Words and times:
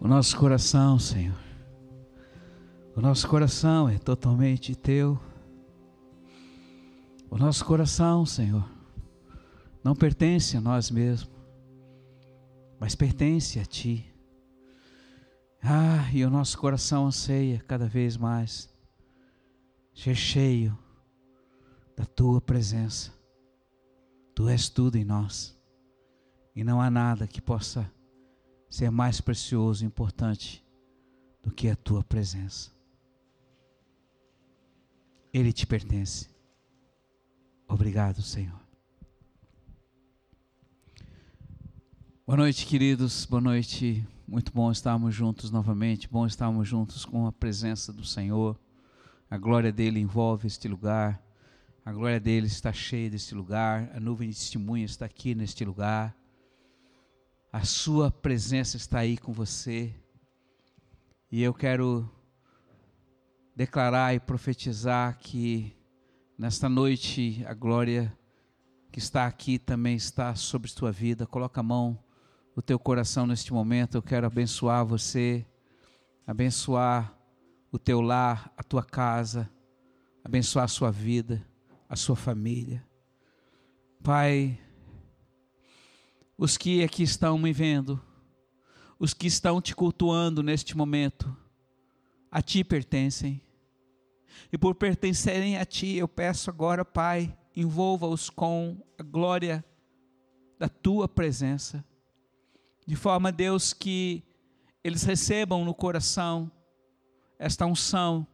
O 0.00 0.08
nosso 0.08 0.34
coração, 0.38 0.98
Senhor, 0.98 1.36
o 2.96 3.02
nosso 3.02 3.28
coração 3.28 3.86
é 3.86 3.98
totalmente 3.98 4.74
teu. 4.74 5.20
O 7.28 7.36
nosso 7.36 7.62
coração, 7.66 8.24
Senhor, 8.24 8.66
não 9.84 9.94
pertence 9.94 10.56
a 10.56 10.60
nós 10.60 10.90
mesmos, 10.90 11.30
mas 12.80 12.94
pertence 12.94 13.60
a 13.60 13.64
Ti. 13.66 14.10
Ah, 15.62 16.10
e 16.14 16.24
o 16.24 16.30
nosso 16.30 16.56
coração 16.56 17.06
anseia 17.06 17.62
cada 17.68 17.86
vez 17.86 18.16
mais 18.16 18.72
ser 19.94 20.14
cheio 20.14 20.78
da 21.94 22.06
Tua 22.06 22.40
presença. 22.40 23.12
Tu 24.34 24.48
és 24.48 24.70
tudo 24.70 24.96
em 24.96 25.04
nós, 25.04 25.54
e 26.56 26.64
não 26.64 26.80
há 26.80 26.88
nada 26.88 27.26
que 27.26 27.42
possa 27.42 27.92
ser 28.70 28.90
mais 28.90 29.20
precioso 29.20 29.84
e 29.84 29.86
importante 29.86 30.64
do 31.42 31.50
que 31.50 31.68
a 31.68 31.74
Tua 31.74 32.04
presença. 32.04 32.70
Ele 35.32 35.52
te 35.52 35.66
pertence. 35.66 36.28
Obrigado, 37.68 38.22
Senhor. 38.22 38.58
Boa 42.26 42.36
noite, 42.36 42.64
queridos. 42.64 43.24
Boa 43.26 43.40
noite. 43.40 44.06
Muito 44.26 44.52
bom 44.52 44.70
estarmos 44.70 45.14
juntos 45.14 45.50
novamente. 45.50 46.08
Bom 46.08 46.24
estarmos 46.24 46.68
juntos 46.68 47.04
com 47.04 47.26
a 47.26 47.32
presença 47.32 47.92
do 47.92 48.04
Senhor. 48.04 48.58
A 49.28 49.36
glória 49.36 49.72
dele 49.72 49.98
envolve 49.98 50.46
este 50.46 50.68
lugar. 50.68 51.20
A 51.84 51.92
glória 51.92 52.20
dele 52.20 52.46
está 52.46 52.72
cheia 52.72 53.10
deste 53.10 53.34
lugar. 53.34 53.90
A 53.94 53.98
nuvem 53.98 54.30
de 54.30 54.36
testemunha 54.36 54.84
está 54.84 55.06
aqui 55.06 55.34
neste 55.34 55.64
lugar. 55.64 56.16
A 57.52 57.64
sua 57.64 58.12
presença 58.12 58.76
está 58.76 59.00
aí 59.00 59.18
com 59.18 59.32
você. 59.32 59.92
E 61.32 61.42
eu 61.42 61.52
quero 61.52 62.08
declarar 63.56 64.14
e 64.14 64.20
profetizar 64.20 65.18
que 65.18 65.76
nesta 66.38 66.68
noite 66.68 67.44
a 67.48 67.52
glória 67.52 68.16
que 68.92 69.00
está 69.00 69.26
aqui 69.26 69.58
também 69.58 69.96
está 69.96 70.32
sobre 70.36 70.70
tua 70.70 70.92
vida. 70.92 71.26
Coloca 71.26 71.58
a 71.58 71.64
mão 71.64 71.98
o 72.54 72.62
teu 72.62 72.78
coração 72.78 73.26
neste 73.26 73.52
momento. 73.52 73.96
Eu 73.96 74.02
quero 74.02 74.28
abençoar 74.28 74.86
você, 74.86 75.44
abençoar 76.24 77.18
o 77.72 77.80
teu 77.80 78.00
lar, 78.00 78.52
a 78.56 78.62
tua 78.62 78.84
casa, 78.84 79.50
abençoar 80.22 80.66
a 80.66 80.68
sua 80.68 80.92
vida, 80.92 81.44
a 81.88 81.96
sua 81.96 82.14
família. 82.14 82.86
Pai, 84.04 84.56
os 86.40 86.56
que 86.56 86.82
aqui 86.82 87.02
estão 87.02 87.36
me 87.36 87.52
vendo, 87.52 88.02
os 88.98 89.12
que 89.12 89.26
estão 89.26 89.60
te 89.60 89.76
cultuando 89.76 90.42
neste 90.42 90.74
momento, 90.74 91.36
a 92.32 92.40
ti 92.40 92.64
pertencem. 92.64 93.42
E 94.50 94.56
por 94.56 94.74
pertencerem 94.74 95.58
a 95.58 95.66
ti, 95.66 95.96
eu 95.96 96.08
peço 96.08 96.48
agora, 96.48 96.84
Pai, 96.84 97.36
envolva-os 97.54 98.30
com 98.30 98.82
a 98.98 99.02
glória 99.02 99.62
da 100.58 100.68
tua 100.68 101.06
presença 101.06 101.84
de 102.86 102.96
forma, 102.96 103.30
Deus, 103.30 103.72
que 103.72 104.24
eles 104.82 105.04
recebam 105.04 105.64
no 105.64 105.74
coração 105.74 106.50
esta 107.38 107.66
unção 107.66 108.26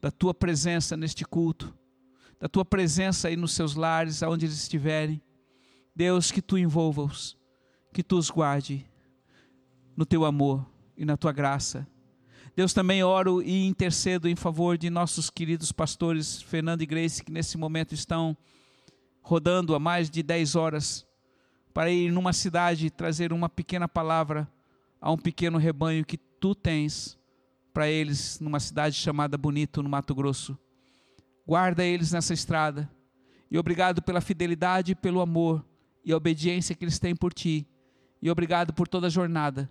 da 0.00 0.10
tua 0.10 0.32
presença 0.32 0.96
neste 0.96 1.24
culto, 1.24 1.76
da 2.40 2.48
tua 2.48 2.64
presença 2.64 3.28
aí 3.28 3.36
nos 3.36 3.52
seus 3.52 3.74
lares, 3.74 4.22
aonde 4.22 4.46
eles 4.46 4.56
estiverem. 4.56 5.20
Deus, 5.94 6.30
que 6.30 6.40
tu 6.40 6.56
envolva-os, 6.56 7.36
que 7.92 8.02
tu 8.02 8.16
os 8.16 8.30
guarde 8.30 8.86
no 9.94 10.06
teu 10.06 10.24
amor 10.24 10.66
e 10.96 11.04
na 11.04 11.16
tua 11.16 11.32
graça. 11.32 11.86
Deus, 12.56 12.72
também 12.72 13.02
oro 13.02 13.42
e 13.42 13.66
intercedo 13.66 14.28
em 14.28 14.34
favor 14.34 14.78
de 14.78 14.88
nossos 14.88 15.28
queridos 15.28 15.70
pastores 15.70 16.40
Fernando 16.40 16.82
e 16.82 16.86
Grace, 16.86 17.22
que 17.22 17.30
nesse 17.30 17.58
momento 17.58 17.94
estão 17.94 18.36
rodando 19.20 19.74
há 19.74 19.78
mais 19.78 20.10
de 20.10 20.22
10 20.22 20.56
horas 20.56 21.06
para 21.74 21.90
ir 21.90 22.10
numa 22.10 22.32
cidade 22.32 22.90
trazer 22.90 23.32
uma 23.32 23.48
pequena 23.48 23.86
palavra 23.86 24.50
a 25.00 25.10
um 25.10 25.18
pequeno 25.18 25.58
rebanho 25.58 26.04
que 26.04 26.16
tu 26.16 26.54
tens 26.54 27.18
para 27.72 27.88
eles 27.88 28.38
numa 28.40 28.60
cidade 28.60 28.96
chamada 28.96 29.38
Bonito, 29.38 29.82
no 29.82 29.88
Mato 29.88 30.14
Grosso. 30.14 30.58
Guarda 31.46 31.84
eles 31.84 32.12
nessa 32.12 32.34
estrada 32.34 32.90
e 33.50 33.58
obrigado 33.58 34.02
pela 34.02 34.20
fidelidade, 34.20 34.94
pelo 34.94 35.20
amor 35.20 35.64
e 36.04 36.12
a 36.12 36.16
obediência 36.16 36.74
que 36.74 36.84
eles 36.84 36.98
têm 36.98 37.14
por 37.14 37.32
ti. 37.32 37.66
E 38.20 38.30
obrigado 38.30 38.72
por 38.72 38.86
toda 38.88 39.06
a 39.06 39.10
jornada 39.10 39.70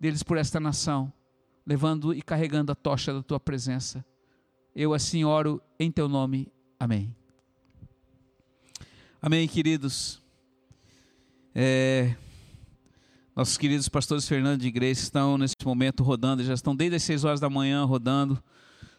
deles 0.00 0.22
por 0.22 0.36
esta 0.36 0.60
nação, 0.60 1.12
levando 1.66 2.14
e 2.14 2.22
carregando 2.22 2.72
a 2.72 2.74
tocha 2.74 3.12
da 3.12 3.22
tua 3.22 3.40
presença. 3.40 4.04
Eu 4.74 4.94
assim 4.94 5.24
oro 5.24 5.60
em 5.78 5.90
teu 5.90 6.08
nome. 6.08 6.52
Amém. 6.78 7.14
Amém, 9.20 9.48
queridos. 9.48 10.22
É, 11.54 12.14
nossos 13.34 13.56
queridos 13.56 13.88
pastores 13.88 14.28
Fernando 14.28 14.60
de 14.60 14.68
Igreja 14.68 15.00
estão 15.00 15.38
nesse 15.38 15.54
momento 15.64 16.02
rodando, 16.02 16.44
já 16.44 16.54
estão 16.54 16.74
desde 16.74 16.96
as 16.96 17.02
6 17.04 17.24
horas 17.24 17.40
da 17.40 17.48
manhã 17.48 17.84
rodando. 17.84 18.42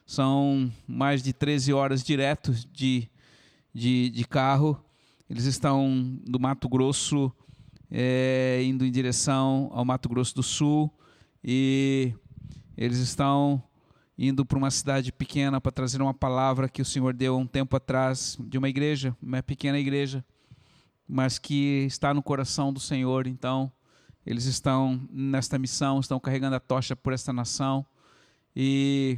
São 0.06 0.72
mais 0.88 1.22
de 1.22 1.34
13 1.34 1.72
horas 1.72 2.04
direto 2.04 2.54
de, 2.72 3.10
de, 3.74 4.10
de 4.10 4.26
carro. 4.26 4.84
Eles 5.30 5.46
estão 5.46 6.20
do 6.26 6.40
Mato 6.40 6.68
Grosso, 6.68 7.32
é, 7.92 8.62
indo 8.64 8.86
em 8.86 8.92
direção 8.92 9.70
ao 9.72 9.86
Mato 9.86 10.10
Grosso 10.10 10.36
do 10.36 10.44
Sul. 10.44 10.92
E 11.44 12.14
eles 12.76 12.98
estão 12.98 13.62
indo 14.18 14.46
para 14.46 14.58
uma 14.58 14.72
cidade 14.72 15.12
pequena 15.12 15.62
para 15.62 15.72
trazer 15.72 16.02
uma 16.02 16.14
palavra 16.14 16.68
que 16.68 16.82
o 16.82 16.86
Senhor 16.86 17.14
deu 17.14 17.38
um 17.38 17.48
tempo 17.48 17.76
atrás 17.76 18.38
de 18.40 18.58
uma 18.58 18.68
igreja, 18.68 19.16
uma 19.22 19.42
pequena 19.44 19.80
igreja 19.80 20.26
mas 21.10 21.40
que 21.40 21.86
está 21.88 22.14
no 22.14 22.22
coração 22.22 22.72
do 22.72 22.80
Senhor. 22.80 23.26
Então, 23.26 23.72
eles 24.24 24.46
estão 24.46 25.02
nesta 25.12 25.58
missão, 25.58 26.00
estão 26.00 26.20
carregando 26.20 26.56
a 26.56 26.60
tocha 26.60 26.96
por 26.96 27.14
esta 27.14 27.34
nação. 27.34 27.84
E 28.56 29.18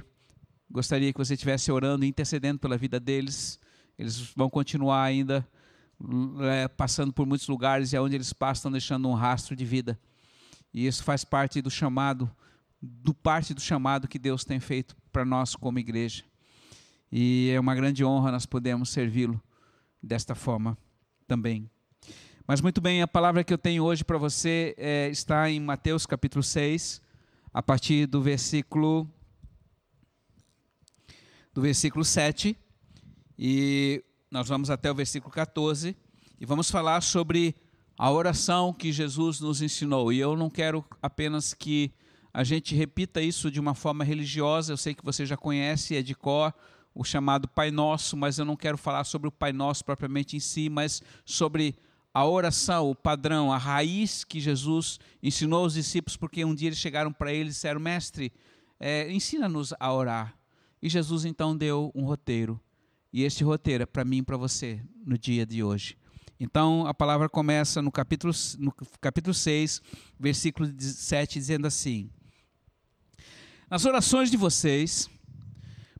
gostaria 0.70 1.12
que 1.12 1.20
você 1.20 1.34
estivesse 1.34 1.70
orando 1.70 2.06
intercedendo 2.06 2.60
pela 2.60 2.78
vida 2.78 2.98
deles. 2.98 3.60
Eles 4.00 4.32
vão 4.34 4.50
continuar 4.50 5.04
ainda 5.04 5.46
é, 6.42 6.68
passando 6.68 7.14
por 7.14 7.26
muitos 7.26 7.48
lugares 7.48 7.94
e 7.94 7.98
aonde 7.98 8.16
eles 8.16 8.34
passam 8.34 8.60
estão 8.60 8.72
deixando 8.72 9.10
um 9.10 9.14
rastro 9.14 9.56
de 9.56 9.66
vida. 9.66 10.00
E 10.74 10.88
isso 10.88 11.04
faz 11.04 11.24
parte 11.24 11.62
do 11.62 11.70
chamado, 11.70 12.30
do 12.82 13.14
parte 13.14 13.54
do 13.54 13.62
chamado 13.62 14.08
que 14.08 14.20
Deus 14.20 14.44
tem 14.44 14.60
feito 14.60 14.96
para 15.12 15.26
nós 15.26 15.56
como 15.56 15.80
igreja. 15.80 16.24
E 17.12 17.52
é 17.54 17.60
uma 17.60 17.76
grande 17.76 18.06
honra 18.06 18.32
nós 18.32 18.46
podermos 18.46 18.90
servi-lo 18.90 19.42
desta 20.02 20.34
forma 20.34 20.78
também. 21.28 21.70
Mas 22.48 22.62
muito 22.62 22.82
bem, 22.82 23.02
a 23.02 23.08
palavra 23.08 23.44
que 23.44 23.54
eu 23.54 23.58
tenho 23.58 23.84
hoje 23.84 24.04
para 24.04 24.18
você 24.18 24.74
é, 24.78 25.10
está 25.10 25.50
em 25.50 25.60
Mateus 25.60 26.06
capítulo 26.06 26.44
6, 26.44 27.02
a 27.54 27.62
partir 27.62 28.06
do 28.08 28.22
versículo 28.22 29.10
do 31.54 31.62
versículo 31.62 32.04
7, 32.06 32.58
e 33.38 34.04
nós 34.32 34.48
vamos 34.48 34.70
até 34.70 34.90
o 34.90 34.96
versículo 34.96 35.32
14, 35.32 35.96
e 36.40 36.46
vamos 36.46 36.72
falar 36.72 37.02
sobre 37.02 37.54
a 37.98 38.10
oração 38.10 38.74
que 38.74 38.90
Jesus 38.90 39.42
nos 39.42 39.62
ensinou. 39.62 40.12
E 40.14 40.20
eu 40.20 40.38
não 40.38 40.50
quero 40.50 40.86
apenas 41.02 41.54
que 41.54 41.92
a 42.34 42.42
gente 42.42 42.74
repita 42.74 43.22
isso 43.22 43.52
de 43.52 43.60
uma 43.60 43.76
forma 43.76 44.06
religiosa, 44.06 44.72
eu 44.72 44.78
sei 44.78 44.96
que 44.96 45.04
você 45.04 45.26
já 45.26 45.36
conhece, 45.36 45.98
é 45.98 46.02
de 46.02 46.16
cor, 46.16 46.54
o 46.96 47.04
chamado 47.04 47.46
Pai 47.46 47.72
Nosso, 47.72 48.16
mas 48.16 48.40
eu 48.40 48.46
não 48.46 48.56
quero 48.56 48.78
falar 48.78 49.04
sobre 49.04 49.28
o 49.28 49.32
Pai 49.32 49.52
Nosso 49.52 49.84
propriamente 49.84 50.38
em 50.38 50.40
si, 50.40 50.70
mas 50.70 51.02
sobre 51.26 51.76
a 52.14 52.26
oração, 52.26 52.90
o 52.90 52.96
padrão, 52.96 53.52
a 53.52 53.58
raiz 53.58 54.24
que 54.24 54.40
Jesus 54.40 54.98
ensinou 55.22 55.64
aos 55.64 55.74
discípulos, 55.74 56.16
porque 56.16 56.46
um 56.46 56.56
dia 56.56 56.70
eles 56.70 56.80
chegaram 56.80 57.12
para 57.12 57.34
ele 57.34 57.50
e 57.50 57.52
disseram: 57.52 57.82
Mestre, 57.82 58.32
é, 58.80 59.12
ensina-nos 59.12 59.74
a 59.78 59.94
orar. 59.94 60.34
E 60.82 60.88
Jesus 60.88 61.26
então 61.26 61.56
deu 61.56 61.92
um 61.94 62.06
roteiro. 62.06 62.60
E 63.14 63.24
este 63.24 63.44
roteiro 63.44 63.84
é 63.84 63.86
para 63.86 64.06
mim 64.06 64.18
e 64.18 64.24
para 64.24 64.38
você 64.38 64.82
no 65.06 65.18
dia 65.18 65.46
de 65.46 65.64
hoje. 65.64 65.98
Então 66.40 66.88
a 66.88 66.94
palavra 66.94 67.30
começa 67.30 67.82
no 67.82 67.92
capítulo, 67.92 68.34
no 68.58 68.72
capítulo 69.00 69.34
6, 69.34 69.82
versículo 70.20 70.72
7, 70.80 71.38
dizendo 71.38 71.68
assim: 71.68 72.10
Nas 73.70 73.86
orações 73.86 74.32
de 74.32 74.38
vocês, 74.38 75.10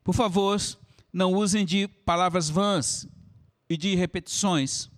por 0.02 0.14
favor, 0.14 0.60
não 1.12 1.32
usem 1.34 1.64
de 1.64 1.86
palavras 1.86 2.48
vãs 2.48 3.06
e 3.68 3.76
de 3.76 3.94
repetições 3.94 4.90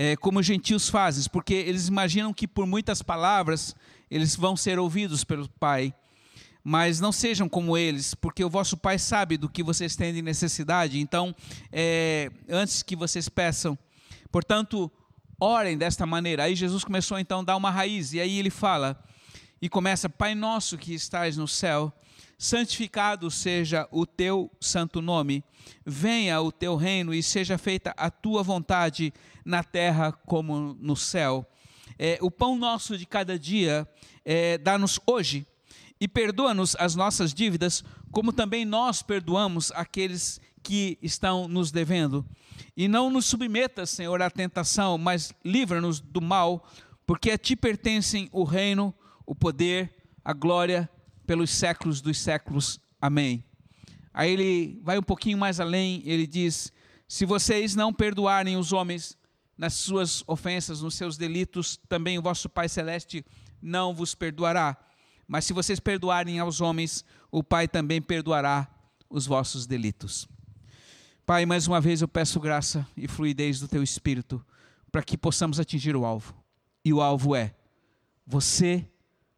é, 0.00 0.14
como 0.14 0.38
os 0.38 0.46
gentios 0.46 0.88
fazem, 0.88 1.24
porque 1.32 1.54
eles 1.54 1.88
imaginam 1.88 2.32
que 2.32 2.46
por 2.46 2.64
muitas 2.64 3.02
palavras 3.02 3.74
eles 4.08 4.36
vão 4.36 4.56
ser 4.56 4.78
ouvidos 4.78 5.24
pelo 5.24 5.48
Pai. 5.48 5.92
Mas 6.70 7.00
não 7.00 7.10
sejam 7.10 7.48
como 7.48 7.78
eles, 7.78 8.12
porque 8.12 8.44
o 8.44 8.50
vosso 8.50 8.76
Pai 8.76 8.98
sabe 8.98 9.38
do 9.38 9.48
que 9.48 9.62
vocês 9.62 9.96
têm 9.96 10.12
de 10.12 10.20
necessidade. 10.20 11.00
Então, 11.00 11.34
é, 11.72 12.30
antes 12.46 12.82
que 12.82 12.94
vocês 12.94 13.26
peçam, 13.26 13.78
portanto, 14.30 14.92
orem 15.40 15.78
desta 15.78 16.04
maneira. 16.04 16.42
Aí 16.42 16.54
Jesus 16.54 16.84
começou 16.84 17.18
então 17.18 17.40
a 17.40 17.42
dar 17.42 17.56
uma 17.56 17.70
raiz, 17.70 18.12
e 18.12 18.20
aí 18.20 18.38
ele 18.38 18.50
fala: 18.50 19.02
e 19.62 19.66
começa: 19.70 20.10
Pai 20.10 20.34
nosso 20.34 20.76
que 20.76 20.92
estás 20.92 21.38
no 21.38 21.48
céu, 21.48 21.90
santificado 22.36 23.30
seja 23.30 23.88
o 23.90 24.04
teu 24.04 24.50
santo 24.60 25.00
nome, 25.00 25.42
venha 25.86 26.38
o 26.42 26.52
teu 26.52 26.76
reino 26.76 27.14
e 27.14 27.22
seja 27.22 27.56
feita 27.56 27.94
a 27.96 28.10
tua 28.10 28.42
vontade 28.42 29.10
na 29.42 29.64
terra 29.64 30.12
como 30.12 30.76
no 30.78 30.94
céu. 30.94 31.50
É, 31.98 32.18
o 32.20 32.30
pão 32.30 32.58
nosso 32.58 32.98
de 32.98 33.06
cada 33.06 33.38
dia 33.38 33.88
é, 34.22 34.58
dá-nos 34.58 35.00
hoje 35.06 35.46
e 36.00 36.06
perdoa-nos 36.06 36.76
as 36.76 36.94
nossas 36.94 37.34
dívidas, 37.34 37.84
como 38.10 38.32
também 38.32 38.64
nós 38.64 39.02
perdoamos 39.02 39.72
aqueles 39.72 40.40
que 40.62 40.98
estão 41.02 41.48
nos 41.48 41.70
devendo. 41.70 42.24
E 42.76 42.88
não 42.88 43.10
nos 43.10 43.26
submetas, 43.26 43.90
Senhor, 43.90 44.20
à 44.22 44.30
tentação, 44.30 44.98
mas 44.98 45.32
livra-nos 45.44 46.00
do 46.00 46.20
mal, 46.20 46.68
porque 47.06 47.30
a 47.30 47.38
ti 47.38 47.56
pertencem 47.56 48.28
o 48.32 48.44
reino, 48.44 48.94
o 49.26 49.34
poder, 49.34 49.94
a 50.24 50.32
glória 50.32 50.88
pelos 51.26 51.50
séculos 51.50 52.00
dos 52.00 52.18
séculos. 52.18 52.80
Amém. 53.00 53.44
Aí 54.12 54.32
ele 54.32 54.80
vai 54.82 54.98
um 54.98 55.02
pouquinho 55.02 55.38
mais 55.38 55.60
além, 55.60 56.02
ele 56.04 56.26
diz: 56.26 56.72
Se 57.06 57.24
vocês 57.24 57.74
não 57.74 57.92
perdoarem 57.92 58.56
os 58.56 58.72
homens 58.72 59.16
nas 59.56 59.74
suas 59.74 60.22
ofensas, 60.26 60.82
nos 60.82 60.94
seus 60.94 61.16
delitos, 61.16 61.78
também 61.88 62.18
o 62.18 62.22
vosso 62.22 62.48
Pai 62.48 62.68
Celeste 62.68 63.24
não 63.60 63.94
vos 63.94 64.14
perdoará. 64.14 64.76
Mas 65.28 65.44
se 65.44 65.52
vocês 65.52 65.78
perdoarem 65.78 66.40
aos 66.40 66.62
homens, 66.62 67.04
o 67.30 67.44
Pai 67.44 67.68
também 67.68 68.00
perdoará 68.00 68.66
os 69.10 69.26
vossos 69.26 69.66
delitos. 69.66 70.26
Pai, 71.26 71.44
mais 71.44 71.66
uma 71.66 71.80
vez 71.80 72.00
eu 72.00 72.08
peço 72.08 72.40
graça 72.40 72.88
e 72.96 73.06
fluidez 73.06 73.60
do 73.60 73.68
teu 73.68 73.82
espírito 73.82 74.42
para 74.90 75.02
que 75.02 75.18
possamos 75.18 75.60
atingir 75.60 75.94
o 75.94 76.06
alvo. 76.06 76.34
E 76.82 76.90
o 76.94 77.02
alvo 77.02 77.36
é 77.36 77.54
você 78.26 78.88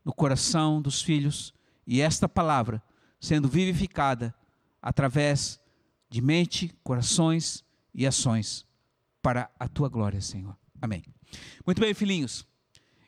no 0.05 0.13
coração 0.13 0.81
dos 0.81 1.03
filhos 1.03 1.53
e 1.85 2.01
esta 2.01 2.29
palavra 2.29 2.81
sendo 3.19 3.49
vivificada 3.49 4.33
através 4.81 5.61
de 6.09 6.23
mente, 6.23 6.73
corações 6.85 7.65
e 7.93 8.07
ações 8.07 8.65
para 9.21 9.51
a 9.59 9.67
tua 9.67 9.89
glória, 9.89 10.21
Senhor. 10.21 10.57
Amém. 10.81 11.03
Muito 11.67 11.81
bem, 11.81 11.93
filhinhos. 11.93 12.47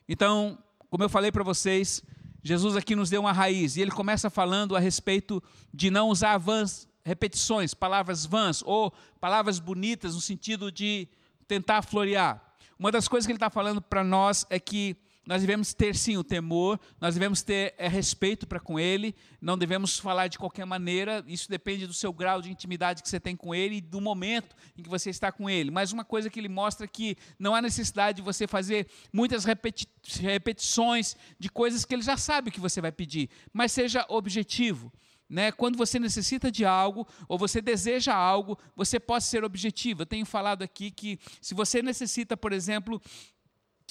Então, 0.07 0.57
como 0.89 1.03
eu 1.03 1.09
falei 1.09 1.31
para 1.31 1.43
vocês, 1.43 2.03
Jesus 2.43 2.75
aqui 2.75 2.95
nos 2.95 3.09
deu 3.09 3.21
uma 3.21 3.31
raiz 3.31 3.77
e 3.77 3.81
ele 3.81 3.91
começa 3.91 4.29
falando 4.29 4.75
a 4.75 4.79
respeito 4.79 5.41
de 5.73 5.89
não 5.89 6.09
usar 6.09 6.37
vãs 6.37 6.87
repetições, 7.05 7.73
palavras 7.73 8.25
vãs 8.25 8.61
ou 8.65 8.93
palavras 9.19 9.59
bonitas 9.59 10.15
no 10.15 10.21
sentido 10.21 10.71
de 10.71 11.07
tentar 11.47 11.81
florear. 11.81 12.41
Uma 12.77 12.91
das 12.91 13.07
coisas 13.07 13.25
que 13.25 13.31
ele 13.31 13.37
está 13.37 13.49
falando 13.49 13.81
para 13.81 14.03
nós 14.03 14.45
é 14.49 14.59
que 14.59 14.97
nós 15.25 15.41
devemos 15.41 15.73
ter 15.73 15.95
sim 15.95 16.17
o 16.17 16.23
temor, 16.23 16.79
nós 16.99 17.13
devemos 17.13 17.41
ter 17.41 17.73
é, 17.77 17.87
respeito 17.87 18.45
para 18.45 18.59
com 18.59 18.79
Ele, 18.79 19.15
não 19.41 19.57
devemos 19.57 19.97
falar 19.97 20.27
de 20.27 20.37
qualquer 20.37 20.65
maneira, 20.65 21.23
isso 21.27 21.49
depende 21.49 21.87
do 21.87 21.93
seu 21.93 22.11
grau 22.11 22.41
de 22.41 22.51
intimidade 22.51 23.01
que 23.01 23.09
você 23.09 23.19
tem 23.19 23.35
com 23.35 23.55
Ele 23.55 23.77
e 23.77 23.81
do 23.81 24.01
momento 24.01 24.55
em 24.77 24.83
que 24.83 24.89
você 24.89 25.09
está 25.09 25.31
com 25.31 25.49
Ele. 25.49 25.71
Mas 25.71 25.93
uma 25.93 26.03
coisa 26.03 26.29
que 26.29 26.39
ele 26.39 26.49
mostra 26.49 26.87
que 26.87 27.15
não 27.39 27.55
há 27.55 27.61
necessidade 27.61 28.17
de 28.17 28.21
você 28.21 28.47
fazer 28.47 28.87
muitas 29.11 29.45
repeti 29.45 29.87
repetições 30.19 31.15
de 31.39 31.49
coisas 31.49 31.85
que 31.85 31.95
Ele 31.95 32.01
já 32.01 32.17
sabe 32.17 32.51
que 32.51 32.59
você 32.59 32.81
vai 32.81 32.91
pedir, 32.91 33.29
mas 33.53 33.71
seja 33.71 34.05
objetivo. 34.09 34.91
Né, 35.29 35.51
quando 35.51 35.77
você 35.77 35.97
necessita 35.97 36.51
de 36.51 36.63
algo 36.63 37.07
ou 37.27 37.39
você 37.39 37.59
deseja 37.59 38.13
algo, 38.13 38.59
você 38.75 38.99
pode 38.99 39.23
ser 39.23 39.43
objetivo. 39.43 40.03
Eu 40.03 40.05
tenho 40.05 40.25
falado 40.27 40.61
aqui 40.61 40.91
que 40.91 41.17
se 41.41 41.55
você 41.55 41.81
necessita, 41.81 42.37
por 42.37 42.53
exemplo, 42.53 43.01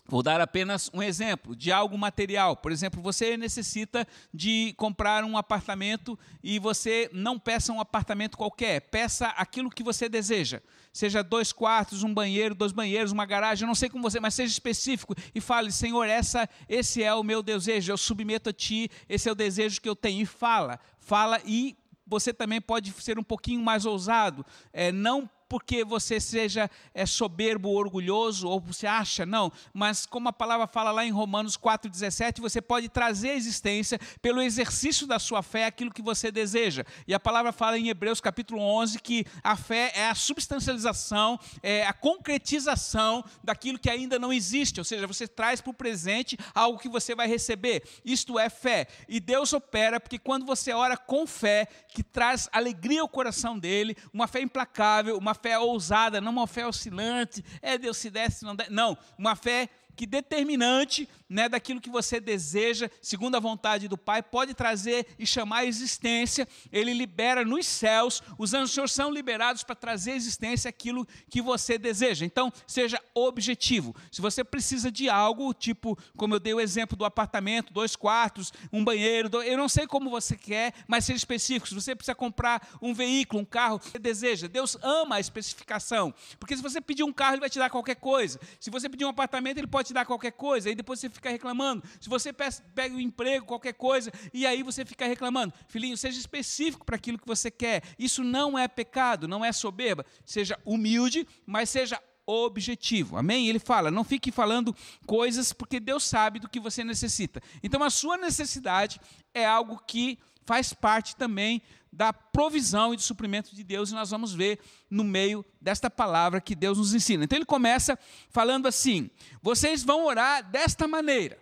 Vou 0.04 0.22
dar 0.22 0.40
apenas 0.40 0.90
um 0.92 1.02
exemplo 1.02 1.54
de 1.54 1.70
algo 1.70 1.96
material. 1.96 2.56
Por 2.56 2.72
exemplo, 2.72 3.00
você 3.00 3.36
necessita 3.36 4.06
de 4.34 4.74
comprar 4.76 5.24
um 5.24 5.38
apartamento 5.38 6.18
e 6.42 6.58
você 6.58 7.08
não 7.12 7.38
peça 7.38 7.72
um 7.72 7.80
apartamento 7.80 8.36
qualquer, 8.36 8.80
peça 8.80 9.28
aquilo 9.28 9.70
que 9.70 9.82
você 9.82 10.08
deseja. 10.08 10.60
Seja 10.92 11.22
dois 11.22 11.52
quartos, 11.52 12.02
um 12.02 12.12
banheiro, 12.12 12.54
dois 12.54 12.72
banheiros, 12.72 13.12
uma 13.12 13.24
garagem, 13.24 13.64
eu 13.64 13.68
não 13.68 13.74
sei 13.74 13.88
como 13.88 14.02
você, 14.02 14.20
mas 14.20 14.34
seja 14.34 14.52
específico 14.52 15.14
e 15.34 15.40
fale: 15.40 15.70
Senhor, 15.70 16.04
essa, 16.04 16.48
esse 16.68 17.02
é 17.02 17.14
o 17.14 17.22
meu 17.22 17.42
desejo, 17.42 17.92
eu 17.92 17.96
submeto 17.96 18.50
a 18.50 18.52
Ti, 18.52 18.90
esse 19.08 19.28
é 19.28 19.32
o 19.32 19.36
desejo 19.36 19.80
que 19.80 19.88
eu 19.88 19.96
tenho. 19.96 20.20
E 20.20 20.26
fala, 20.26 20.78
fala 20.98 21.40
e 21.46 21.76
você 22.06 22.34
também 22.34 22.60
pode 22.60 22.92
ser 23.00 23.18
um 23.18 23.22
pouquinho 23.22 23.62
mais 23.62 23.86
ousado. 23.86 24.44
É, 24.72 24.92
não 24.92 25.30
porque 25.52 25.84
você 25.84 26.18
seja 26.18 26.70
é, 26.94 27.04
soberbo 27.04 27.68
orgulhoso, 27.68 28.48
ou 28.48 28.58
você 28.58 28.86
acha, 28.86 29.26
não. 29.26 29.52
Mas 29.70 30.06
como 30.06 30.30
a 30.30 30.32
palavra 30.32 30.66
fala 30.66 30.90
lá 30.90 31.04
em 31.04 31.10
Romanos 31.10 31.58
4,17, 31.58 32.40
você 32.40 32.62
pode 32.62 32.88
trazer 32.88 33.32
à 33.32 33.34
existência, 33.34 34.00
pelo 34.22 34.40
exercício 34.40 35.06
da 35.06 35.18
sua 35.18 35.42
fé, 35.42 35.66
aquilo 35.66 35.92
que 35.92 36.00
você 36.00 36.30
deseja. 36.32 36.86
E 37.06 37.12
a 37.12 37.20
palavra 37.20 37.52
fala 37.52 37.78
em 37.78 37.90
Hebreus 37.90 38.18
capítulo 38.18 38.62
11 38.62 38.98
que 39.00 39.26
a 39.44 39.54
fé 39.54 39.92
é 39.94 40.08
a 40.08 40.14
substancialização, 40.14 41.38
é 41.62 41.86
a 41.86 41.92
concretização 41.92 43.22
daquilo 43.44 43.78
que 43.78 43.90
ainda 43.90 44.18
não 44.18 44.32
existe. 44.32 44.80
Ou 44.80 44.84
seja, 44.84 45.06
você 45.06 45.28
traz 45.28 45.60
para 45.60 45.70
o 45.70 45.74
presente 45.74 46.38
algo 46.54 46.78
que 46.78 46.88
você 46.88 47.14
vai 47.14 47.28
receber. 47.28 47.82
Isto 48.02 48.38
é 48.38 48.48
fé. 48.48 48.86
E 49.06 49.20
Deus 49.20 49.52
opera 49.52 50.00
porque 50.00 50.18
quando 50.18 50.46
você 50.46 50.72
ora 50.72 50.96
com 50.96 51.26
fé, 51.26 51.68
que 51.88 52.02
traz 52.02 52.48
alegria 52.50 53.02
ao 53.02 53.08
coração 53.08 53.58
dele, 53.58 53.94
uma 54.14 54.26
fé 54.26 54.40
implacável, 54.40 55.18
uma 55.18 55.41
fé 55.42 55.58
ousada, 55.58 56.20
não 56.20 56.32
uma 56.32 56.46
fé 56.46 56.66
oscilante, 56.66 57.44
é 57.60 57.76
Deus 57.76 57.96
se 57.96 58.08
desce, 58.08 58.44
não 58.44 58.54
desce. 58.54 58.70
Não, 58.72 58.96
uma 59.18 59.34
fé 59.34 59.68
que 59.96 60.06
determinante 60.06 61.08
né, 61.32 61.48
daquilo 61.48 61.80
que 61.80 61.88
você 61.88 62.20
deseja, 62.20 62.90
segundo 63.00 63.36
a 63.36 63.40
vontade 63.40 63.88
do 63.88 63.96
Pai, 63.96 64.22
pode 64.22 64.52
trazer 64.52 65.06
e 65.18 65.26
chamar 65.26 65.58
a 65.58 65.64
existência. 65.64 66.46
Ele 66.70 66.92
libera 66.92 67.44
nos 67.44 67.66
céus, 67.66 68.22
os 68.38 68.52
anjos 68.52 68.92
são 68.92 69.10
liberados 69.10 69.64
para 69.64 69.74
trazer 69.74 70.12
à 70.12 70.16
existência 70.16 70.68
aquilo 70.68 71.06
que 71.30 71.40
você 71.40 71.78
deseja. 71.78 72.26
Então, 72.26 72.52
seja 72.66 73.00
objetivo. 73.14 73.96
Se 74.10 74.20
você 74.20 74.44
precisa 74.44 74.92
de 74.92 75.08
algo, 75.08 75.54
tipo, 75.54 75.98
como 76.16 76.34
eu 76.34 76.40
dei 76.40 76.52
o 76.52 76.60
exemplo 76.60 76.96
do 76.96 77.04
apartamento, 77.04 77.72
dois 77.72 77.96
quartos, 77.96 78.52
um 78.70 78.84
banheiro, 78.84 79.30
eu 79.42 79.56
não 79.56 79.68
sei 79.68 79.86
como 79.86 80.10
você 80.10 80.36
quer, 80.36 80.74
mas 80.86 81.06
seja 81.06 81.16
específico. 81.16 81.68
Se 81.68 81.74
você 81.74 81.94
precisa 81.94 82.14
comprar 82.14 82.68
um 82.82 82.92
veículo, 82.92 83.40
um 83.40 83.44
carro, 83.44 83.80
você 83.82 83.98
deseja. 83.98 84.48
Deus 84.48 84.76
ama 84.82 85.16
a 85.16 85.20
especificação. 85.20 86.14
Porque 86.38 86.54
se 86.54 86.62
você 86.62 86.80
pedir 86.80 87.04
um 87.04 87.12
carro, 87.12 87.34
ele 87.34 87.40
vai 87.40 87.50
te 87.50 87.58
dar 87.58 87.70
qualquer 87.70 87.96
coisa. 87.96 88.38
Se 88.60 88.68
você 88.68 88.86
pedir 88.88 89.06
um 89.06 89.08
apartamento, 89.08 89.56
ele 89.56 89.66
pode 89.66 89.88
te 89.88 89.94
dar 89.94 90.04
qualquer 90.04 90.32
coisa. 90.32 90.68
E 90.68 90.74
depois 90.74 91.00
você 91.00 91.08
fica 91.08 91.21
fica 91.22 91.30
reclamando. 91.30 91.84
Se 92.00 92.08
você 92.08 92.32
pega 92.32 92.94
um 92.94 93.00
emprego, 93.00 93.46
qualquer 93.46 93.74
coisa, 93.74 94.10
e 94.34 94.44
aí 94.44 94.62
você 94.62 94.84
fica 94.84 95.06
reclamando. 95.06 95.54
Filhinho, 95.68 95.96
seja 95.96 96.18
específico 96.18 96.84
para 96.84 96.96
aquilo 96.96 97.18
que 97.18 97.26
você 97.26 97.50
quer. 97.50 97.82
Isso 97.96 98.24
não 98.24 98.58
é 98.58 98.66
pecado, 98.66 99.28
não 99.28 99.44
é 99.44 99.52
soberba. 99.52 100.04
Seja 100.24 100.58
humilde, 100.64 101.26
mas 101.46 101.70
seja 101.70 102.02
objetivo. 102.26 103.16
Amém? 103.16 103.48
Ele 103.48 103.60
fala: 103.60 103.90
não 103.90 104.02
fique 104.02 104.32
falando 104.32 104.74
coisas 105.06 105.52
porque 105.52 105.78
Deus 105.78 106.04
sabe 106.04 106.40
do 106.40 106.48
que 106.48 106.58
você 106.58 106.82
necessita. 106.82 107.40
Então 107.62 107.82
a 107.84 107.90
sua 107.90 108.16
necessidade 108.16 109.00
é 109.32 109.46
algo 109.46 109.80
que 109.86 110.18
faz 110.44 110.72
parte 110.72 111.14
também 111.14 111.62
da 111.92 112.12
provisão 112.12 112.94
e 112.94 112.96
do 112.96 113.02
suprimento 113.02 113.54
de 113.54 113.62
Deus, 113.62 113.90
e 113.90 113.94
nós 113.94 114.10
vamos 114.10 114.32
ver 114.32 114.58
no 114.88 115.04
meio 115.04 115.44
desta 115.60 115.90
palavra 115.90 116.40
que 116.40 116.54
Deus 116.54 116.78
nos 116.78 116.94
ensina. 116.94 117.24
Então 117.24 117.36
ele 117.36 117.44
começa 117.44 117.98
falando 118.30 118.66
assim: 118.66 119.10
vocês 119.42 119.84
vão 119.84 120.06
orar 120.06 120.50
desta 120.50 120.88
maneira. 120.88 121.38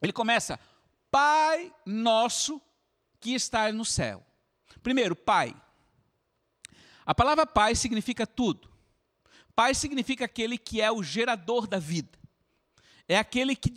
Ele 0.00 0.12
começa, 0.12 0.60
Pai 1.10 1.72
nosso 1.84 2.60
que 3.18 3.34
está 3.34 3.72
no 3.72 3.84
céu. 3.84 4.24
Primeiro, 4.82 5.16
Pai. 5.16 5.54
A 7.04 7.14
palavra 7.14 7.46
Pai 7.46 7.74
significa 7.74 8.26
tudo. 8.26 8.68
Pai 9.56 9.74
significa 9.74 10.24
aquele 10.24 10.58
que 10.58 10.80
é 10.80 10.90
o 10.90 11.02
gerador 11.02 11.66
da 11.66 11.78
vida. 11.78 12.18
É 13.08 13.18
aquele 13.18 13.54
que 13.54 13.70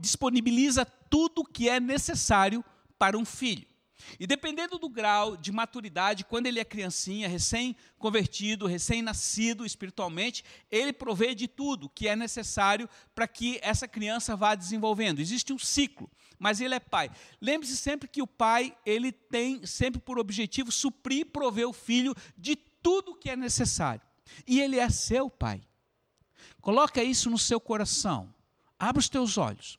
disponibiliza 0.00 0.84
tudo 0.84 1.40
o 1.40 1.44
que 1.44 1.68
é 1.68 1.78
necessário 1.78 2.64
para 2.98 3.18
um 3.18 3.24
filho. 3.24 3.66
E 4.18 4.26
dependendo 4.26 4.78
do 4.78 4.88
grau 4.88 5.36
de 5.36 5.50
maturidade, 5.52 6.24
quando 6.24 6.46
ele 6.46 6.60
é 6.60 6.64
criancinha, 6.64 7.28
recém-convertido, 7.28 8.66
recém-nascido 8.66 9.64
espiritualmente, 9.64 10.44
ele 10.70 10.92
provê 10.92 11.34
de 11.34 11.48
tudo 11.48 11.88
que 11.88 12.08
é 12.08 12.16
necessário 12.16 12.88
para 13.14 13.26
que 13.26 13.58
essa 13.62 13.88
criança 13.88 14.36
vá 14.36 14.54
desenvolvendo. 14.54 15.20
Existe 15.20 15.52
um 15.52 15.58
ciclo, 15.58 16.10
mas 16.38 16.60
ele 16.60 16.74
é 16.74 16.80
pai. 16.80 17.10
Lembre-se 17.40 17.76
sempre 17.76 18.08
que 18.08 18.22
o 18.22 18.26
pai, 18.26 18.76
ele 18.84 19.12
tem 19.12 19.64
sempre 19.66 20.00
por 20.00 20.18
objetivo 20.18 20.70
suprir 20.70 21.20
e 21.20 21.24
prover 21.24 21.68
o 21.68 21.72
filho 21.72 22.14
de 22.36 22.56
tudo 22.56 23.14
que 23.14 23.30
é 23.30 23.36
necessário. 23.36 24.02
E 24.46 24.60
ele 24.60 24.78
é 24.78 24.88
seu 24.88 25.28
pai. 25.30 25.60
Coloca 26.60 27.02
isso 27.02 27.30
no 27.30 27.38
seu 27.38 27.60
coração. 27.60 28.32
Abra 28.78 29.00
os 29.00 29.08
teus 29.08 29.38
olhos. 29.38 29.78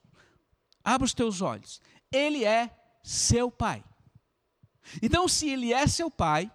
Abra 0.84 1.06
os 1.06 1.14
teus 1.14 1.42
olhos. 1.42 1.82
Ele 2.12 2.46
é 2.46 2.70
seu 3.04 3.50
pai. 3.50 3.84
Então, 5.02 5.28
se 5.28 5.50
ele 5.50 5.74
é 5.74 5.88
seu 5.88 6.10
pai, 6.10 6.52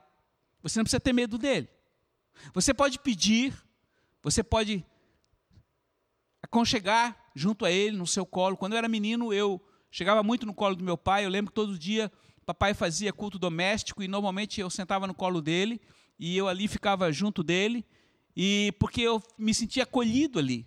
você 0.62 0.78
não 0.78 0.84
precisa 0.84 1.00
ter 1.00 1.12
medo 1.12 1.38
dele. 1.38 1.68
Você 2.54 2.72
pode 2.72 2.99
pedir, 2.99 3.54
você 4.22 4.42
pode 4.42 4.84
aconchegar 6.42 7.16
junto 7.34 7.64
a 7.64 7.70
ele, 7.70 7.96
no 7.96 8.06
seu 8.06 8.25
colo. 8.25 8.56
Quando 8.56 8.72
eu 8.72 8.78
era 8.78 8.88
menino, 8.88 9.32
eu 9.32 9.60
chegava 9.90 10.22
muito 10.22 10.46
no 10.46 10.54
colo 10.54 10.75
do 10.75 10.84
meu 10.84 10.96
pai. 10.96 11.25
Eu 11.25 11.30
lembro 11.30 11.50
que 11.50 11.54
todo 11.54 11.78
dia 11.78 12.10
papai 12.50 12.75
fazia 12.75 13.12
culto 13.12 13.38
doméstico 13.38 14.02
e 14.02 14.08
normalmente 14.08 14.60
eu 14.60 14.68
sentava 14.68 15.06
no 15.06 15.14
colo 15.14 15.40
dele 15.40 15.80
e 16.18 16.37
eu 16.37 16.49
ali 16.49 16.66
ficava 16.66 17.12
junto 17.12 17.44
dele 17.44 17.87
e 18.37 18.75
porque 18.78 19.00
eu 19.00 19.22
me 19.38 19.54
sentia 19.54 19.84
acolhido 19.84 20.38
ali. 20.38 20.66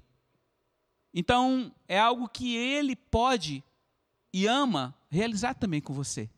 Então 1.14 1.74
é 1.88 2.00
algo 2.00 2.30
que 2.30 2.56
ele 2.56 2.96
pode 2.96 3.62
e 4.34 4.48
ama 4.48 4.96
realizar 5.10 5.56
também 5.56 5.82
com 5.82 5.94
você. 5.94 6.30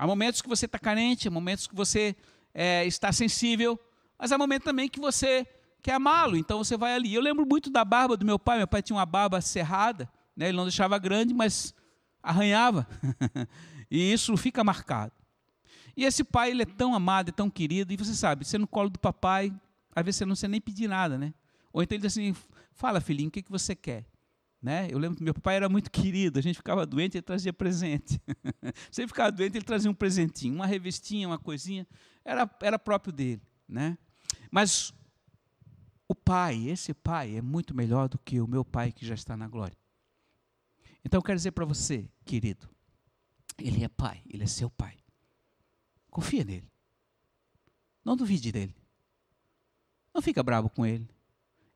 Há 0.00 0.06
momentos 0.06 0.40
que 0.40 0.48
você 0.48 0.64
está 0.64 0.78
carente, 0.78 1.28
há 1.28 1.30
momentos 1.30 1.66
que 1.66 1.74
você 1.74 2.16
é, 2.54 2.86
está 2.86 3.12
sensível, 3.12 3.78
mas 4.18 4.32
há 4.32 4.38
momentos 4.38 4.64
também 4.64 4.88
que 4.88 4.98
você 4.98 5.46
quer 5.82 5.92
amá-lo, 5.92 6.38
então 6.38 6.56
você 6.56 6.74
vai 6.74 6.94
ali. 6.94 7.12
Eu 7.14 7.20
lembro 7.20 7.44
muito 7.44 7.68
da 7.68 7.84
barba 7.84 8.16
do 8.16 8.24
meu 8.24 8.38
pai, 8.38 8.56
meu 8.56 8.66
pai 8.66 8.80
tinha 8.80 8.96
uma 8.96 9.04
barba 9.04 9.42
cerrada, 9.42 10.10
né? 10.34 10.48
ele 10.48 10.56
não 10.56 10.64
deixava 10.64 10.96
grande, 10.98 11.34
mas 11.34 11.74
arranhava, 12.22 12.88
e 13.90 14.10
isso 14.10 14.34
fica 14.38 14.64
marcado. 14.64 15.12
E 15.94 16.06
esse 16.06 16.24
pai, 16.24 16.52
ele 16.52 16.62
é 16.62 16.66
tão 16.66 16.94
amado, 16.94 17.28
é 17.28 17.32
tão 17.32 17.50
querido, 17.50 17.92
e 17.92 17.96
você 17.98 18.14
sabe, 18.14 18.46
você 18.46 18.56
no 18.56 18.66
colo 18.66 18.88
do 18.88 18.98
papai, 18.98 19.52
às 19.94 20.02
vezes 20.02 20.16
você 20.16 20.24
não 20.24 20.30
precisa 20.32 20.48
nem 20.48 20.62
pedir 20.62 20.88
nada, 20.88 21.18
né? 21.18 21.34
Ou 21.74 21.82
então 21.82 21.94
ele 21.94 22.06
diz 22.06 22.14
assim, 22.14 22.34
fala 22.72 23.02
filhinho, 23.02 23.28
o 23.28 23.30
que, 23.30 23.42
que 23.42 23.50
você 23.50 23.76
quer? 23.76 24.06
Né? 24.62 24.88
Eu 24.90 24.98
lembro 24.98 25.16
que 25.16 25.22
meu 25.22 25.32
papai 25.32 25.56
era 25.56 25.68
muito 25.68 25.90
querido, 25.90 26.38
a 26.38 26.42
gente 26.42 26.56
ficava 26.56 26.84
doente, 26.84 27.16
ele 27.16 27.22
trazia 27.22 27.52
presente. 27.52 28.20
Você 28.90 29.06
ficava 29.06 29.32
doente, 29.32 29.56
ele 29.56 29.64
trazia 29.64 29.90
um 29.90 29.94
presentinho, 29.94 30.54
uma 30.54 30.66
revestinha, 30.66 31.26
uma 31.26 31.38
coisinha, 31.38 31.86
era, 32.24 32.48
era 32.60 32.78
próprio 32.78 33.12
dele. 33.12 33.42
Né? 33.66 33.96
Mas 34.50 34.92
o 36.06 36.14
pai, 36.14 36.68
esse 36.68 36.92
pai, 36.92 37.36
é 37.36 37.42
muito 37.42 37.74
melhor 37.74 38.08
do 38.08 38.18
que 38.18 38.40
o 38.40 38.46
meu 38.46 38.64
pai 38.64 38.92
que 38.92 39.06
já 39.06 39.14
está 39.14 39.36
na 39.36 39.48
glória. 39.48 39.76
Então 41.04 41.18
eu 41.18 41.22
quero 41.22 41.36
dizer 41.36 41.52
para 41.52 41.64
você, 41.64 42.10
querido, 42.26 42.68
ele 43.58 43.82
é 43.82 43.88
pai, 43.88 44.22
ele 44.28 44.42
é 44.42 44.46
seu 44.46 44.68
pai. 44.68 44.98
Confia 46.10 46.44
nele. 46.44 46.70
Não 48.04 48.16
duvide 48.16 48.52
dele. 48.52 48.74
Não 50.12 50.20
fica 50.20 50.42
bravo 50.42 50.68
com 50.68 50.84
ele. 50.84 51.08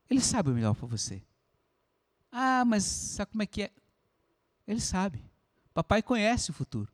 Ele 0.09 0.21
sabe 0.21 0.51
o 0.51 0.53
melhor 0.53 0.75
para 0.75 0.87
você. 0.87 1.23
Ah, 2.37 2.65
mas 2.65 2.83
sabe 2.83 3.31
como 3.31 3.43
é 3.43 3.45
que 3.45 3.61
é? 3.61 3.71
Ele 4.67 4.81
sabe. 4.81 5.23
Papai 5.73 6.03
conhece 6.03 6.51
o 6.51 6.53
futuro. 6.53 6.91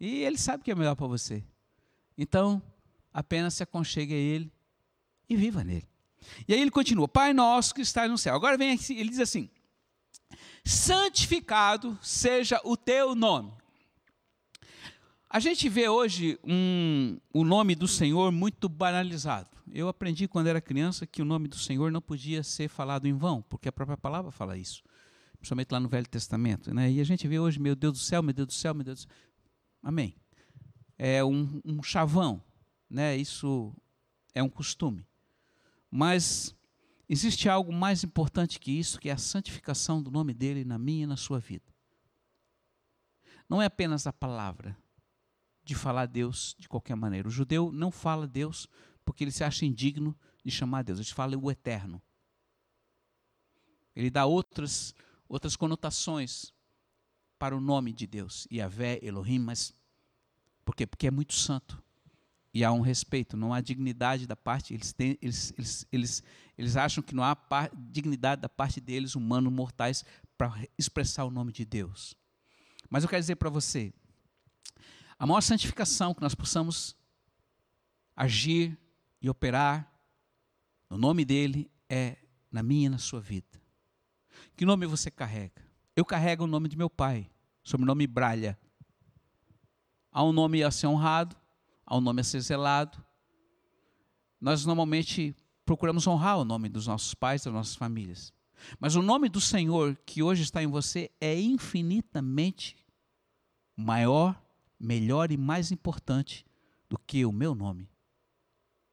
E 0.00 0.24
ele 0.24 0.36
sabe 0.36 0.62
o 0.62 0.64
que 0.64 0.72
é 0.72 0.74
melhor 0.74 0.96
para 0.96 1.06
você. 1.06 1.44
Então, 2.18 2.60
apenas 3.14 3.54
se 3.54 3.62
aconchegue 3.62 4.12
a 4.12 4.16
ele 4.16 4.52
e 5.28 5.36
viva 5.36 5.62
nele. 5.62 5.88
E 6.48 6.54
aí 6.54 6.60
ele 6.60 6.72
continua: 6.72 7.06
Pai 7.06 7.32
nosso 7.32 7.72
que 7.72 7.82
está 7.82 8.08
no 8.08 8.18
céu. 8.18 8.34
Agora 8.34 8.58
vem 8.58 8.72
aqui, 8.72 8.94
ele 8.94 9.10
diz 9.10 9.20
assim: 9.20 9.48
Santificado 10.64 11.96
seja 12.02 12.60
o 12.64 12.76
teu 12.76 13.14
nome. 13.14 13.52
A 15.30 15.38
gente 15.38 15.68
vê 15.68 15.88
hoje 15.88 16.36
um, 16.42 17.16
o 17.32 17.44
nome 17.44 17.76
do 17.76 17.86
Senhor 17.86 18.32
muito 18.32 18.68
banalizado. 18.68 19.51
Eu 19.74 19.88
aprendi 19.88 20.28
quando 20.28 20.48
era 20.48 20.60
criança 20.60 21.06
que 21.06 21.22
o 21.22 21.24
nome 21.24 21.48
do 21.48 21.56
Senhor 21.56 21.90
não 21.90 22.02
podia 22.02 22.42
ser 22.42 22.68
falado 22.68 23.06
em 23.06 23.14
vão, 23.14 23.40
porque 23.40 23.70
a 23.70 23.72
própria 23.72 23.96
palavra 23.96 24.30
fala 24.30 24.58
isso. 24.58 24.82
Principalmente 25.38 25.72
lá 25.72 25.80
no 25.80 25.88
Velho 25.88 26.06
Testamento. 26.06 26.74
Né? 26.74 26.92
E 26.92 27.00
a 27.00 27.04
gente 27.04 27.26
vê 27.26 27.38
hoje, 27.38 27.58
meu 27.58 27.74
Deus 27.74 27.94
do 27.94 27.98
céu, 27.98 28.22
meu 28.22 28.34
Deus 28.34 28.48
do 28.48 28.52
céu, 28.52 28.74
meu 28.74 28.84
Deus 28.84 28.98
do 28.98 29.08
céu. 29.08 29.16
Amém. 29.82 30.14
É 30.98 31.24
um, 31.24 31.62
um 31.64 31.82
chavão. 31.82 32.42
Né? 32.88 33.16
Isso 33.16 33.74
é 34.34 34.42
um 34.42 34.48
costume. 34.48 35.06
Mas 35.90 36.54
existe 37.08 37.48
algo 37.48 37.72
mais 37.72 38.04
importante 38.04 38.60
que 38.60 38.78
isso, 38.78 39.00
que 39.00 39.08
é 39.08 39.12
a 39.12 39.18
santificação 39.18 40.02
do 40.02 40.10
nome 40.10 40.34
dele 40.34 40.66
na 40.66 40.78
minha 40.78 41.04
e 41.04 41.06
na 41.06 41.16
sua 41.16 41.38
vida. 41.38 41.72
Não 43.48 43.60
é 43.60 43.64
apenas 43.66 44.06
a 44.06 44.12
palavra 44.12 44.76
de 45.64 45.74
falar 45.74 46.06
Deus 46.06 46.54
de 46.58 46.68
qualquer 46.68 46.94
maneira. 46.94 47.26
O 47.26 47.30
judeu 47.30 47.72
não 47.72 47.90
fala 47.90 48.26
Deus 48.26 48.68
porque 49.04 49.24
ele 49.24 49.30
se 49.30 49.44
acha 49.44 49.64
indigno 49.64 50.16
de 50.44 50.50
chamar 50.50 50.82
Deus. 50.82 50.98
Ele 50.98 51.08
fala 51.08 51.36
o 51.36 51.50
eterno. 51.50 52.00
Ele 53.94 54.10
dá 54.10 54.24
outras, 54.24 54.94
outras 55.28 55.56
conotações 55.56 56.52
para 57.38 57.56
o 57.56 57.60
nome 57.60 57.92
de 57.92 58.06
Deus, 58.06 58.46
Yahvé, 58.50 59.00
Elohim, 59.02 59.38
mas 59.38 59.74
por 60.64 60.74
quê? 60.74 60.86
Porque 60.86 61.08
é 61.08 61.10
muito 61.10 61.34
santo. 61.34 61.82
E 62.54 62.64
há 62.64 62.70
um 62.70 62.80
respeito, 62.80 63.36
não 63.36 63.52
há 63.52 63.60
dignidade 63.60 64.26
da 64.26 64.36
parte, 64.36 64.74
eles, 64.74 64.92
têm, 64.92 65.18
eles, 65.22 65.52
eles, 65.56 65.86
eles, 65.90 66.22
eles 66.56 66.76
acham 66.76 67.02
que 67.02 67.14
não 67.14 67.24
há 67.24 67.34
par, 67.34 67.70
dignidade 67.74 68.42
da 68.42 68.48
parte 68.48 68.80
deles, 68.80 69.16
humanos, 69.16 69.52
mortais, 69.52 70.04
para 70.36 70.54
expressar 70.78 71.24
o 71.24 71.30
nome 71.30 71.50
de 71.50 71.64
Deus. 71.64 72.14
Mas 72.90 73.02
eu 73.02 73.08
quero 73.08 73.20
dizer 73.20 73.36
para 73.36 73.48
você, 73.48 73.92
a 75.18 75.26
maior 75.26 75.40
santificação 75.40 76.14
que 76.14 76.20
nós 76.20 76.34
possamos 76.34 76.94
agir 78.14 78.78
e 79.22 79.30
operar 79.30 79.88
no 80.90 80.98
nome 80.98 81.24
dele 81.24 81.70
é 81.88 82.18
na 82.50 82.62
minha 82.62 82.86
e 82.86 82.88
na 82.88 82.98
sua 82.98 83.20
vida. 83.20 83.62
Que 84.56 84.66
nome 84.66 84.84
você 84.84 85.10
carrega? 85.10 85.62
Eu 85.94 86.04
carrego 86.04 86.44
o 86.44 86.46
nome 86.46 86.68
de 86.68 86.76
meu 86.76 86.90
pai, 86.90 87.30
sobrenome 87.62 88.06
Bralha. 88.06 88.58
Há 90.10 90.24
um 90.24 90.32
nome 90.32 90.62
a 90.62 90.70
ser 90.70 90.88
honrado, 90.88 91.36
há 91.86 91.96
um 91.96 92.00
nome 92.00 92.20
a 92.20 92.24
ser 92.24 92.40
zelado. 92.40 93.02
Nós 94.40 94.66
normalmente 94.66 95.34
procuramos 95.64 96.06
honrar 96.06 96.38
o 96.38 96.44
nome 96.44 96.68
dos 96.68 96.88
nossos 96.88 97.14
pais, 97.14 97.44
das 97.44 97.54
nossas 97.54 97.76
famílias. 97.76 98.32
Mas 98.78 98.96
o 98.96 99.02
nome 99.02 99.28
do 99.28 99.40
Senhor 99.40 99.96
que 100.04 100.22
hoje 100.22 100.42
está 100.42 100.62
em 100.62 100.66
você 100.66 101.10
é 101.20 101.40
infinitamente 101.40 102.76
maior, 103.76 104.40
melhor 104.78 105.30
e 105.30 105.36
mais 105.36 105.70
importante 105.70 106.44
do 106.88 106.98
que 106.98 107.24
o 107.24 107.32
meu 107.32 107.54
nome 107.54 107.91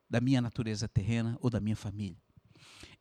da 0.09 0.19
minha 0.19 0.41
natureza 0.41 0.87
terrena 0.87 1.37
ou 1.41 1.49
da 1.49 1.59
minha 1.59 1.75
família. 1.75 2.17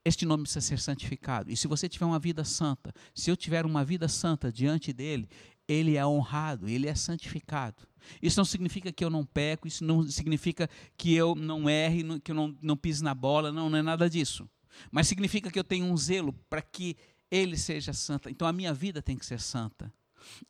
Este 0.04 0.24
nome 0.24 0.44
precisa 0.44 0.60
ser 0.60 0.78
santificado. 0.78 1.50
E 1.50 1.56
se 1.56 1.66
você 1.66 1.88
tiver 1.88 2.04
uma 2.04 2.18
vida 2.18 2.44
santa, 2.44 2.94
se 3.14 3.30
eu 3.30 3.36
tiver 3.36 3.66
uma 3.66 3.84
vida 3.84 4.08
santa 4.08 4.52
diante 4.52 4.92
dele, 4.92 5.28
ele 5.66 5.96
é 5.96 6.06
honrado, 6.06 6.68
ele 6.68 6.86
é 6.86 6.94
santificado. 6.94 7.86
Isso 8.22 8.38
não 8.38 8.44
significa 8.44 8.90
que 8.92 9.04
eu 9.04 9.10
não 9.10 9.24
peco, 9.24 9.68
isso 9.68 9.84
não 9.84 10.08
significa 10.08 10.68
que 10.96 11.14
eu 11.14 11.34
não 11.34 11.68
erre, 11.68 12.20
que 12.20 12.30
eu 12.30 12.34
não, 12.34 12.56
não 12.62 12.76
pise 12.76 13.02
na 13.02 13.14
bola, 13.14 13.52
não, 13.52 13.68
não 13.68 13.78
é 13.78 13.82
nada 13.82 14.08
disso. 14.08 14.48
Mas 14.90 15.08
significa 15.08 15.50
que 15.50 15.58
eu 15.58 15.64
tenho 15.64 15.84
um 15.86 15.96
zelo 15.96 16.32
para 16.48 16.62
que 16.62 16.96
ele 17.30 17.56
seja 17.56 17.92
santo. 17.92 18.30
Então 18.30 18.48
a 18.48 18.52
minha 18.52 18.72
vida 18.72 19.02
tem 19.02 19.16
que 19.16 19.26
ser 19.26 19.40
santa. 19.40 19.92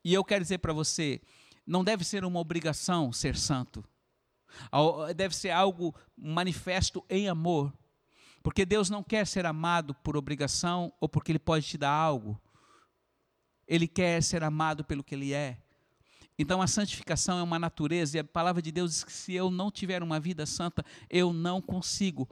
E 0.05 0.15
eu 0.15 0.23
quero 0.23 0.45
dizer 0.45 0.59
para 0.59 0.73
você, 0.73 1.21
não 1.67 1.83
deve 1.83 2.05
ser 2.05 2.25
uma 2.25 2.39
obrigação 2.39 3.13
ser 3.13 3.37
santo 3.37 3.85
deve 5.15 5.35
ser 5.35 5.51
algo 5.51 5.95
manifesto 6.17 7.05
em 7.09 7.29
amor. 7.29 7.73
Porque 8.43 8.65
Deus 8.65 8.89
não 8.89 9.03
quer 9.03 9.27
ser 9.27 9.47
amado 9.47 9.95
por 9.95 10.17
obrigação 10.17 10.93
ou 11.01 11.09
porque 11.09 11.33
Ele 11.33 11.39
pode 11.39 11.67
te 11.67 11.77
dar 11.77 11.91
algo. 11.91 12.41
Ele 13.67 13.87
quer 13.87 14.23
ser 14.23 14.43
amado 14.43 14.85
pelo 14.85 15.05
que 15.05 15.15
Ele 15.15 15.35
é. 15.35 15.59
Então 16.39 16.63
a 16.63 16.69
santificação 16.69 17.39
é 17.39 17.43
uma 17.43 17.59
natureza, 17.59 18.17
e 18.17 18.21
a 18.21 18.25
palavra 18.25 18.63
de 18.63 18.71
Deus 18.71 18.93
diz 18.93 19.05
que 19.05 19.13
se 19.13 19.35
eu 19.35 19.51
não 19.51 19.73
tiver 19.73 20.05
uma 20.05 20.21
vida 20.21 20.47
santa, 20.47 20.85
eu 21.11 21.33
não 21.33 21.61
consigo 21.61 22.29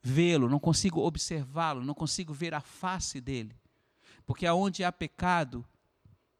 vê-lo, 0.00 0.48
não 0.48 0.60
consigo 0.60 1.00
observá-lo, 1.00 1.84
não 1.84 1.94
consigo 1.94 2.32
ver 2.32 2.54
a 2.54 2.60
face 2.60 3.20
dele. 3.20 3.56
Porque 4.24 4.46
aonde 4.46 4.84
há 4.84 4.92
pecado, 4.92 5.66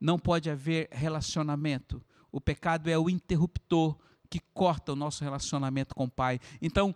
não 0.01 0.19
pode 0.19 0.49
haver 0.49 0.89
relacionamento. 0.93 2.01
O 2.31 2.41
pecado 2.41 2.89
é 2.89 2.97
o 2.97 3.11
interruptor 3.11 3.99
que 4.35 4.41
corta 4.53 4.93
o 4.93 4.97
nosso 4.97 5.23
relacionamento 5.23 5.95
com 5.95 6.07
o 6.07 6.11
Pai. 6.11 6.41
Então, 6.61 6.93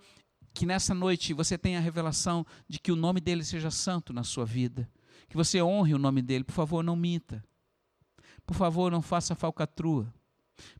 que 0.53 0.67
nessa 0.67 0.93
noite 0.93 1.33
você 1.33 1.57
tenha 1.57 1.79
a 1.79 1.81
revelação 1.81 2.45
de 2.69 2.81
que 2.81 2.91
o 2.91 2.97
nome 2.97 3.21
dele 3.21 3.45
seja 3.45 3.71
santo 3.71 4.13
na 4.13 4.25
sua 4.25 4.45
vida. 4.45 4.91
Que 5.29 5.37
você 5.37 5.63
honre 5.63 5.95
o 5.95 5.99
nome 5.99 6.21
dele. 6.21 6.43
Por 6.43 6.53
favor, 6.53 6.83
não 6.83 6.97
minta. 6.97 7.45
Por 8.45 8.57
favor, 8.57 8.91
não 8.91 9.01
faça 9.01 9.37
falcatrua. 9.37 10.13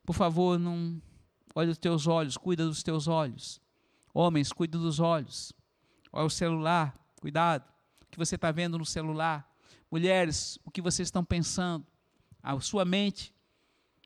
Por 0.05 0.11
favor, 0.11 0.59
não 0.59 1.01
olhe 1.55 1.71
os 1.71 1.77
teus 1.77 2.07
olhos, 2.07 2.35
cuida 2.35 2.65
dos 2.65 2.83
teus 2.83 3.07
olhos. 3.07 3.61
Homens, 4.13 4.51
cuida 4.51 4.77
dos 4.77 4.99
olhos. 4.99 5.53
Olha 6.11 6.25
o 6.25 6.29
celular, 6.29 6.93
cuidado. 7.21 7.63
O 8.01 8.05
que 8.07 8.17
você 8.17 8.35
está 8.35 8.51
vendo 8.51 8.77
no 8.77 8.85
celular. 8.85 9.49
Mulheres, 9.89 10.59
o 10.65 10.71
que 10.71 10.81
vocês 10.81 11.07
estão 11.07 11.23
pensando. 11.23 11.87
A 12.43 12.59
sua 12.59 12.83
mente, 12.83 13.33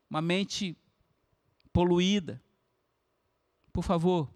uma 0.08 0.22
mente 0.22 0.76
poluída. 1.72 2.40
Por 3.74 3.82
favor, 3.82 4.32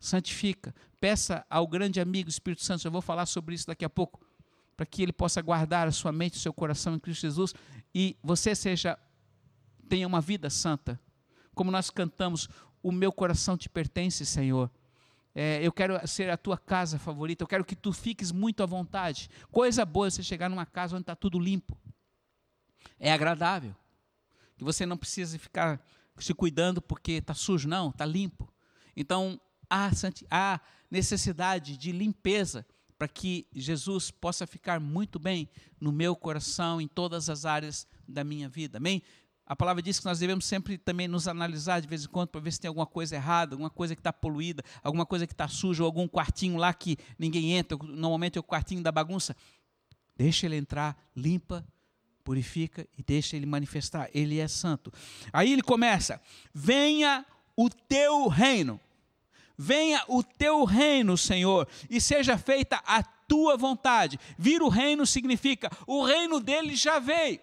santifica. 0.00 0.74
Peça 0.98 1.44
ao 1.50 1.66
grande 1.66 2.00
amigo 2.00 2.30
Espírito 2.30 2.64
Santo, 2.64 2.86
eu 2.86 2.90
vou 2.90 3.02
falar 3.02 3.26
sobre 3.26 3.54
isso 3.54 3.66
daqui 3.66 3.84
a 3.84 3.90
pouco, 3.90 4.18
para 4.74 4.86
que 4.86 5.02
ele 5.02 5.12
possa 5.12 5.42
guardar 5.42 5.86
a 5.86 5.92
sua 5.92 6.10
mente, 6.10 6.38
o 6.38 6.40
seu 6.40 6.54
coração 6.54 6.94
em 6.94 6.98
Cristo 6.98 7.20
Jesus 7.20 7.54
e 7.94 8.16
você 8.22 8.54
seja 8.54 8.98
tenha 9.90 10.06
uma 10.06 10.22
vida 10.22 10.48
santa. 10.48 10.98
Como 11.54 11.70
nós 11.70 11.90
cantamos, 11.90 12.48
o 12.82 12.90
meu 12.90 13.12
coração 13.12 13.58
te 13.58 13.68
pertence, 13.68 14.24
Senhor. 14.24 14.70
É, 15.34 15.60
eu 15.62 15.70
quero 15.70 16.06
ser 16.08 16.30
a 16.30 16.36
tua 16.38 16.56
casa 16.56 16.98
favorita, 16.98 17.42
eu 17.42 17.48
quero 17.48 17.64
que 17.64 17.76
tu 17.76 17.92
fiques 17.92 18.32
muito 18.32 18.62
à 18.62 18.66
vontade. 18.66 19.28
Coisa 19.50 19.84
boa 19.84 20.06
é 20.06 20.10
você 20.10 20.22
chegar 20.22 20.48
numa 20.48 20.64
casa 20.64 20.96
onde 20.96 21.02
está 21.02 21.14
tudo 21.14 21.38
limpo. 21.38 21.76
é 22.98 23.12
agradável, 23.12 23.76
que 24.56 24.64
você 24.64 24.86
não 24.86 24.96
precisa 24.96 25.38
ficar 25.38 25.78
se 26.18 26.32
cuidando 26.32 26.80
porque 26.80 27.12
está 27.12 27.34
sujo, 27.34 27.68
não, 27.68 27.90
está 27.90 28.06
limpo. 28.06 28.50
Então, 29.00 29.40
há, 29.70 29.90
há 30.28 30.60
necessidade 30.90 31.76
de 31.76 31.92
limpeza 31.92 32.66
para 32.98 33.06
que 33.06 33.46
Jesus 33.54 34.10
possa 34.10 34.44
ficar 34.44 34.80
muito 34.80 35.20
bem 35.20 35.48
no 35.80 35.92
meu 35.92 36.16
coração, 36.16 36.80
em 36.80 36.88
todas 36.88 37.30
as 37.30 37.44
áreas 37.44 37.86
da 38.08 38.24
minha 38.24 38.48
vida. 38.48 38.78
Amém? 38.78 39.00
A 39.46 39.54
palavra 39.54 39.80
diz 39.80 40.00
que 40.00 40.04
nós 40.04 40.18
devemos 40.18 40.46
sempre 40.46 40.76
também 40.76 41.06
nos 41.06 41.28
analisar 41.28 41.80
de 41.80 41.86
vez 41.86 42.04
em 42.04 42.08
quando 42.08 42.30
para 42.30 42.40
ver 42.40 42.50
se 42.50 42.60
tem 42.60 42.68
alguma 42.68 42.86
coisa 42.86 43.14
errada, 43.14 43.54
alguma 43.54 43.70
coisa 43.70 43.94
que 43.94 44.00
está 44.00 44.12
poluída, 44.12 44.64
alguma 44.82 45.06
coisa 45.06 45.28
que 45.28 45.32
está 45.32 45.46
suja, 45.46 45.84
ou 45.84 45.86
algum 45.86 46.08
quartinho 46.08 46.56
lá 46.58 46.74
que 46.74 46.98
ninguém 47.16 47.52
entra, 47.52 47.78
normalmente 47.80 48.36
é 48.36 48.40
o 48.40 48.42
quartinho 48.42 48.82
da 48.82 48.90
bagunça. 48.90 49.34
Deixa 50.16 50.44
ele 50.46 50.56
entrar, 50.56 51.00
limpa, 51.14 51.64
purifica 52.24 52.84
e 52.98 53.02
deixa 53.02 53.36
ele 53.36 53.46
manifestar. 53.46 54.10
Ele 54.12 54.40
é 54.40 54.48
santo. 54.48 54.92
Aí 55.32 55.52
ele 55.52 55.62
começa: 55.62 56.20
venha 56.52 57.24
o 57.56 57.70
teu 57.70 58.26
reino. 58.26 58.80
Venha 59.58 60.04
o 60.06 60.22
teu 60.22 60.64
reino, 60.64 61.18
Senhor, 61.18 61.66
e 61.90 62.00
seja 62.00 62.38
feita 62.38 62.80
a 62.86 63.02
tua 63.02 63.56
vontade. 63.56 64.18
Vir 64.38 64.62
o 64.62 64.68
reino 64.68 65.04
significa 65.04 65.68
o 65.84 66.04
reino 66.04 66.38
dele 66.38 66.76
já 66.76 67.00
veio. 67.00 67.40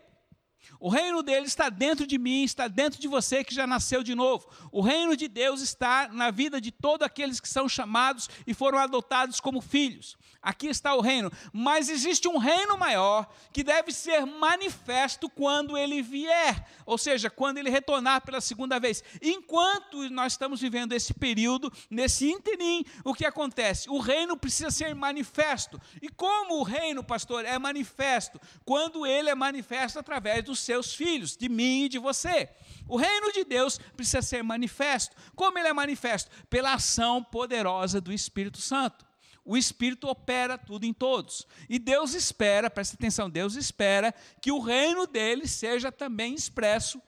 O 0.79 0.89
reino 0.89 1.22
dele 1.22 1.45
está 1.45 1.69
dentro 1.69 2.07
de 2.07 2.17
mim, 2.17 2.43
está 2.43 2.67
dentro 2.67 3.00
de 3.00 3.07
você 3.07 3.43
que 3.43 3.53
já 3.53 3.67
nasceu 3.67 4.01
de 4.01 4.15
novo. 4.15 4.48
O 4.72 4.81
reino 4.81 5.15
de 5.15 5.27
Deus 5.27 5.62
está 5.62 6.07
na 6.07 6.31
vida 6.31 6.60
de 6.60 6.72
todos 6.72 7.05
aqueles 7.05 7.39
que 7.39 7.50
são 7.50 7.67
chamados 7.67 8.29
e 8.48 8.53
foram 8.53 8.77
adotados 8.79 9.39
como 9.39 9.62
filhos. 9.62 10.17
Aqui 10.46 10.68
está 10.68 10.94
o 10.94 11.02
reino, 11.02 11.32
mas 11.52 11.90
existe 11.90 12.28
um 12.28 12.38
reino 12.38 12.78
maior 12.78 13.28
que 13.52 13.64
deve 13.64 13.92
ser 13.92 14.28
manifesto 14.28 15.28
quando 15.28 15.75
ele 15.75 16.04
vier, 16.04 16.68
ou 16.86 17.00
seja, 17.00 17.32
quando 17.32 17.58
ele 17.58 17.72
retornar 17.72 18.22
pela 18.22 18.40
segunda 18.40 18.80
vez. 18.80 19.04
Enquanto 19.20 20.08
nós 20.12 20.34
estamos 20.34 20.62
vivendo 20.62 20.94
esse 20.94 21.16
período, 21.16 21.74
nesse 21.90 22.30
interim, 22.30 22.86
o 23.04 23.12
que 23.12 23.25
acontece? 23.25 23.90
O 23.90 23.98
reino 23.98 24.38
precisa 24.38 24.70
ser 24.70 24.94
manifesto. 24.94 25.82
E 26.00 26.10
como 26.10 26.60
o 26.60 26.64
reino, 26.64 27.04
pastor, 27.04 27.44
é 27.44 27.58
manifesto? 27.58 28.40
Quando 28.64 29.04
ele 29.04 29.32
é 29.32 29.36
manifesto 29.36 29.98
através 29.98 30.44
dos 30.44 30.60
seus 30.60 30.94
filhos, 30.94 31.36
de 31.36 31.50
mim 31.50 31.86
e 31.86 31.90
de 31.90 31.98
você. 31.98 32.50
O 32.88 32.98
reino 32.98 33.32
de 33.32 33.44
Deus 33.44 33.80
precisa 33.98 34.22
ser 34.22 34.44
manifesto. 34.44 35.16
Como 35.36 35.58
ele 35.58 35.70
é 35.70 35.74
manifesto? 35.74 36.30
Pela 36.52 36.74
ação 36.74 37.24
poderosa 37.24 38.00
do 38.00 38.14
Espírito 38.14 38.60
Santo. 38.60 39.04
O 39.46 39.56
Espírito 39.56 40.08
opera 40.08 40.58
tudo 40.58 40.86
em 40.86 40.94
todos. 40.94 41.46
E 41.70 41.78
Deus 41.78 42.16
espera, 42.16 42.68
presta 42.68 42.96
atenção, 42.96 43.30
Deus 43.30 43.56
espera 43.56 44.12
que 44.42 44.52
o 44.52 44.60
reino 44.60 45.06
dele 45.06 45.48
seja 45.48 45.92
também 45.92 46.34
expresso 46.34 47.00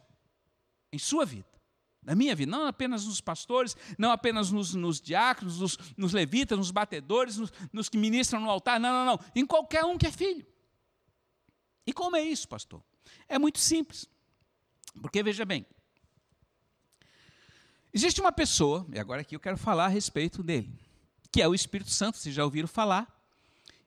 em 0.93 0.99
sua 0.99 1.25
vida, 1.25 1.49
na 2.03 2.13
minha 2.13 2.35
vida, 2.35 2.51
não 2.51 2.67
apenas 2.67 3.05
nos 3.05 3.19
pastores, 3.19 3.75
não 3.97 4.11
apenas 4.11 4.51
nos, 4.51 4.75
nos 4.75 5.01
diáconos, 5.01 5.59
nos, 5.59 5.77
nos, 5.97 6.13
levitas, 6.13 6.55
nos 6.55 6.69
batedores, 6.69 7.37
nos, 7.37 7.51
nos 7.73 7.89
que 7.89 7.97
ministram 7.97 8.39
no 8.39 8.51
altar, 8.51 8.79
não, 8.79 8.93
não, 8.93 9.17
não, 9.17 9.25
em 9.35 9.45
qualquer 9.45 9.83
um 9.83 9.97
que 9.97 10.05
é 10.05 10.11
filho. 10.11 10.45
E 11.87 11.91
como 11.91 12.15
é 12.15 12.21
isso, 12.21 12.47
pastor? 12.47 12.83
É 13.27 13.39
muito 13.39 13.57
simples. 13.57 14.07
Porque 15.01 15.23
veja 15.23 15.43
bem, 15.43 15.65
existe 17.91 18.21
uma 18.21 18.31
pessoa, 18.31 18.85
e 18.93 18.99
agora 18.99 19.21
aqui 19.21 19.35
eu 19.35 19.39
quero 19.39 19.57
falar 19.57 19.85
a 19.85 19.89
respeito 19.89 20.43
dele 20.43 20.86
que 21.37 21.41
é 21.43 21.47
o 21.47 21.53
Espírito 21.53 21.91
Santo, 21.91 22.17
vocês 22.17 22.33
já 22.33 22.43
ouviram 22.43 22.67
falar, 22.67 23.07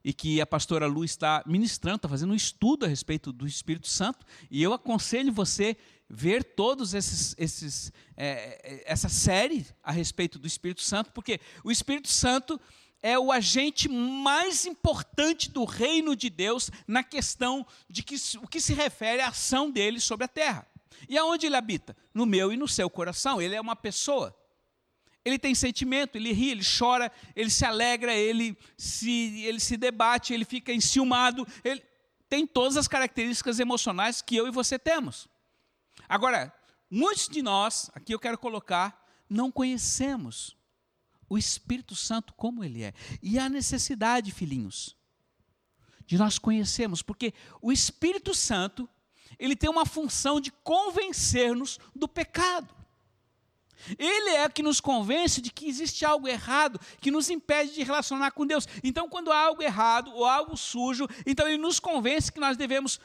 e 0.04 0.12
que 0.12 0.40
a 0.40 0.46
pastora 0.46 0.86
Lu 0.86 1.04
está 1.04 1.42
ministrando, 1.44 1.96
está 1.96 2.08
fazendo 2.08 2.32
um 2.32 2.36
estudo 2.36 2.86
a 2.86 2.88
respeito 2.88 3.32
do 3.32 3.44
Espírito 3.44 3.88
Santo, 3.88 4.24
e 4.48 4.62
eu 4.62 4.72
aconselho 4.72 5.32
você 5.32 5.76
ver 6.08 6.44
todos 6.44 6.94
esses, 6.94 7.34
esses 7.36 7.92
é, 8.16 8.84
essa 8.86 9.08
série 9.08 9.66
a 9.82 9.90
respeito 9.90 10.38
do 10.38 10.46
Espírito 10.46 10.80
Santo, 10.80 11.10
porque 11.10 11.40
o 11.64 11.72
Espírito 11.72 12.06
Santo 12.06 12.60
é 13.02 13.18
o 13.18 13.32
agente 13.32 13.88
mais 13.88 14.64
importante 14.64 15.50
do 15.50 15.64
reino 15.64 16.14
de 16.14 16.30
Deus 16.30 16.70
na 16.86 17.02
questão 17.02 17.66
de 17.88 18.04
que, 18.04 18.14
o 18.40 18.46
que 18.46 18.60
se 18.60 18.74
refere 18.74 19.22
à 19.22 19.26
ação 19.30 19.72
dele 19.72 19.98
sobre 19.98 20.24
a 20.24 20.28
terra. 20.28 20.68
E 21.08 21.18
aonde 21.18 21.46
ele 21.46 21.56
habita? 21.56 21.96
No 22.14 22.26
meu 22.26 22.52
e 22.52 22.56
no 22.56 22.68
seu 22.68 22.88
coração. 22.88 23.42
Ele 23.42 23.56
é 23.56 23.60
uma 23.60 23.74
pessoa. 23.74 24.39
Ele 25.24 25.38
tem 25.38 25.54
sentimento, 25.54 26.16
ele 26.16 26.32
ri, 26.32 26.50
ele 26.50 26.62
chora, 26.64 27.12
ele 27.36 27.50
se 27.50 27.64
alegra, 27.64 28.14
ele 28.14 28.56
se, 28.76 29.44
ele 29.44 29.60
se 29.60 29.76
debate, 29.76 30.32
ele 30.32 30.44
fica 30.44 30.72
enciumado, 30.72 31.46
ele 31.62 31.82
tem 32.28 32.46
todas 32.46 32.76
as 32.76 32.88
características 32.88 33.58
emocionais 33.58 34.22
que 34.22 34.36
eu 34.36 34.46
e 34.46 34.50
você 34.50 34.78
temos. 34.78 35.28
Agora, 36.08 36.52
muitos 36.90 37.28
de 37.28 37.42
nós, 37.42 37.90
aqui 37.94 38.14
eu 38.14 38.18
quero 38.18 38.38
colocar, 38.38 39.04
não 39.28 39.50
conhecemos 39.50 40.56
o 41.28 41.38
Espírito 41.38 41.94
Santo 41.94 42.34
como 42.34 42.64
ele 42.64 42.82
é. 42.82 42.92
E 43.22 43.38
há 43.38 43.48
necessidade, 43.48 44.32
filhinhos, 44.32 44.96
de 46.04 46.18
nós 46.18 46.38
conhecermos, 46.38 47.02
porque 47.02 47.32
o 47.62 47.70
Espírito 47.70 48.34
Santo, 48.34 48.88
ele 49.38 49.54
tem 49.54 49.70
uma 49.70 49.86
função 49.86 50.40
de 50.40 50.50
convencer-nos 50.50 51.78
do 51.94 52.08
pecado. 52.08 52.74
Ele 53.98 54.30
é 54.30 54.48
que 54.48 54.62
nos 54.62 54.80
convence 54.80 55.40
de 55.40 55.50
que 55.50 55.68
existe 55.68 56.04
algo 56.04 56.28
errado 56.28 56.80
que 57.00 57.10
nos 57.10 57.30
impede 57.30 57.74
de 57.74 57.82
relacionar 57.82 58.30
com 58.32 58.46
Deus. 58.46 58.66
Então, 58.82 59.08
quando 59.08 59.32
há 59.32 59.38
algo 59.38 59.62
errado 59.62 60.12
ou 60.14 60.24
algo 60.24 60.56
sujo, 60.56 61.06
então 61.26 61.46
ele 61.46 61.58
nos 61.58 61.80
convence 61.80 62.32
que 62.32 62.40
nós 62.40 62.56
devemos 62.56 63.00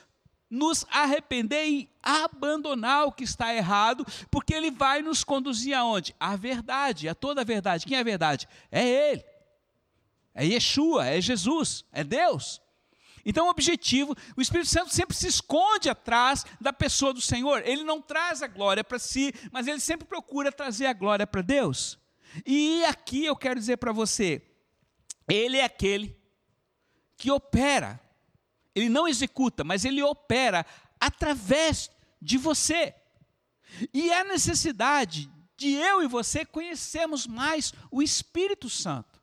nos 0.49 0.85
arrepender 0.89 1.67
e 1.67 1.89
abandonar 2.01 3.05
o 3.05 3.11
que 3.11 3.23
está 3.23 3.53
errado, 3.53 4.05
porque 4.29 4.53
ele 4.53 4.71
vai 4.71 5.01
nos 5.01 5.23
conduzir 5.23 5.73
aonde? 5.73 6.15
A 6.19 6.35
verdade, 6.35 7.09
a 7.09 7.15
toda 7.15 7.41
a 7.41 7.43
verdade. 7.43 7.85
Quem 7.85 7.97
é 7.97 8.01
a 8.01 8.03
verdade? 8.03 8.47
É 8.71 8.87
ele. 8.87 9.25
É 10.33 10.45
Yeshua, 10.45 11.07
é 11.07 11.19
Jesus, 11.21 11.85
é 11.91 12.03
Deus. 12.03 12.61
Então, 13.25 13.47
o 13.47 13.49
objetivo, 13.49 14.15
o 14.37 14.41
Espírito 14.41 14.69
Santo 14.69 14.93
sempre 14.93 15.15
se 15.15 15.27
esconde 15.27 15.89
atrás 15.89 16.45
da 16.61 16.71
pessoa 16.71 17.11
do 17.11 17.21
Senhor. 17.21 17.63
Ele 17.65 17.83
não 17.83 17.99
traz 17.99 18.43
a 18.43 18.47
glória 18.47 18.83
para 18.83 18.99
si, 18.99 19.33
mas 19.51 19.67
ele 19.67 19.79
sempre 19.79 20.07
procura 20.07 20.51
trazer 20.51 20.85
a 20.85 20.93
glória 20.93 21.25
para 21.25 21.41
Deus. 21.41 21.97
E 22.45 22.85
aqui 22.85 23.25
eu 23.25 23.35
quero 23.35 23.59
dizer 23.59 23.77
para 23.77 23.91
você, 23.91 24.41
ele 25.27 25.57
é 25.57 25.63
aquele 25.63 26.15
que 27.17 27.31
opera. 27.31 27.99
Ele 28.75 28.89
não 28.89 29.07
executa, 29.07 29.63
mas 29.63 29.85
ele 29.85 30.03
opera 30.03 30.65
através 30.99 31.89
de 32.21 32.37
você. 32.37 32.93
E 33.93 34.11
é 34.11 34.23
necessidade 34.23 35.31
de 35.57 35.71
eu 35.73 36.03
e 36.03 36.07
você 36.07 36.45
conhecermos 36.45 37.25
mais 37.25 37.73
o 37.89 38.03
Espírito 38.03 38.69
Santo. 38.69 39.14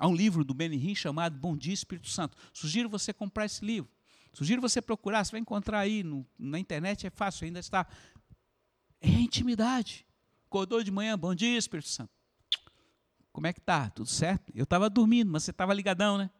Há 0.00 0.08
um 0.08 0.14
livro 0.14 0.42
do 0.42 0.54
Benny 0.54 0.96
chamado 0.96 1.38
Bom 1.38 1.54
Dia 1.54 1.74
Espírito 1.74 2.08
Santo. 2.08 2.34
Sugiro 2.54 2.88
você 2.88 3.12
comprar 3.12 3.44
esse 3.44 3.62
livro. 3.62 3.90
Sugiro 4.32 4.58
você 4.58 4.80
procurar, 4.80 5.22
você 5.22 5.32
vai 5.32 5.42
encontrar 5.42 5.80
aí 5.80 6.02
no, 6.02 6.26
na 6.38 6.58
internet, 6.58 7.06
é 7.06 7.10
fácil, 7.10 7.44
ainda 7.44 7.60
está. 7.60 7.86
É 8.98 9.10
intimidade. 9.10 10.06
Acordou 10.46 10.82
de 10.82 10.90
manhã, 10.90 11.18
bom 11.18 11.34
dia, 11.34 11.58
Espírito 11.58 11.90
Santo. 11.90 12.10
Como 13.30 13.46
é 13.46 13.52
que 13.52 13.60
tá? 13.60 13.90
Tudo 13.90 14.08
certo? 14.08 14.50
Eu 14.54 14.64
estava 14.64 14.88
dormindo, 14.88 15.30
mas 15.30 15.42
você 15.42 15.50
estava 15.50 15.74
ligadão, 15.74 16.16
né? 16.16 16.30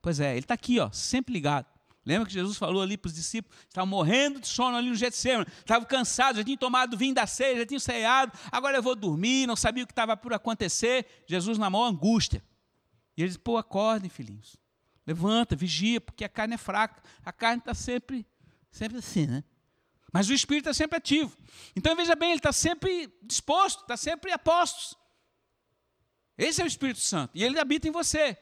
Pois 0.00 0.20
é, 0.20 0.30
ele 0.30 0.40
está 0.40 0.54
aqui, 0.54 0.78
ó, 0.78 0.88
sempre 0.92 1.32
ligado. 1.32 1.66
Lembra 2.06 2.24
que 2.24 2.32
Jesus 2.32 2.56
falou 2.56 2.80
ali 2.80 2.96
para 2.96 3.08
os 3.08 3.14
discípulos? 3.14 3.58
Estavam 3.66 3.88
morrendo 3.88 4.38
de 4.38 4.46
sono 4.46 4.76
ali 4.76 4.90
no 4.90 4.94
Getsemane, 4.94 5.44
estavam 5.58 5.88
cansados, 5.88 6.38
já 6.38 6.44
tinham 6.44 6.56
tomado 6.56 6.96
vinho 6.96 7.16
da 7.16 7.26
ceia, 7.26 7.56
já 7.56 7.66
tinham 7.66 7.80
ceado, 7.80 8.32
agora 8.52 8.76
eu 8.78 8.82
vou 8.82 8.94
dormir, 8.94 9.44
não 9.44 9.56
sabia 9.56 9.82
o 9.82 9.86
que 9.88 9.92
estava 9.92 10.16
por 10.16 10.32
acontecer. 10.32 11.04
Jesus 11.26 11.58
na 11.58 11.68
maior 11.68 11.86
angústia. 11.86 12.40
E 13.18 13.22
eles, 13.22 13.36
pô, 13.36 13.56
acordem, 13.56 14.08
filhinhos. 14.08 14.56
Levanta, 15.04 15.56
vigia, 15.56 16.00
porque 16.00 16.24
a 16.24 16.28
carne 16.28 16.54
é 16.54 16.56
fraca. 16.56 17.02
A 17.24 17.32
carne 17.32 17.58
está 17.58 17.74
sempre, 17.74 18.24
sempre 18.70 18.98
assim, 18.98 19.26
né? 19.26 19.42
Mas 20.12 20.28
o 20.30 20.32
espírito 20.32 20.70
está 20.70 20.74
sempre 20.74 20.98
ativo. 20.98 21.36
Então 21.74 21.96
veja 21.96 22.14
bem, 22.14 22.30
ele 22.30 22.38
está 22.38 22.52
sempre 22.52 23.12
disposto, 23.24 23.80
está 23.80 23.96
sempre 23.96 24.30
a 24.30 24.38
postos. 24.38 24.96
Esse 26.38 26.62
é 26.62 26.64
o 26.64 26.68
Espírito 26.68 27.00
Santo. 27.00 27.32
E 27.34 27.42
ele 27.42 27.58
habita 27.58 27.88
em 27.88 27.90
você. 27.90 28.38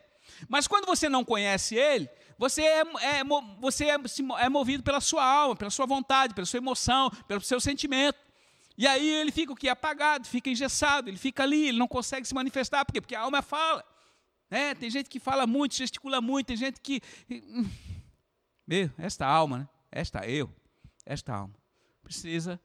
Mas 0.47 0.69
quando 0.69 0.85
você 0.85 1.09
não 1.09 1.25
conhece 1.25 1.75
ele, 1.75 2.07
você 2.37 2.61
é, 2.61 2.81
é, 2.81 3.25
você 3.59 3.87
é, 3.87 3.97
é 4.41 4.49
movido 4.51 4.83
pela 4.83 5.01
sua 5.01 5.25
alma, 5.25 5.57
pela 5.57 5.71
sua 5.71 5.87
vontade, 5.87 6.35
pela 6.35 6.47
sua 6.47 6.59
emoção, 6.59 7.11
pelo 7.27 7.41
seu 7.41 7.59
sentimento. 7.61 8.19
E 8.77 8.87
aí 8.87 9.09
ele 9.09 9.33
fica 9.33 9.55
o 9.55 9.57
que? 9.57 9.71
Apagado, 9.71 10.29
fica 10.29 10.51
engessado, 10.51 11.09
ele 11.09 11.17
fica 11.17 11.43
ali, 11.45 11.69
ele 11.69 11.79
não 11.79 11.89
consegue 11.89 12.29
se 12.29 12.35
manifestar. 12.35 12.85
Por 12.85 12.93
quê? 12.93 13.01
Porque 13.01 13.15
a 13.15 13.23
alma 13.23 13.41
fala. 13.41 13.83
É, 14.51 14.75
tem 14.75 14.89
gente 14.89 15.09
que 15.09 15.19
fala 15.19 15.47
muito, 15.47 15.75
gesticula 15.75 16.21
muito, 16.21 16.47
tem 16.47 16.57
gente 16.57 16.81
que. 16.81 17.01
Meu, 18.67 18.91
esta 18.99 19.27
alma, 19.27 19.59
né? 19.59 19.69
esta 19.91 20.27
eu, 20.27 20.51
esta 21.05 21.35
alma, 21.35 21.55
precisa 22.03 22.61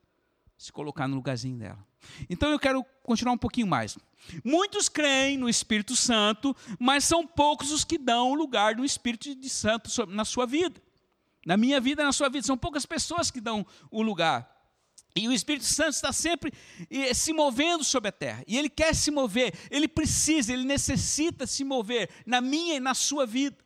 se 0.57 0.71
colocar 0.71 1.07
no 1.07 1.15
lugarzinho 1.15 1.57
dela. 1.57 1.83
Então 2.29 2.49
eu 2.51 2.59
quero 2.59 2.83
continuar 3.03 3.33
um 3.33 3.37
pouquinho 3.37 3.67
mais. 3.67 3.97
Muitos 4.43 4.87
creem 4.87 5.37
no 5.37 5.49
Espírito 5.49 5.95
Santo, 5.95 6.55
mas 6.79 7.03
são 7.03 7.25
poucos 7.25 7.71
os 7.71 7.83
que 7.83 7.97
dão 7.97 8.33
lugar 8.33 8.75
do 8.75 8.85
Espírito 8.85 9.33
de 9.35 9.49
Santo 9.49 9.89
na 10.07 10.25
sua 10.25 10.45
vida. 10.45 10.79
Na 11.45 11.57
minha 11.57 11.79
vida, 11.81 12.03
na 12.03 12.11
sua 12.11 12.29
vida, 12.29 12.45
são 12.45 12.57
poucas 12.57 12.85
pessoas 12.85 13.31
que 13.31 13.41
dão 13.41 13.65
o 13.89 14.03
lugar. 14.03 14.60
E 15.15 15.27
o 15.27 15.33
Espírito 15.33 15.65
Santo 15.65 15.93
está 15.93 16.13
sempre 16.13 16.53
se 17.13 17.33
movendo 17.33 17.83
sobre 17.83 18.09
a 18.09 18.11
terra. 18.11 18.43
E 18.47 18.57
ele 18.57 18.69
quer 18.69 18.95
se 18.95 19.11
mover, 19.11 19.53
ele 19.69 19.87
precisa, 19.87 20.53
ele 20.53 20.63
necessita 20.63 21.45
se 21.45 21.63
mover 21.63 22.09
na 22.25 22.39
minha 22.39 22.75
e 22.75 22.79
na 22.79 22.93
sua 22.93 23.25
vida. 23.25 23.57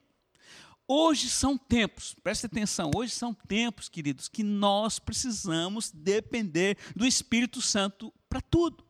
Hoje 0.87 1.29
são 1.29 1.57
tempos, 1.57 2.15
preste 2.21 2.45
atenção, 2.45 2.91
hoje 2.95 3.11
são 3.11 3.33
tempos, 3.33 3.89
queridos, 3.89 4.27
que 4.27 4.43
nós 4.43 4.99
precisamos 4.99 5.91
depender 5.91 6.77
do 6.95 7.07
Espírito 7.07 7.61
Santo 7.61 8.13
para 8.29 8.39
tudo. 8.39 8.85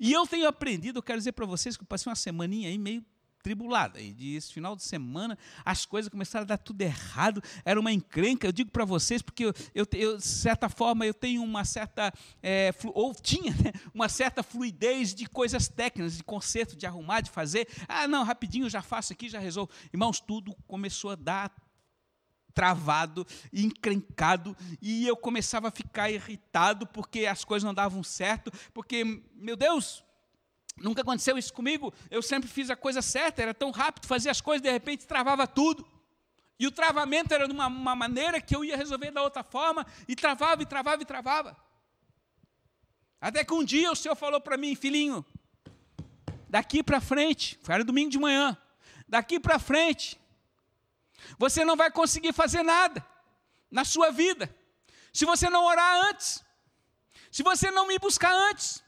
E 0.00 0.12
eu 0.12 0.26
tenho 0.26 0.48
aprendido, 0.48 0.98
eu 0.98 1.02
quero 1.02 1.18
dizer 1.18 1.32
para 1.32 1.44
vocês 1.44 1.76
que 1.76 1.82
eu 1.82 1.86
passei 1.86 2.10
uma 2.10 2.16
semaninha 2.16 2.68
aí 2.68 2.78
meio 2.78 3.04
tribulada. 3.46 4.00
E 4.00 4.12
desse 4.12 4.52
final 4.52 4.74
de 4.74 4.82
semana 4.82 5.38
as 5.64 5.86
coisas 5.86 6.08
começaram 6.08 6.42
a 6.42 6.46
dar 6.48 6.58
tudo 6.58 6.82
errado, 6.82 7.40
era 7.64 7.78
uma 7.78 7.92
encrenca. 7.92 8.44
Eu 8.44 8.50
digo 8.50 8.72
para 8.72 8.84
vocês 8.84 9.22
porque 9.22 9.44
eu, 9.44 9.54
eu, 9.72 9.86
eu, 9.92 10.16
de 10.16 10.26
certa 10.26 10.68
forma, 10.68 11.06
eu 11.06 11.14
tenho 11.14 11.44
uma 11.44 11.64
certa, 11.64 12.12
é, 12.42 12.74
ou 12.92 13.14
tinha, 13.14 13.52
né, 13.52 13.70
uma 13.94 14.08
certa 14.08 14.42
fluidez 14.42 15.14
de 15.14 15.26
coisas 15.26 15.68
técnicas, 15.68 16.16
de 16.16 16.24
conserto, 16.24 16.74
de 16.76 16.86
arrumar, 16.86 17.20
de 17.20 17.30
fazer. 17.30 17.68
Ah, 17.86 18.08
não, 18.08 18.24
rapidinho, 18.24 18.68
já 18.68 18.82
faço 18.82 19.12
aqui, 19.12 19.28
já 19.28 19.38
resolvo. 19.38 19.70
Irmãos, 19.92 20.18
tudo 20.18 20.52
começou 20.66 21.12
a 21.12 21.14
dar 21.14 21.54
travado, 22.52 23.24
encrencado, 23.52 24.56
e 24.82 25.06
eu 25.06 25.16
começava 25.16 25.68
a 25.68 25.70
ficar 25.70 26.10
irritado 26.10 26.84
porque 26.86 27.26
as 27.26 27.44
coisas 27.44 27.64
não 27.64 27.74
davam 27.74 28.02
certo, 28.02 28.50
porque, 28.72 29.04
meu 29.34 29.56
Deus, 29.56 30.02
Nunca 30.76 31.02
aconteceu 31.02 31.38
isso 31.38 31.52
comigo. 31.52 31.92
Eu 32.10 32.22
sempre 32.22 32.48
fiz 32.48 32.68
a 32.70 32.76
coisa 32.76 33.00
certa, 33.00 33.42
era 33.42 33.54
tão 33.54 33.70
rápido, 33.70 34.06
fazia 34.06 34.30
as 34.30 34.40
coisas, 34.40 34.62
de 34.62 34.70
repente 34.70 35.06
travava 35.06 35.46
tudo. 35.46 35.86
E 36.58 36.66
o 36.66 36.70
travamento 36.70 37.34
era 37.34 37.46
de 37.46 37.52
uma, 37.52 37.66
uma 37.66 37.94
maneira 37.94 38.40
que 38.40 38.54
eu 38.54 38.64
ia 38.64 38.76
resolver 38.76 39.10
da 39.10 39.22
outra 39.22 39.42
forma, 39.42 39.86
e 40.08 40.16
travava, 40.16 40.62
e 40.62 40.66
travava, 40.66 41.02
e 41.02 41.06
travava. 41.06 41.56
Até 43.20 43.44
que 43.44 43.52
um 43.52 43.64
dia 43.64 43.90
o 43.90 43.96
Senhor 43.96 44.14
falou 44.14 44.40
para 44.40 44.56
mim, 44.56 44.74
filhinho, 44.74 45.24
daqui 46.48 46.82
para 46.82 47.00
frente, 47.00 47.58
era 47.68 47.84
domingo 47.84 48.10
de 48.10 48.18
manhã, 48.18 48.56
daqui 49.08 49.40
para 49.40 49.58
frente, 49.58 50.18
você 51.38 51.64
não 51.64 51.76
vai 51.76 51.90
conseguir 51.90 52.32
fazer 52.32 52.62
nada 52.62 53.04
na 53.70 53.84
sua 53.84 54.10
vida, 54.10 54.54
se 55.12 55.24
você 55.24 55.50
não 55.50 55.64
orar 55.64 56.06
antes, 56.08 56.44
se 57.30 57.42
você 57.42 57.70
não 57.70 57.86
me 57.86 57.98
buscar 57.98 58.32
antes, 58.32 58.82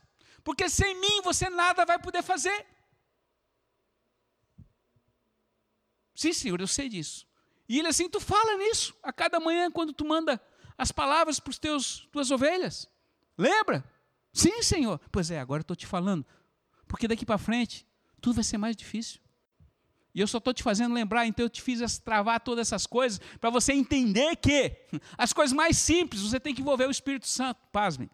porque 0.48 0.66
sem 0.70 0.98
mim 0.98 1.20
você 1.22 1.50
nada 1.50 1.84
vai 1.84 1.98
poder 1.98 2.22
fazer. 2.22 2.66
Sim, 6.14 6.32
Senhor, 6.32 6.58
eu 6.58 6.66
sei 6.66 6.88
disso. 6.88 7.26
E 7.68 7.78
ele 7.78 7.88
assim, 7.88 8.08
tu 8.08 8.18
fala 8.18 8.56
nisso 8.56 8.96
a 9.02 9.12
cada 9.12 9.38
manhã 9.38 9.70
quando 9.70 9.92
tu 9.92 10.06
manda 10.06 10.40
as 10.78 10.90
palavras 10.90 11.38
para 11.38 11.52
teus 11.52 12.08
tuas 12.10 12.30
ovelhas. 12.30 12.88
Lembra? 13.36 13.84
Sim, 14.32 14.62
Senhor. 14.62 14.98
Pois 15.12 15.30
é, 15.30 15.38
agora 15.38 15.60
estou 15.60 15.76
te 15.76 15.86
falando. 15.86 16.24
Porque 16.86 17.06
daqui 17.06 17.26
para 17.26 17.36
frente 17.36 17.86
tudo 18.18 18.36
vai 18.36 18.44
ser 18.44 18.56
mais 18.56 18.74
difícil. 18.74 19.20
E 20.14 20.20
eu 20.20 20.26
só 20.26 20.38
estou 20.38 20.54
te 20.54 20.62
fazendo 20.62 20.94
lembrar, 20.94 21.26
então 21.26 21.44
eu 21.44 21.50
te 21.50 21.60
fiz 21.60 21.98
travar 21.98 22.40
todas 22.40 22.68
essas 22.68 22.86
coisas 22.86 23.20
para 23.38 23.50
você 23.50 23.74
entender 23.74 24.34
que 24.36 24.74
as 25.18 25.34
coisas 25.34 25.54
mais 25.54 25.76
simples 25.76 26.22
você 26.22 26.40
tem 26.40 26.54
que 26.54 26.62
envolver 26.62 26.86
o 26.86 26.90
Espírito 26.90 27.28
Santo. 27.28 27.60
Pasmem. 27.70 28.08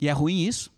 E 0.00 0.08
é 0.08 0.12
ruim 0.12 0.46
isso? 0.46 0.70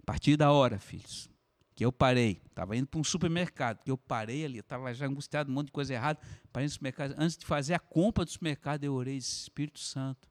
A 0.00 0.06
partir 0.06 0.36
da 0.36 0.52
hora, 0.52 0.78
filhos, 0.78 1.28
que 1.74 1.84
eu 1.84 1.92
parei, 1.92 2.40
estava 2.46 2.76
indo 2.76 2.86
para 2.86 3.00
um 3.00 3.04
supermercado, 3.04 3.82
que 3.82 3.90
eu 3.90 3.98
parei 3.98 4.44
ali, 4.44 4.58
estava 4.58 4.92
já 4.94 5.06
angustiado, 5.06 5.50
um 5.50 5.54
monte 5.54 5.66
de 5.66 5.72
coisa 5.72 5.92
errada, 5.92 6.20
parei 6.52 6.66
no 6.66 6.70
supermercado, 6.70 7.14
antes 7.18 7.36
de 7.36 7.44
fazer 7.44 7.74
a 7.74 7.78
compra 7.78 8.24
do 8.24 8.30
supermercado, 8.30 8.84
eu 8.84 8.94
orei, 8.94 9.16
Espírito 9.16 9.80
Santo, 9.80 10.30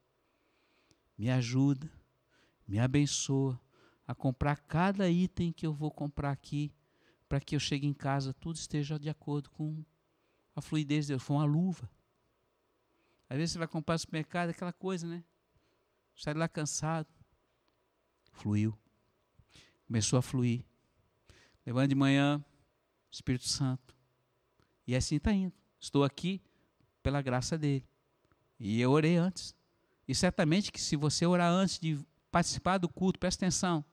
me 1.17 1.29
ajuda, 1.29 1.91
me 2.67 2.79
abençoa 2.79 3.59
a 4.07 4.15
comprar 4.15 4.57
cada 4.57 5.09
item 5.09 5.51
que 5.51 5.65
eu 5.65 5.73
vou 5.73 5.91
comprar 5.91 6.31
aqui, 6.31 6.73
para 7.27 7.39
que 7.39 7.55
eu 7.55 7.59
chegue 7.59 7.87
em 7.87 7.93
casa, 7.93 8.33
tudo 8.33 8.55
esteja 8.55 8.99
de 8.99 9.09
acordo 9.09 9.49
com 9.49 9.83
a 10.55 10.61
fluidez 10.61 11.05
de 11.05 11.13
Deus. 11.13 11.23
Foi 11.23 11.35
uma 11.35 11.45
luva. 11.45 11.89
Às 13.29 13.37
vezes 13.37 13.53
você 13.53 13.59
vai 13.59 13.67
comprar 13.67 13.95
no 13.95 13.99
supermercado, 13.99 14.49
aquela 14.49 14.71
coisa, 14.71 15.07
né? 15.07 15.23
Sai 16.15 16.33
lá 16.33 16.47
cansado. 16.47 17.07
Fluiu. 18.35 18.77
Começou 19.87 20.17
a 20.19 20.21
fluir. 20.21 20.63
Levando 21.65 21.89
de 21.89 21.95
manhã, 21.95 22.43
Espírito 23.11 23.47
Santo. 23.47 23.95
E 24.85 24.95
assim 24.95 25.15
está 25.15 25.31
indo. 25.33 25.53
Estou 25.79 26.03
aqui 26.03 26.41
pela 27.01 27.21
graça 27.21 27.57
dele. 27.57 27.85
E 28.59 28.79
eu 28.79 28.91
orei 28.91 29.17
antes. 29.17 29.55
E 30.07 30.13
certamente 30.13 30.71
que 30.71 30.79
se 30.79 30.95
você 30.95 31.25
orar 31.25 31.51
antes 31.51 31.79
de 31.79 31.99
participar 32.31 32.77
do 32.77 32.87
culto, 32.87 33.19
presta 33.19 33.45
atenção. 33.45 33.83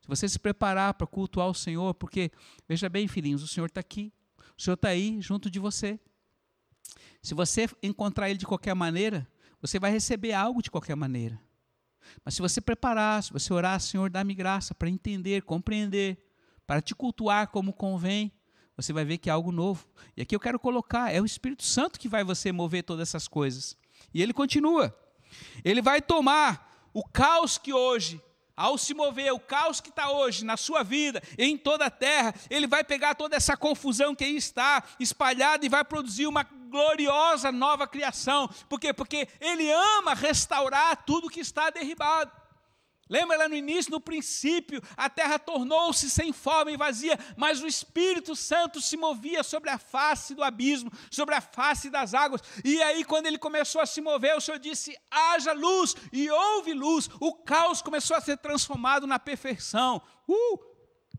Se 0.00 0.08
você 0.08 0.28
se 0.28 0.38
preparar 0.38 0.94
para 0.94 1.06
cultuar 1.06 1.48
o 1.48 1.54
Senhor, 1.54 1.94
porque, 1.94 2.30
veja 2.68 2.88
bem, 2.88 3.06
filhinhos, 3.06 3.42
o 3.42 3.48
Senhor 3.48 3.66
está 3.66 3.80
aqui. 3.80 4.12
O 4.58 4.60
Senhor 4.60 4.74
está 4.74 4.88
aí 4.88 5.20
junto 5.20 5.50
de 5.50 5.58
você. 5.58 5.98
Se 7.22 7.34
você 7.34 7.68
encontrar 7.82 8.28
Ele 8.28 8.38
de 8.38 8.46
qualquer 8.46 8.74
maneira, 8.74 9.26
você 9.60 9.78
vai 9.78 9.92
receber 9.92 10.32
algo 10.32 10.60
de 10.60 10.70
qualquer 10.70 10.96
maneira. 10.96 11.40
Mas 12.24 12.34
se 12.34 12.42
você 12.42 12.60
preparar, 12.60 13.22
se 13.22 13.32
você 13.32 13.52
orar, 13.52 13.80
Senhor, 13.80 14.10
dá-me 14.10 14.34
graça 14.34 14.74
para 14.74 14.88
entender, 14.88 15.42
compreender, 15.42 16.18
para 16.66 16.80
te 16.80 16.94
cultuar 16.94 17.48
como 17.48 17.72
convém, 17.72 18.32
você 18.76 18.92
vai 18.92 19.04
ver 19.04 19.18
que 19.18 19.28
é 19.28 19.32
algo 19.32 19.52
novo. 19.52 19.86
E 20.16 20.22
aqui 20.22 20.34
eu 20.34 20.40
quero 20.40 20.58
colocar, 20.58 21.12
é 21.12 21.20
o 21.20 21.26
Espírito 21.26 21.64
Santo 21.64 21.98
que 21.98 22.08
vai 22.08 22.24
você 22.24 22.52
mover 22.52 22.82
todas 22.82 23.08
essas 23.08 23.28
coisas. 23.28 23.76
E 24.12 24.22
ele 24.22 24.32
continua. 24.32 24.96
Ele 25.64 25.82
vai 25.82 26.00
tomar 26.00 26.88
o 26.92 27.04
caos 27.04 27.58
que 27.58 27.72
hoje 27.72 28.20
ao 28.56 28.76
se 28.76 28.94
mover, 28.94 29.32
o 29.32 29.40
caos 29.40 29.80
que 29.80 29.88
está 29.88 30.10
hoje 30.10 30.44
na 30.44 30.56
sua 30.56 30.82
vida, 30.82 31.22
em 31.38 31.56
toda 31.56 31.86
a 31.86 31.90
terra, 31.90 32.34
ele 32.50 32.66
vai 32.66 32.84
pegar 32.84 33.14
toda 33.14 33.36
essa 33.36 33.56
confusão 33.56 34.14
que 34.14 34.24
aí 34.24 34.36
está 34.36 34.82
espalhada 35.00 35.64
e 35.64 35.68
vai 35.68 35.84
produzir 35.84 36.26
uma 36.26 36.42
gloriosa 36.42 37.52
nova 37.52 37.86
criação. 37.86 38.48
Por 38.68 38.80
quê? 38.80 38.92
Porque 38.92 39.28
ele 39.40 39.70
ama 39.70 40.14
restaurar 40.14 41.04
tudo 41.04 41.30
que 41.30 41.40
está 41.40 41.70
derribado. 41.70 42.41
Lembra 43.12 43.36
lá 43.36 43.46
no 43.46 43.54
início, 43.54 43.92
no 43.92 44.00
princípio, 44.00 44.82
a 44.96 45.10
terra 45.10 45.38
tornou-se 45.38 46.08
sem 46.08 46.32
forma 46.32 46.70
e 46.70 46.78
vazia, 46.78 47.18
mas 47.36 47.62
o 47.62 47.66
Espírito 47.66 48.34
Santo 48.34 48.80
se 48.80 48.96
movia 48.96 49.42
sobre 49.42 49.68
a 49.68 49.76
face 49.76 50.34
do 50.34 50.42
abismo, 50.42 50.90
sobre 51.10 51.34
a 51.34 51.42
face 51.42 51.90
das 51.90 52.14
águas. 52.14 52.40
E 52.64 52.82
aí, 52.82 53.04
quando 53.04 53.26
ele 53.26 53.36
começou 53.36 53.82
a 53.82 53.86
se 53.86 54.00
mover, 54.00 54.34
o 54.34 54.40
Senhor 54.40 54.58
disse: 54.58 54.96
haja 55.10 55.52
luz, 55.52 55.94
e 56.10 56.30
houve 56.30 56.72
luz. 56.72 57.10
O 57.20 57.34
caos 57.34 57.82
começou 57.82 58.16
a 58.16 58.20
ser 58.22 58.38
transformado 58.38 59.06
na 59.06 59.18
perfeição. 59.18 60.00
Uh! 60.26 60.58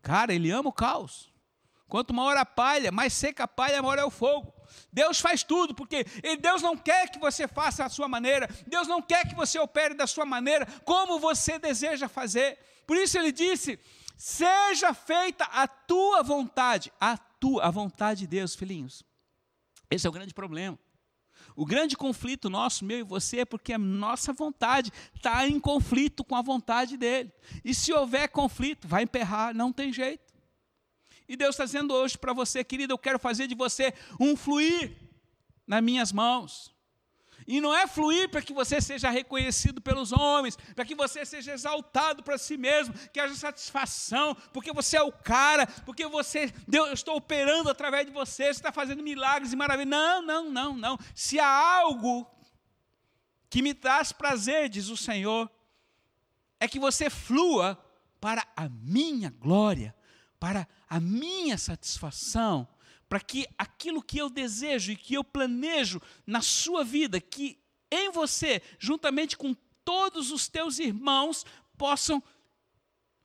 Cara, 0.02 0.34
ele 0.34 0.50
ama 0.50 0.70
o 0.70 0.74
caos. 0.74 1.32
Quanto 1.88 2.12
maior 2.12 2.36
a 2.38 2.44
palha, 2.44 2.92
mais 2.92 3.14
seca 3.14 3.44
a 3.44 3.48
palha, 3.48 3.84
maior 3.84 4.00
é 4.00 4.04
o 4.04 4.10
fogo. 4.10 4.52
Deus 4.92 5.20
faz 5.20 5.44
tudo, 5.44 5.74
porque 5.74 6.06
Deus 6.40 6.62
não 6.62 6.78
quer 6.78 7.10
que 7.10 7.20
você 7.20 7.48
faça 7.48 7.86
a 7.86 7.90
sua 7.90 8.08
maneira, 8.08 8.48
Deus 8.68 8.88
não 8.88 9.02
quer 9.02 9.28
que 9.28 9.36
você 9.36 9.60
opere 9.60 9.94
da 9.94 10.08
sua 10.08 10.26
maneira, 10.26 10.66
como 10.86 11.20
você 11.20 11.58
deseja 11.58 12.08
fazer. 12.08 12.58
Por 12.86 12.98
isso 12.98 13.18
ele 13.18 13.32
disse: 13.32 13.80
seja 14.18 14.94
feita 14.94 15.46
a 15.46 15.68
tua 15.68 16.22
vontade, 16.24 16.92
a 17.00 17.18
tua, 17.18 17.64
a 17.64 17.72
vontade 17.72 18.22
de 18.22 18.28
Deus, 18.28 18.56
filhinhos. 18.56 19.04
Esse 19.90 20.08
é 20.08 20.10
o 20.10 20.14
grande 20.14 20.34
problema. 20.34 20.78
O 21.56 21.66
grande 21.66 21.96
conflito 21.96 22.50
nosso, 22.50 22.84
meu 22.84 23.00
e 23.00 23.04
você, 23.04 23.42
é 23.42 23.46
porque 23.46 23.74
a 23.74 23.78
nossa 23.78 24.34
vontade 24.34 24.92
está 25.16 25.48
em 25.48 25.60
conflito 25.60 26.24
com 26.24 26.36
a 26.36 26.42
vontade 26.42 26.98
dele. 26.98 27.32
E 27.64 27.76
se 27.76 27.94
houver 27.94 28.28
conflito, 28.30 28.88
vai 28.88 29.04
emperrar, 29.04 29.54
não 29.54 29.72
tem 29.72 29.94
jeito. 29.94 30.33
E 31.28 31.36
Deus 31.36 31.56
está 31.56 31.66
dizendo 31.66 31.94
hoje 31.94 32.18
para 32.18 32.34
você, 32.34 32.64
querido, 32.64 32.94
eu 32.94 32.98
quero 32.98 33.20
fazer 33.20 33.48
de 33.48 33.56
você 33.56 33.94
um 34.20 34.36
fluir 34.36 34.96
nas 35.66 35.82
minhas 35.82 36.12
mãos. 36.12 36.74
E 37.46 37.60
não 37.60 37.76
é 37.76 37.86
fluir 37.88 38.30
para 38.30 38.42
que 38.42 38.54
você 38.54 38.80
seja 38.80 39.10
reconhecido 39.10 39.82
pelos 39.82 40.12
homens, 40.12 40.56
para 40.76 40.86
que 40.86 40.96
você 40.96 41.26
seja 41.26 41.54
exaltado 41.54 42.24
para 42.24 42.38
si 42.38 42.58
mesmo, 42.58 42.94
que 43.10 43.20
haja 43.20 43.36
satisfação, 43.36 44.36
porque 44.54 44.72
você 44.72 44.98
é 44.98 45.02
o 45.02 45.12
cara, 45.12 45.68
porque 45.86 46.06
você, 46.08 46.54
Deus, 46.68 46.88
eu 46.88 46.94
estou 46.94 47.18
operando 47.18 47.70
através 47.70 48.06
de 48.06 48.12
você, 48.12 48.46
você 48.46 48.52
está 48.52 48.72
fazendo 48.72 49.04
milagres 49.04 49.52
e 49.52 49.56
maravilhas. 49.56 49.90
Não, 49.90 50.22
não, 50.22 50.50
não, 50.50 50.78
não. 50.78 50.98
Se 51.14 51.40
há 51.40 51.80
algo 51.80 52.26
que 53.50 53.62
me 53.62 53.74
traz 53.74 54.12
prazer, 54.12 54.70
diz 54.70 54.90
o 54.90 54.98
Senhor, 54.98 55.50
é 56.60 56.68
que 56.68 56.80
você 56.80 57.10
flua 57.10 57.78
para 58.22 58.48
a 58.56 58.70
minha 58.70 59.30
glória, 59.30 59.94
para 60.40 60.62
a 60.62 60.68
minha 61.00 61.58
satisfação, 61.58 62.68
para 63.08 63.20
que 63.20 63.48
aquilo 63.58 64.02
que 64.02 64.18
eu 64.18 64.30
desejo 64.30 64.92
e 64.92 64.96
que 64.96 65.14
eu 65.14 65.24
planejo 65.24 66.02
na 66.26 66.42
sua 66.42 66.84
vida, 66.84 67.22
que 67.22 67.60
em 67.92 68.12
você, 68.12 68.62
juntamente 68.80 69.38
com 69.38 69.56
todos 69.86 70.32
os 70.32 70.48
teus 70.48 70.80
irmãos, 70.80 71.46
possam 71.78 72.24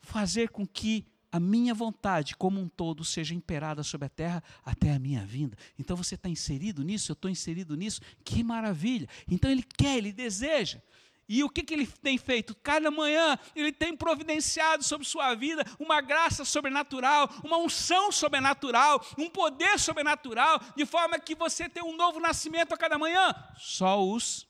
fazer 0.03 0.51
com 0.51 0.67
que 0.67 1.07
a 1.31 1.39
minha 1.39 1.75
vontade 1.75 2.35
como 2.37 2.61
um 2.61 2.69
todo 2.69 3.05
seja 3.05 3.35
imperada 3.35 3.83
sobre 3.83 4.07
a 4.07 4.11
terra 4.11 4.43
até 4.65 4.93
a 4.93 4.99
minha 4.99 5.25
vinda. 5.25 5.57
Então 5.79 5.97
você 5.97 6.15
está 6.15 6.29
inserido 6.29 6.83
nisso, 6.83 7.13
eu 7.13 7.15
estou 7.15 7.31
inserido 7.31 7.77
nisso, 7.77 8.01
que 8.25 8.43
maravilha. 8.43 9.09
Então 9.31 9.51
ele 9.51 9.63
quer, 9.63 9.99
ele 9.99 10.13
deseja. 10.13 10.81
E 11.29 11.45
o 11.45 11.51
que, 11.51 11.63
que 11.63 11.75
ele 11.75 11.87
tem 11.87 12.17
feito? 12.17 12.55
Cada 12.57 12.91
manhã 12.91 13.39
ele 13.55 13.71
tem 13.71 13.95
providenciado 13.95 14.83
sobre 14.83 15.07
sua 15.07 15.35
vida 15.35 15.63
uma 15.79 16.01
graça 16.01 16.43
sobrenatural, 16.43 17.29
uma 17.45 17.59
unção 17.59 18.11
sobrenatural, 18.11 19.05
um 19.19 19.29
poder 19.29 19.79
sobrenatural, 19.79 20.59
de 20.75 20.87
forma 20.87 21.19
que 21.19 21.35
você 21.35 21.69
tem 21.69 21.83
um 21.83 21.95
novo 21.95 22.19
nascimento 22.19 22.73
a 22.73 22.79
cada 22.79 22.99
manhã. 22.99 23.35
Só 23.59 24.03
os 24.03 24.49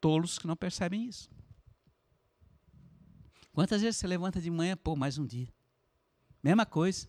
tolos 0.00 0.38
que 0.38 0.46
não 0.46 0.54
percebem 0.54 1.04
isso. 1.04 1.28
Quantas 3.52 3.82
vezes 3.82 3.96
você 3.96 4.06
levanta 4.06 4.40
de 4.40 4.50
manhã, 4.50 4.76
pô, 4.76 4.94
mais 4.94 5.18
um 5.18 5.26
dia? 5.26 5.52
Mesma 6.40 6.64
coisa. 6.64 7.08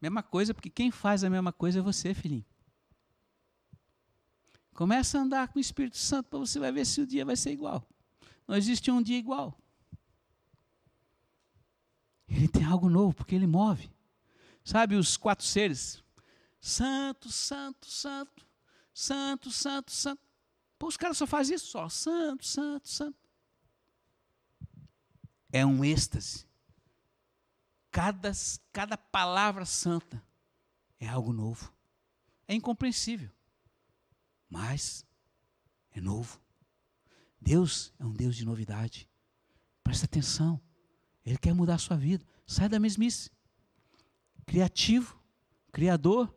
Mesma 0.00 0.22
coisa, 0.24 0.52
porque 0.52 0.70
quem 0.70 0.90
faz 0.90 1.22
a 1.22 1.30
mesma 1.30 1.52
coisa 1.52 1.78
é 1.78 1.82
você, 1.82 2.14
filhinho. 2.14 2.46
Começa 4.74 5.18
a 5.18 5.22
andar 5.22 5.48
com 5.48 5.58
o 5.58 5.60
Espírito 5.60 5.98
Santo 5.98 6.30
para 6.30 6.38
você 6.38 6.58
vai 6.58 6.70
ver 6.72 6.84
se 6.84 7.00
o 7.00 7.06
dia 7.06 7.24
vai 7.24 7.36
ser 7.36 7.50
igual. 7.50 7.86
Não 8.48 8.56
existe 8.56 8.90
um 8.90 9.02
dia 9.02 9.18
igual. 9.18 9.60
Ele 12.26 12.48
tem 12.48 12.64
algo 12.64 12.88
novo, 12.88 13.14
porque 13.14 13.34
ele 13.34 13.46
move. 13.46 13.90
Sabe 14.64 14.96
os 14.96 15.18
quatro 15.18 15.44
seres? 15.44 16.02
Santo, 16.60 17.30
santo, 17.30 17.86
santo, 17.86 18.46
santo, 18.92 19.50
santo, 19.50 19.92
santo. 19.92 20.22
Pô, 20.78 20.86
os 20.86 20.96
caras 20.96 21.18
só 21.18 21.26
fazem 21.26 21.56
isso 21.56 21.66
só. 21.66 21.88
Santo, 21.90 22.46
santo, 22.46 22.88
santo. 22.88 23.18
É 25.52 25.64
um 25.64 25.84
êxtase. 25.84 26.46
Cada, 27.90 28.32
cada 28.72 28.96
palavra 28.96 29.64
santa 29.64 30.22
é 30.98 31.06
algo 31.06 31.32
novo. 31.32 31.72
É 32.46 32.54
incompreensível. 32.54 33.30
Mas 34.48 35.04
é 35.90 36.00
novo. 36.00 36.40
Deus 37.40 37.92
é 37.98 38.04
um 38.04 38.12
Deus 38.12 38.36
de 38.36 38.44
novidade. 38.44 39.08
Presta 39.82 40.06
atenção. 40.06 40.60
Ele 41.24 41.38
quer 41.38 41.54
mudar 41.54 41.74
a 41.74 41.78
sua 41.78 41.96
vida. 41.96 42.24
Sai 42.46 42.68
da 42.68 42.78
mesmice. 42.78 43.30
Criativo, 44.46 45.20
criador. 45.72 46.34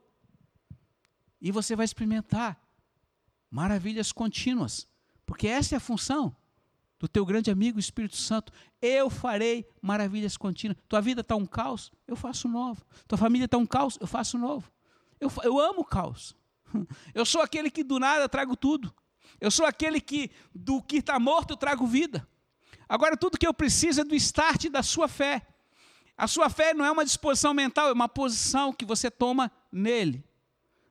E 1.40 1.52
você 1.52 1.76
vai 1.76 1.86
experimentar 1.86 2.62
maravilhas 3.50 4.12
contínuas. 4.12 4.88
Porque 5.26 5.48
essa 5.48 5.76
é 5.76 5.78
a 5.78 5.82
função 5.82 6.36
do 7.00 7.08
teu 7.08 7.26
grande 7.26 7.50
amigo 7.50 7.80
Espírito 7.80 8.16
Santo. 8.16 8.54
Eu 8.82 9.10
farei 9.10 9.68
maravilhas 9.82 10.38
contínuas. 10.38 10.78
Tua 10.88 11.02
vida 11.02 11.22
está 11.22 11.36
um 11.36 11.48
caos, 11.48 11.92
eu 12.08 12.16
faço 12.16 12.48
novo. 12.48 12.86
Tua 13.08 13.18
família 13.18 13.46
está 13.46 13.58
um 13.58 13.66
caos, 13.66 13.98
eu 14.00 14.06
faço 14.06 14.38
novo. 14.38 14.72
Eu, 15.20 15.32
eu 15.44 15.60
amo 15.60 15.82
o 15.82 15.86
caos. 15.86 16.36
Eu 17.14 17.26
sou 17.26 17.42
aquele 17.42 17.70
que 17.70 17.84
do 17.84 18.00
nada 18.00 18.30
trago 18.30 18.56
tudo. 18.56 18.94
Eu 19.42 19.50
sou 19.50 19.66
aquele 19.66 20.00
que, 20.00 20.30
do 20.54 20.82
que 20.82 20.98
está 20.98 21.20
morto, 21.20 21.52
eu 21.52 21.58
trago 21.58 21.88
vida. 21.88 22.26
Agora, 22.88 23.18
tudo 23.18 23.40
que 23.40 23.48
eu 23.48 23.54
preciso 23.54 24.02
é 24.02 24.04
do 24.04 24.14
start 24.14 24.70
da 24.70 24.84
sua 24.84 25.08
fé. 25.08 25.42
A 26.16 26.28
sua 26.28 26.50
fé 26.50 26.74
não 26.74 26.86
é 26.86 26.92
uma 26.92 27.04
disposição 27.04 27.52
mental, 27.52 27.90
é 27.90 27.92
uma 27.94 28.08
posição 28.08 28.72
que 28.72 28.86
você 28.86 29.10
toma 29.10 29.52
nele. 29.72 30.24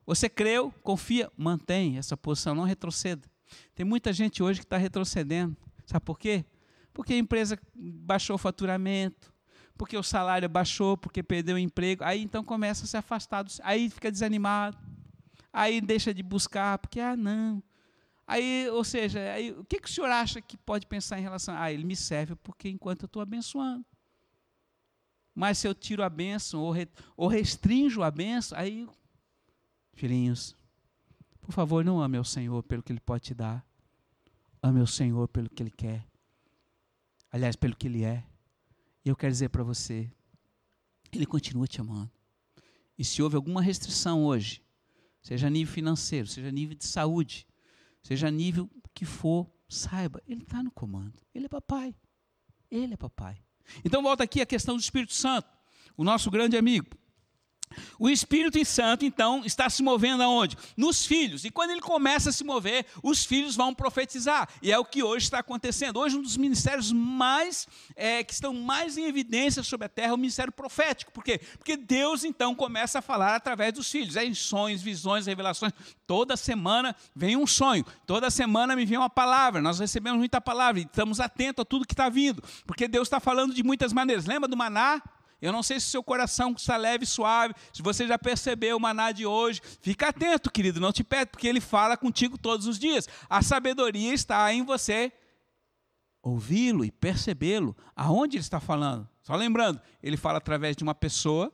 Você 0.05 0.27
creu, 0.27 0.73
confia, 0.83 1.31
mantém 1.37 1.97
essa 1.97 2.17
posição, 2.17 2.53
não 2.53 2.63
retroceda. 2.63 3.29
Tem 3.73 3.85
muita 3.85 4.11
gente 4.11 4.43
hoje 4.43 4.59
que 4.59 4.65
está 4.65 4.75
retrocedendo. 4.75 5.55
Sabe 5.85 6.03
por 6.03 6.19
quê? 6.19 6.43
Porque 6.91 7.13
a 7.13 7.17
empresa 7.17 7.57
baixou 7.73 8.35
o 8.35 8.39
faturamento, 8.39 9.33
porque 9.77 9.95
o 9.95 10.03
salário 10.03 10.49
baixou, 10.49 10.97
porque 10.97 11.23
perdeu 11.23 11.55
o 11.55 11.59
emprego. 11.59 12.03
Aí 12.03 12.21
então 12.21 12.43
começa 12.43 12.83
a 12.83 12.87
se 12.87 12.97
afastar, 12.97 13.45
aí 13.63 13.89
fica 13.89 14.11
desanimado, 14.11 14.77
aí 15.53 15.79
deixa 15.79 16.13
de 16.13 16.21
buscar, 16.21 16.77
porque, 16.79 16.99
ah, 16.99 17.15
não, 17.15 17.63
Aí, 18.31 18.69
ou 18.69 18.81
seja, 18.81 19.19
aí, 19.33 19.51
o 19.51 19.65
que, 19.65 19.77
que 19.77 19.89
o 19.89 19.91
senhor 19.91 20.09
acha 20.09 20.41
que 20.41 20.55
pode 20.55 20.87
pensar 20.87 21.19
em 21.19 21.21
relação 21.21 21.53
a, 21.53 21.63
ah, 21.63 21.73
ele 21.73 21.83
me 21.83 21.97
serve 21.97 22.33
porque 22.37 22.69
enquanto 22.69 23.01
eu 23.01 23.05
estou 23.07 23.21
abençoando. 23.21 23.85
Mas 25.35 25.57
se 25.57 25.67
eu 25.67 25.75
tiro 25.75 26.01
a 26.01 26.09
bênção 26.09 26.61
ou, 26.61 26.71
re, 26.71 26.87
ou 27.17 27.27
restringo 27.27 28.03
a 28.03 28.09
bênção, 28.09 28.57
aí, 28.57 28.87
filhinhos, 29.95 30.55
por 31.41 31.51
favor, 31.51 31.83
não 31.83 32.01
ame 32.01 32.17
o 32.19 32.23
Senhor 32.23 32.63
pelo 32.63 32.81
que 32.81 32.93
Ele 32.93 33.01
pode 33.01 33.25
te 33.25 33.33
dar. 33.33 33.67
Ame 34.63 34.79
o 34.79 34.87
Senhor 34.87 35.27
pelo 35.27 35.49
que 35.49 35.61
Ele 35.61 35.69
quer. 35.69 36.07
Aliás, 37.29 37.57
pelo 37.57 37.75
que 37.75 37.87
Ele 37.87 38.05
é. 38.05 38.23
E 39.03 39.09
eu 39.09 39.15
quero 39.17 39.33
dizer 39.33 39.49
para 39.49 39.61
você, 39.61 40.09
Ele 41.11 41.25
continua 41.25 41.67
te 41.67 41.81
amando. 41.81 42.09
E 42.97 43.03
se 43.03 43.21
houve 43.21 43.35
alguma 43.35 43.61
restrição 43.61 44.23
hoje, 44.23 44.63
seja 45.21 45.49
nível 45.49 45.73
financeiro, 45.73 46.27
seja 46.27 46.49
nível 46.49 46.77
de 46.77 46.85
saúde, 46.85 47.45
seja 48.01 48.29
nível 48.31 48.69
que 48.93 49.05
for, 49.05 49.49
saiba, 49.67 50.21
Ele 50.27 50.43
está 50.43 50.61
no 50.61 50.71
comando. 50.71 51.19
Ele 51.33 51.45
é 51.45 51.49
papai. 51.49 51.95
Ele 52.69 52.93
é 52.93 52.97
papai. 52.97 53.37
Então 53.83 54.01
volta 54.01 54.23
aqui 54.23 54.41
a 54.41 54.45
questão 54.45 54.75
do 54.75 54.81
Espírito 54.81 55.13
Santo, 55.13 55.47
o 55.95 56.03
nosso 56.03 56.29
grande 56.29 56.57
amigo. 56.57 56.87
O 57.99 58.09
Espírito 58.09 58.63
Santo, 58.65 59.05
então, 59.05 59.43
está 59.45 59.69
se 59.69 59.81
movendo 59.81 60.23
aonde? 60.23 60.57
Nos 60.77 61.05
filhos. 61.05 61.45
E 61.45 61.49
quando 61.49 61.71
ele 61.71 61.81
começa 61.81 62.29
a 62.29 62.33
se 62.33 62.43
mover, 62.43 62.85
os 63.03 63.25
filhos 63.25 63.55
vão 63.55 63.73
profetizar. 63.73 64.47
E 64.61 64.71
é 64.71 64.77
o 64.77 64.85
que 64.85 65.03
hoje 65.03 65.25
está 65.25 65.39
acontecendo. 65.39 65.97
Hoje, 65.97 66.17
um 66.17 66.21
dos 66.21 66.37
ministérios 66.37 66.91
mais 66.91 67.67
é, 67.95 68.23
que 68.23 68.33
estão 68.33 68.53
mais 68.53 68.97
em 68.97 69.05
evidência 69.05 69.63
sobre 69.63 69.85
a 69.85 69.89
terra 69.89 70.11
é 70.11 70.13
o 70.13 70.17
ministério 70.17 70.51
profético. 70.51 71.11
Por 71.11 71.23
quê? 71.23 71.39
Porque 71.57 71.75
Deus, 71.75 72.23
então, 72.23 72.53
começa 72.55 72.99
a 72.99 73.01
falar 73.01 73.35
através 73.35 73.73
dos 73.73 73.89
filhos. 73.89 74.15
É 74.15 74.25
em 74.25 74.33
sonhos, 74.33 74.81
visões, 74.81 75.25
revelações. 75.25 75.73
Toda 76.05 76.37
semana 76.37 76.95
vem 77.15 77.37
um 77.37 77.47
sonho. 77.47 77.85
Toda 78.05 78.29
semana 78.29 78.75
me 78.75 78.85
vem 78.85 78.97
uma 78.97 79.09
palavra. 79.09 79.61
Nós 79.61 79.79
recebemos 79.79 80.19
muita 80.19 80.41
palavra 80.41 80.81
e 80.81 80.83
estamos 80.83 81.19
atentos 81.19 81.61
a 81.61 81.65
tudo 81.65 81.85
que 81.85 81.93
está 81.93 82.09
vindo. 82.09 82.43
Porque 82.65 82.87
Deus 82.87 83.07
está 83.07 83.19
falando 83.19 83.53
de 83.53 83.63
muitas 83.63 83.93
maneiras. 83.93 84.25
Lembra 84.25 84.47
do 84.47 84.57
maná? 84.57 85.01
Eu 85.41 85.51
não 85.51 85.63
sei 85.63 85.79
se 85.79 85.87
seu 85.87 86.03
coração 86.03 86.51
está 86.51 86.77
leve 86.77 87.03
e 87.03 87.07
suave, 87.07 87.55
se 87.73 87.81
você 87.81 88.07
já 88.07 88.17
percebeu 88.17 88.77
o 88.77 88.79
maná 88.79 89.11
de 89.11 89.25
hoje. 89.25 89.59
Fica 89.81 90.09
atento, 90.09 90.51
querido, 90.51 90.79
não 90.79 90.91
te 90.91 91.03
pede, 91.03 91.31
porque 91.31 91.47
ele 91.47 91.59
fala 91.59 91.97
contigo 91.97 92.37
todos 92.37 92.67
os 92.67 92.77
dias. 92.77 93.07
A 93.29 93.41
sabedoria 93.41 94.13
está 94.13 94.53
em 94.53 94.63
você 94.63 95.11
ouvi-lo 96.21 96.85
e 96.85 96.91
percebê-lo. 96.91 97.75
Aonde 97.95 98.37
ele 98.37 98.43
está 98.43 98.59
falando? 98.59 99.09
Só 99.21 99.35
lembrando, 99.35 99.81
ele 100.01 100.17
fala 100.17 100.37
através 100.37 100.75
de 100.75 100.83
uma 100.83 100.93
pessoa, 100.93 101.51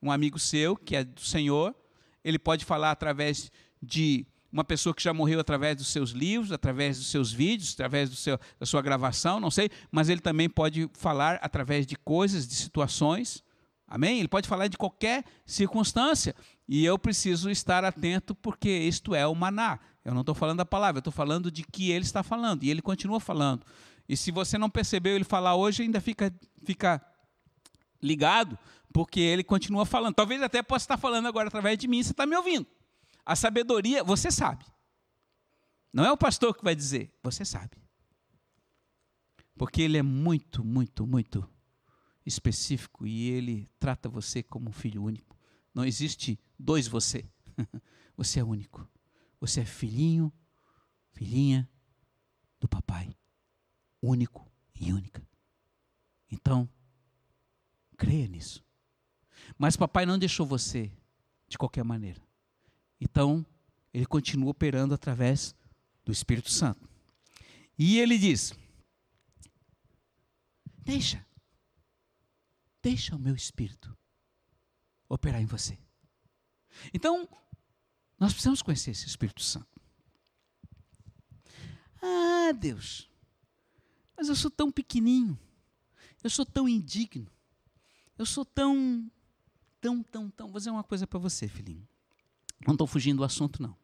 um 0.00 0.10
amigo 0.10 0.38
seu, 0.38 0.76
que 0.76 0.94
é 0.94 1.04
do 1.04 1.20
Senhor. 1.20 1.74
Ele 2.22 2.38
pode 2.38 2.64
falar 2.64 2.90
através 2.90 3.50
de 3.82 4.26
uma 4.52 4.64
pessoa 4.64 4.94
que 4.94 5.02
já 5.02 5.12
morreu 5.12 5.40
através 5.40 5.76
dos 5.76 5.88
seus 5.88 6.10
livros, 6.10 6.52
através 6.52 6.98
dos 6.98 7.08
seus 7.08 7.32
vídeos, 7.32 7.74
através 7.74 8.08
do 8.08 8.16
seu, 8.16 8.38
da 8.58 8.66
sua 8.66 8.80
gravação, 8.80 9.40
não 9.40 9.50
sei, 9.50 9.70
mas 9.90 10.08
ele 10.08 10.20
também 10.20 10.48
pode 10.48 10.88
falar 10.94 11.38
através 11.42 11.86
de 11.86 11.96
coisas, 11.96 12.46
de 12.46 12.54
situações. 12.54 13.44
Amém? 13.88 14.18
Ele 14.18 14.28
pode 14.28 14.48
falar 14.48 14.66
de 14.66 14.76
qualquer 14.76 15.24
circunstância. 15.44 16.34
E 16.68 16.84
eu 16.84 16.98
preciso 16.98 17.48
estar 17.48 17.84
atento 17.84 18.34
porque 18.34 18.68
isto 18.68 19.14
é 19.14 19.26
o 19.26 19.34
maná. 19.34 19.78
Eu 20.04 20.12
não 20.12 20.20
estou 20.22 20.34
falando 20.34 20.58
da 20.58 20.64
palavra, 20.64 20.98
eu 20.98 21.00
estou 21.00 21.12
falando 21.12 21.50
de 21.50 21.62
que 21.62 21.90
ele 21.90 22.04
está 22.04 22.22
falando. 22.22 22.64
E 22.64 22.70
ele 22.70 22.82
continua 22.82 23.20
falando. 23.20 23.64
E 24.08 24.16
se 24.16 24.30
você 24.30 24.58
não 24.58 24.70
percebeu 24.70 25.14
ele 25.14 25.24
falar 25.24 25.54
hoje, 25.54 25.82
ainda 25.82 26.00
fica, 26.00 26.34
fica 26.64 27.00
ligado, 28.02 28.58
porque 28.92 29.20
ele 29.20 29.44
continua 29.44 29.84
falando. 29.84 30.14
Talvez 30.14 30.42
até 30.42 30.62
possa 30.62 30.84
estar 30.84 30.96
falando 30.96 31.26
agora 31.26 31.48
através 31.48 31.78
de 31.78 31.86
mim, 31.86 32.02
você 32.02 32.12
está 32.12 32.26
me 32.26 32.36
ouvindo. 32.36 32.66
A 33.26 33.34
sabedoria, 33.34 34.04
você 34.04 34.30
sabe. 34.30 34.64
Não 35.92 36.04
é 36.04 36.12
o 36.12 36.16
pastor 36.16 36.56
que 36.56 36.62
vai 36.62 36.76
dizer, 36.76 37.12
você 37.20 37.44
sabe. 37.44 37.76
Porque 39.56 39.82
ele 39.82 39.98
é 39.98 40.02
muito, 40.02 40.64
muito, 40.64 41.04
muito 41.04 41.50
específico 42.24 43.04
e 43.06 43.30
ele 43.30 43.68
trata 43.80 44.08
você 44.08 44.44
como 44.44 44.68
um 44.68 44.72
filho 44.72 45.02
único. 45.02 45.36
Não 45.74 45.84
existe 45.84 46.38
dois 46.58 46.86
você. 46.86 47.28
Você 48.18 48.40
é 48.40 48.44
único. 48.44 48.88
Você 49.38 49.60
é 49.60 49.64
filhinho, 49.66 50.32
filhinha 51.12 51.68
do 52.58 52.66
papai. 52.66 53.14
Único 54.00 54.50
e 54.74 54.90
única. 54.90 55.22
Então, 56.30 56.66
creia 57.94 58.26
nisso. 58.26 58.64
Mas 59.58 59.76
papai 59.76 60.06
não 60.06 60.18
deixou 60.18 60.46
você 60.46 60.90
de 61.46 61.58
qualquer 61.58 61.84
maneira. 61.84 62.25
Então, 63.00 63.44
ele 63.92 64.06
continua 64.06 64.50
operando 64.50 64.94
através 64.94 65.54
do 66.04 66.12
Espírito 66.12 66.50
Santo. 66.50 66.88
E 67.78 67.98
ele 67.98 68.18
diz: 68.18 68.52
Deixa, 70.78 71.26
deixa 72.82 73.16
o 73.16 73.18
meu 73.18 73.34
Espírito 73.34 73.96
operar 75.08 75.40
em 75.40 75.46
você. 75.46 75.78
Então, 76.92 77.28
nós 78.18 78.32
precisamos 78.32 78.62
conhecer 78.62 78.92
esse 78.92 79.06
Espírito 79.06 79.42
Santo. 79.42 79.68
Ah, 82.00 82.52
Deus, 82.52 83.10
mas 84.16 84.28
eu 84.28 84.36
sou 84.36 84.50
tão 84.50 84.70
pequenininho, 84.70 85.38
eu 86.22 86.30
sou 86.30 86.46
tão 86.46 86.68
indigno, 86.68 87.30
eu 88.16 88.24
sou 88.24 88.44
tão, 88.44 89.10
tão, 89.80 90.02
tão, 90.02 90.30
tão. 90.30 90.48
Vou 90.48 90.58
dizer 90.58 90.70
uma 90.70 90.84
coisa 90.84 91.06
para 91.06 91.18
você, 91.18 91.48
filhinho. 91.48 91.86
Não 92.64 92.74
estou 92.74 92.86
fugindo 92.86 93.18
do 93.18 93.24
assunto, 93.24 93.60
não. 93.60 93.76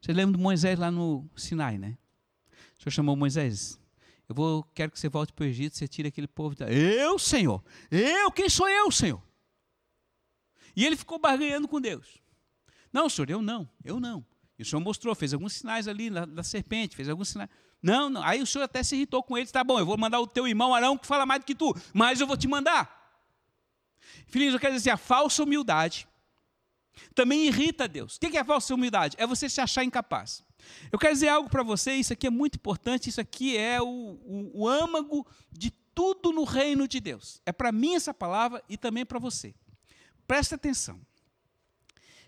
Você 0.00 0.12
lembra 0.12 0.36
de 0.36 0.42
Moisés 0.42 0.78
lá 0.78 0.90
no 0.90 1.28
Sinai, 1.36 1.78
né? 1.78 1.98
O 2.78 2.82
Senhor 2.82 2.92
chamou 2.92 3.16
Moisés. 3.16 3.80
Eu 4.28 4.34
vou, 4.34 4.62
quero 4.74 4.92
que 4.92 5.00
você 5.00 5.08
volte 5.08 5.32
para 5.32 5.44
o 5.44 5.46
Egito, 5.46 5.76
você 5.76 5.88
tire 5.88 6.08
aquele 6.08 6.28
povo. 6.28 6.54
De... 6.54 6.64
Eu, 6.64 7.18
Senhor. 7.18 7.64
Eu, 7.90 8.30
quem 8.30 8.48
sou 8.48 8.68
eu, 8.68 8.90
Senhor? 8.90 9.22
E 10.76 10.84
ele 10.84 10.96
ficou 10.96 11.18
barganhando 11.18 11.66
com 11.66 11.80
Deus. 11.80 12.22
Não, 12.92 13.08
Senhor, 13.08 13.30
eu 13.30 13.42
não, 13.42 13.68
eu 13.84 13.98
não. 13.98 14.24
E 14.58 14.62
o 14.62 14.64
Senhor 14.64 14.80
mostrou, 14.80 15.14
fez 15.14 15.32
alguns 15.32 15.54
sinais 15.54 15.88
ali 15.88 16.10
da, 16.10 16.24
da 16.24 16.42
serpente, 16.42 16.94
fez 16.94 17.08
alguns 17.08 17.28
sinais. 17.30 17.50
Não, 17.82 18.10
não. 18.10 18.22
Aí 18.22 18.42
o 18.42 18.46
Senhor 18.46 18.64
até 18.64 18.82
se 18.82 18.96
irritou 18.96 19.22
com 19.22 19.36
ele. 19.36 19.46
Tá 19.48 19.62
bom, 19.64 19.78
eu 19.78 19.86
vou 19.86 19.96
mandar 19.96 20.20
o 20.20 20.26
teu 20.26 20.46
irmão 20.46 20.74
Arão 20.74 20.98
que 20.98 21.06
fala 21.06 21.24
mais 21.24 21.40
do 21.40 21.44
que 21.44 21.54
tu, 21.54 21.74
mas 21.92 22.20
eu 22.20 22.26
vou 22.26 22.36
te 22.36 22.48
mandar. 22.48 22.96
Filhinhos, 24.26 24.54
eu 24.54 24.60
quero 24.60 24.74
dizer, 24.74 24.90
a 24.90 24.96
falsa 24.96 25.42
humildade 25.42 26.08
também 27.14 27.46
irrita 27.46 27.88
Deus. 27.88 28.16
O 28.16 28.20
que 28.20 28.36
é 28.36 28.44
falsa 28.44 28.74
humildade? 28.74 29.16
É 29.18 29.26
você 29.26 29.48
se 29.48 29.60
achar 29.60 29.84
incapaz. 29.84 30.42
Eu 30.90 30.98
quero 30.98 31.14
dizer 31.14 31.28
algo 31.28 31.48
para 31.48 31.62
você, 31.62 31.94
isso 31.94 32.12
aqui 32.12 32.26
é 32.26 32.30
muito 32.30 32.56
importante, 32.56 33.08
isso 33.08 33.20
aqui 33.20 33.56
é 33.56 33.80
o, 33.80 33.86
o, 33.86 34.62
o 34.62 34.68
âmago 34.68 35.26
de 35.50 35.70
tudo 35.70 36.32
no 36.32 36.44
reino 36.44 36.86
de 36.86 37.00
Deus. 37.00 37.40
É 37.44 37.52
para 37.52 37.72
mim 37.72 37.94
essa 37.94 38.14
palavra 38.14 38.62
e 38.68 38.76
também 38.76 39.04
para 39.04 39.18
você. 39.18 39.54
Presta 40.26 40.54
atenção. 40.54 41.00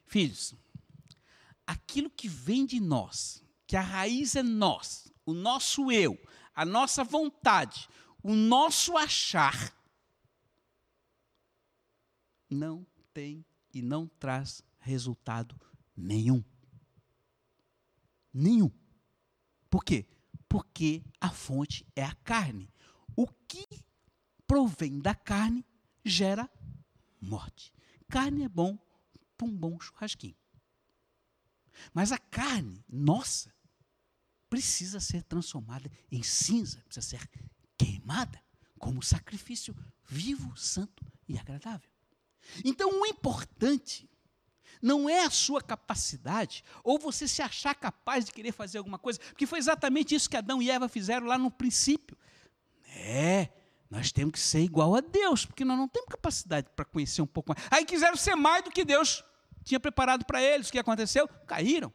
Filhos, 0.07 0.55
aquilo 1.67 2.11
que 2.11 2.29
vem 2.29 2.67
de 2.67 2.81
nós, 2.81 3.45
que 3.67 3.77
a 3.77 3.81
raiz 3.81 4.35
é 4.35 4.43
nós, 4.43 5.13
o 5.25 5.33
nosso 5.33 5.93
eu, 5.93 6.19
a 6.55 6.65
nossa 6.65 7.05
vontade, 7.05 7.89
o 8.23 8.35
nosso 8.35 8.97
achar, 8.97 9.73
não 12.51 12.85
tem 13.15 13.45
e 13.73 13.83
não 13.83 14.07
traz 14.07 14.63
resultado 14.79 15.59
nenhum. 15.97 16.43
Nenhum. 18.33 18.71
Por 19.69 19.85
quê? 19.85 20.07
Porque 20.49 21.05
a 21.21 21.31
fonte 21.31 21.87
é 21.95 22.05
a 22.05 22.15
carne. 22.15 22.73
O 23.17 23.27
que 23.27 23.67
provém 24.47 24.99
da 24.99 25.15
carne 25.15 25.65
gera 26.05 26.51
morte. 27.21 27.73
Carne 28.09 28.45
é 28.45 28.49
bom 28.49 28.79
para 29.37 29.47
um 29.47 29.57
bom 29.57 29.79
churrasquinho. 29.79 30.37
Mas 31.95 32.13
a 32.13 32.19
carne, 32.19 32.85
nossa, 32.89 33.53
precisa 34.49 35.01
ser 35.01 35.23
transformada 35.23 35.91
em 36.11 36.23
cinza, 36.23 36.83
precisa 36.83 37.07
ser 37.07 37.31
queimada 37.79 38.43
como 38.79 39.03
sacrifício 39.03 39.77
vivo, 40.07 40.57
santo 40.57 41.05
e 41.29 41.39
agradável. 41.39 41.90
Então, 42.65 43.01
o 43.01 43.07
importante 43.07 44.09
não 44.83 45.09
é 45.09 45.25
a 45.25 45.31
sua 45.31 45.61
capacidade, 45.61 46.65
ou 46.83 46.99
você 46.99 47.29
se 47.29 47.43
achar 47.43 47.75
capaz 47.75 48.25
de 48.25 48.33
querer 48.33 48.53
fazer 48.53 48.79
alguma 48.79 48.99
coisa, 48.99 49.19
porque 49.21 49.47
foi 49.47 49.59
exatamente 49.59 50.15
isso 50.15 50.29
que 50.29 50.37
Adão 50.37 50.63
e 50.63 50.71
Eva 50.71 50.89
fizeram 50.89 51.27
lá 51.27 51.37
no 51.37 51.51
princípio. 51.51 52.17
É, 52.97 53.49
nós 53.91 54.11
temos 54.11 54.33
que 54.33 54.41
ser 54.41 54.61
igual 54.61 54.95
a 54.95 55.01
Deus, 55.01 55.45
porque 55.45 55.65
nós 55.65 55.77
não 55.77 55.89
temos 55.89 56.09
capacidade 56.09 56.69
para 56.75 56.85
conhecer 56.85 57.21
um 57.21 57.27
pouco 57.27 57.53
mais. 57.55 57.67
Aí 57.71 57.85
quiseram 57.85 58.17
ser 58.17 58.35
mais 58.35 58.65
do 58.65 58.71
que 58.71 58.85
Deus 58.85 59.23
tinha 59.65 59.79
preparado 59.79 60.25
para 60.25 60.43
eles. 60.43 60.69
O 60.69 60.73
que 60.73 60.79
aconteceu? 60.79 61.29
Caíram. 61.47 61.93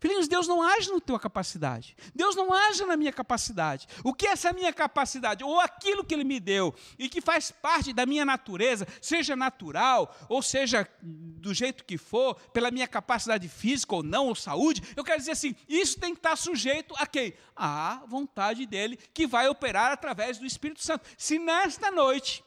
Filhinhos, 0.00 0.28
Deus 0.28 0.46
não 0.46 0.62
age 0.62 0.90
na 0.90 1.00
tua 1.00 1.18
capacidade. 1.18 1.96
Deus 2.14 2.36
não 2.36 2.52
age 2.52 2.84
na 2.84 2.96
minha 2.96 3.12
capacidade. 3.12 3.86
O 4.04 4.14
que 4.14 4.26
é 4.26 4.30
essa 4.30 4.52
minha 4.52 4.72
capacidade? 4.72 5.42
Ou 5.42 5.60
aquilo 5.60 6.04
que 6.04 6.14
Ele 6.14 6.24
me 6.24 6.38
deu 6.38 6.74
e 6.98 7.08
que 7.08 7.20
faz 7.20 7.50
parte 7.50 7.92
da 7.92 8.06
minha 8.06 8.24
natureza, 8.24 8.86
seja 9.00 9.34
natural, 9.34 10.14
ou 10.28 10.42
seja 10.42 10.88
do 11.02 11.52
jeito 11.52 11.84
que 11.84 11.98
for, 11.98 12.34
pela 12.52 12.70
minha 12.70 12.86
capacidade 12.86 13.48
física 13.48 13.96
ou 13.96 14.02
não, 14.02 14.26
ou 14.26 14.34
saúde, 14.34 14.82
eu 14.96 15.04
quero 15.04 15.18
dizer 15.18 15.32
assim: 15.32 15.54
isso 15.68 15.98
tem 15.98 16.12
que 16.12 16.20
estar 16.20 16.36
sujeito 16.36 16.94
a 16.96 17.06
quem? 17.06 17.34
À 17.56 18.02
vontade 18.06 18.66
dele, 18.66 18.96
que 19.12 19.26
vai 19.26 19.48
operar 19.48 19.90
através 19.90 20.38
do 20.38 20.46
Espírito 20.46 20.82
Santo. 20.82 21.06
Se 21.16 21.38
nesta 21.38 21.90
noite 21.90 22.44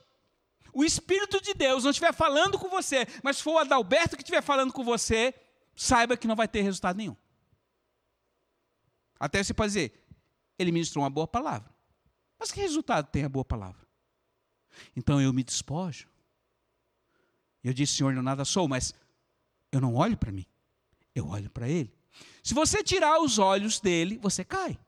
o 0.74 0.84
Espírito 0.84 1.42
de 1.42 1.54
Deus 1.54 1.84
não 1.84 1.92
estiver 1.92 2.14
falando 2.14 2.58
com 2.58 2.70
você, 2.70 3.06
mas 3.24 3.42
for 3.42 3.56
o 3.56 3.58
Adalberto 3.60 4.16
que 4.16 4.24
estiver 4.24 4.42
falando 4.42 4.72
com 4.72 4.84
você, 4.84 5.34
saiba 5.76 6.18
que 6.18 6.28
não 6.28 6.36
vai 6.36 6.48
ter 6.48 6.62
resultado 6.62 6.98
nenhum. 6.98 7.16
Até 9.20 9.44
você 9.44 9.54
pode 9.54 9.70
dizer, 9.70 10.04
ele 10.58 10.72
ministrou 10.72 11.04
uma 11.04 11.10
boa 11.10 11.28
palavra. 11.28 11.72
Mas 12.40 12.52
que 12.52 12.60
resultado 12.60 13.08
tem 13.12 13.24
a 13.24 13.30
boa 13.30 13.46
palavra? 13.46 13.88
Então 14.96 15.22
eu 15.22 15.32
me 15.32 15.44
despojo. 15.44 16.08
Eu 17.64 17.74
disse, 17.74 17.98
Senhor, 17.98 18.14
não 18.14 18.24
nada 18.24 18.44
sou, 18.44 18.68
mas 18.68 18.96
eu 19.72 19.80
não 19.80 19.94
olho 19.96 20.18
para 20.18 20.32
mim. 20.32 20.46
Eu 21.14 21.28
olho 21.28 21.50
para 21.50 21.70
Ele. 21.70 21.94
Se 22.44 22.54
você 22.54 22.84
tirar 22.84 23.22
os 23.22 23.38
olhos 23.38 23.80
dele, 23.80 24.18
você 24.18 24.44
cai. 24.44 24.80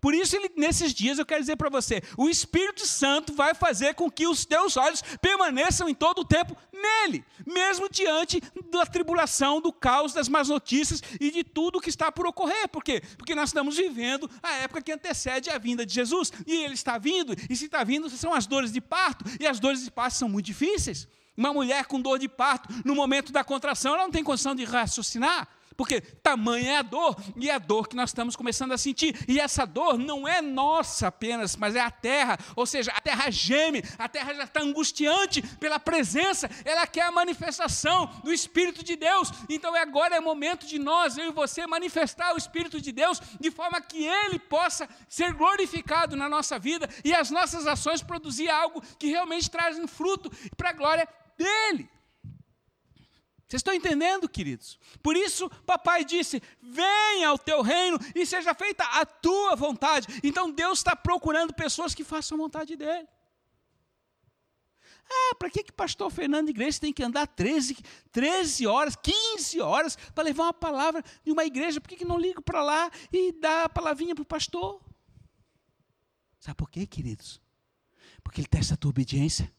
Por 0.00 0.14
isso, 0.14 0.36
ele, 0.36 0.50
nesses 0.56 0.92
dias, 0.92 1.18
eu 1.18 1.26
quero 1.26 1.40
dizer 1.40 1.56
para 1.56 1.68
você: 1.68 2.02
o 2.16 2.28
Espírito 2.28 2.86
Santo 2.86 3.34
vai 3.34 3.54
fazer 3.54 3.94
com 3.94 4.10
que 4.10 4.26
os 4.26 4.44
teus 4.44 4.76
olhos 4.76 5.02
permaneçam 5.20 5.88
em 5.88 5.94
todo 5.94 6.20
o 6.20 6.24
tempo 6.24 6.56
nele, 6.72 7.24
mesmo 7.46 7.88
diante 7.88 8.42
da 8.70 8.84
tribulação, 8.84 9.60
do 9.60 9.72
caos, 9.72 10.12
das 10.12 10.28
más 10.28 10.48
notícias 10.48 11.02
e 11.20 11.30
de 11.30 11.44
tudo 11.44 11.80
que 11.80 11.88
está 11.88 12.10
por 12.10 12.26
ocorrer. 12.26 12.68
Por 12.68 12.82
quê? 12.82 13.02
Porque 13.16 13.34
nós 13.34 13.50
estamos 13.50 13.76
vivendo 13.76 14.30
a 14.42 14.54
época 14.56 14.82
que 14.82 14.92
antecede 14.92 15.50
a 15.50 15.58
vinda 15.58 15.86
de 15.86 15.94
Jesus, 15.94 16.32
e 16.46 16.64
ele 16.64 16.74
está 16.74 16.98
vindo, 16.98 17.34
e 17.48 17.56
se 17.56 17.66
está 17.66 17.84
vindo, 17.84 18.10
são 18.10 18.34
as 18.34 18.46
dores 18.46 18.72
de 18.72 18.80
parto, 18.80 19.24
e 19.40 19.46
as 19.46 19.60
dores 19.60 19.84
de 19.84 19.90
parto 19.90 20.16
são 20.16 20.28
muito 20.28 20.46
difíceis. 20.46 21.08
Uma 21.36 21.52
mulher 21.52 21.86
com 21.86 22.00
dor 22.00 22.18
de 22.18 22.28
parto, 22.28 22.68
no 22.84 22.94
momento 22.94 23.32
da 23.32 23.42
contração, 23.42 23.94
ela 23.94 24.04
não 24.04 24.10
tem 24.10 24.22
condição 24.22 24.54
de 24.54 24.64
raciocinar. 24.64 25.48
Porque 25.76 26.00
tamanha 26.00 26.72
é 26.72 26.76
a 26.78 26.82
dor, 26.82 27.16
e 27.36 27.50
é 27.50 27.54
a 27.54 27.58
dor 27.58 27.88
que 27.88 27.96
nós 27.96 28.10
estamos 28.10 28.36
começando 28.36 28.72
a 28.72 28.78
sentir. 28.78 29.16
E 29.28 29.40
essa 29.40 29.66
dor 29.66 29.98
não 29.98 30.26
é 30.26 30.40
nossa 30.40 31.08
apenas, 31.08 31.56
mas 31.56 31.74
é 31.74 31.80
a 31.80 31.90
terra. 31.90 32.38
Ou 32.56 32.66
seja, 32.66 32.92
a 32.92 33.00
terra 33.00 33.30
geme, 33.30 33.82
a 33.98 34.08
terra 34.08 34.34
já 34.34 34.44
está 34.44 34.62
angustiante 34.62 35.42
pela 35.58 35.78
presença, 35.78 36.50
ela 36.64 36.86
quer 36.86 37.02
a 37.02 37.12
manifestação 37.12 38.06
do 38.22 38.32
Espírito 38.32 38.84
de 38.84 38.96
Deus. 38.96 39.30
Então 39.48 39.74
agora 39.74 40.16
é 40.16 40.20
momento 40.20 40.66
de 40.66 40.78
nós, 40.78 41.18
eu 41.18 41.26
e 41.26 41.32
você, 41.32 41.66
manifestar 41.66 42.34
o 42.34 42.38
Espírito 42.38 42.80
de 42.80 42.92
Deus 42.92 43.20
de 43.40 43.50
forma 43.50 43.80
que 43.80 44.04
ele 44.04 44.38
possa 44.38 44.88
ser 45.08 45.32
glorificado 45.32 46.16
na 46.16 46.28
nossa 46.28 46.58
vida 46.58 46.88
e 47.04 47.14
as 47.14 47.30
nossas 47.30 47.66
ações 47.66 48.02
produzir 48.02 48.48
algo 48.48 48.82
que 48.98 49.08
realmente 49.08 49.50
trazem 49.50 49.86
fruto 49.86 50.30
para 50.56 50.70
a 50.70 50.72
glória 50.72 51.08
dele. 51.36 51.88
Vocês 53.52 53.60
estão 53.60 53.74
entendendo, 53.74 54.26
queridos? 54.26 54.78
Por 55.02 55.14
isso, 55.14 55.50
papai 55.66 56.06
disse: 56.06 56.42
venha 56.58 57.28
ao 57.28 57.38
teu 57.38 57.60
reino 57.60 57.98
e 58.14 58.24
seja 58.24 58.54
feita 58.54 58.82
a 58.82 59.04
tua 59.04 59.54
vontade. 59.54 60.06
Então, 60.24 60.50
Deus 60.50 60.78
está 60.78 60.96
procurando 60.96 61.52
pessoas 61.52 61.94
que 61.94 62.02
façam 62.02 62.38
a 62.38 62.40
vontade 62.40 62.74
dele. 62.76 63.06
Ah, 65.06 65.34
para 65.34 65.50
que, 65.50 65.64
que 65.64 65.70
pastor 65.70 66.10
Fernando 66.10 66.48
Igreja 66.48 66.80
tem 66.80 66.94
que 66.94 67.02
andar 67.02 67.26
13, 67.26 67.76
13 68.10 68.66
horas, 68.66 68.96
15 68.96 69.60
horas 69.60 69.96
para 70.14 70.24
levar 70.24 70.44
uma 70.44 70.54
palavra 70.54 71.04
de 71.22 71.30
uma 71.30 71.44
igreja? 71.44 71.78
Por 71.78 71.90
que, 71.90 71.96
que 71.96 72.06
não 72.06 72.18
ligo 72.18 72.40
para 72.40 72.62
lá 72.62 72.90
e 73.12 73.32
dá 73.32 73.64
a 73.64 73.68
palavrinha 73.68 74.14
para 74.14 74.22
o 74.22 74.24
pastor? 74.24 74.80
Sabe 76.40 76.56
por 76.56 76.70
quê, 76.70 76.86
queridos? 76.86 77.38
Porque 78.24 78.40
ele 78.40 78.48
testa 78.48 78.72
a 78.72 78.78
tua 78.78 78.88
obediência. 78.88 79.52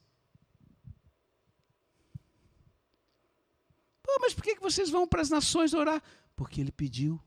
Pô, 4.04 4.18
mas 4.20 4.34
por 4.34 4.44
que 4.44 4.60
vocês 4.60 4.90
vão 4.90 5.08
para 5.08 5.22
as 5.22 5.30
nações 5.30 5.72
orar? 5.72 6.00
Porque 6.36 6.60
ele 6.60 6.70
pediu. 6.70 7.18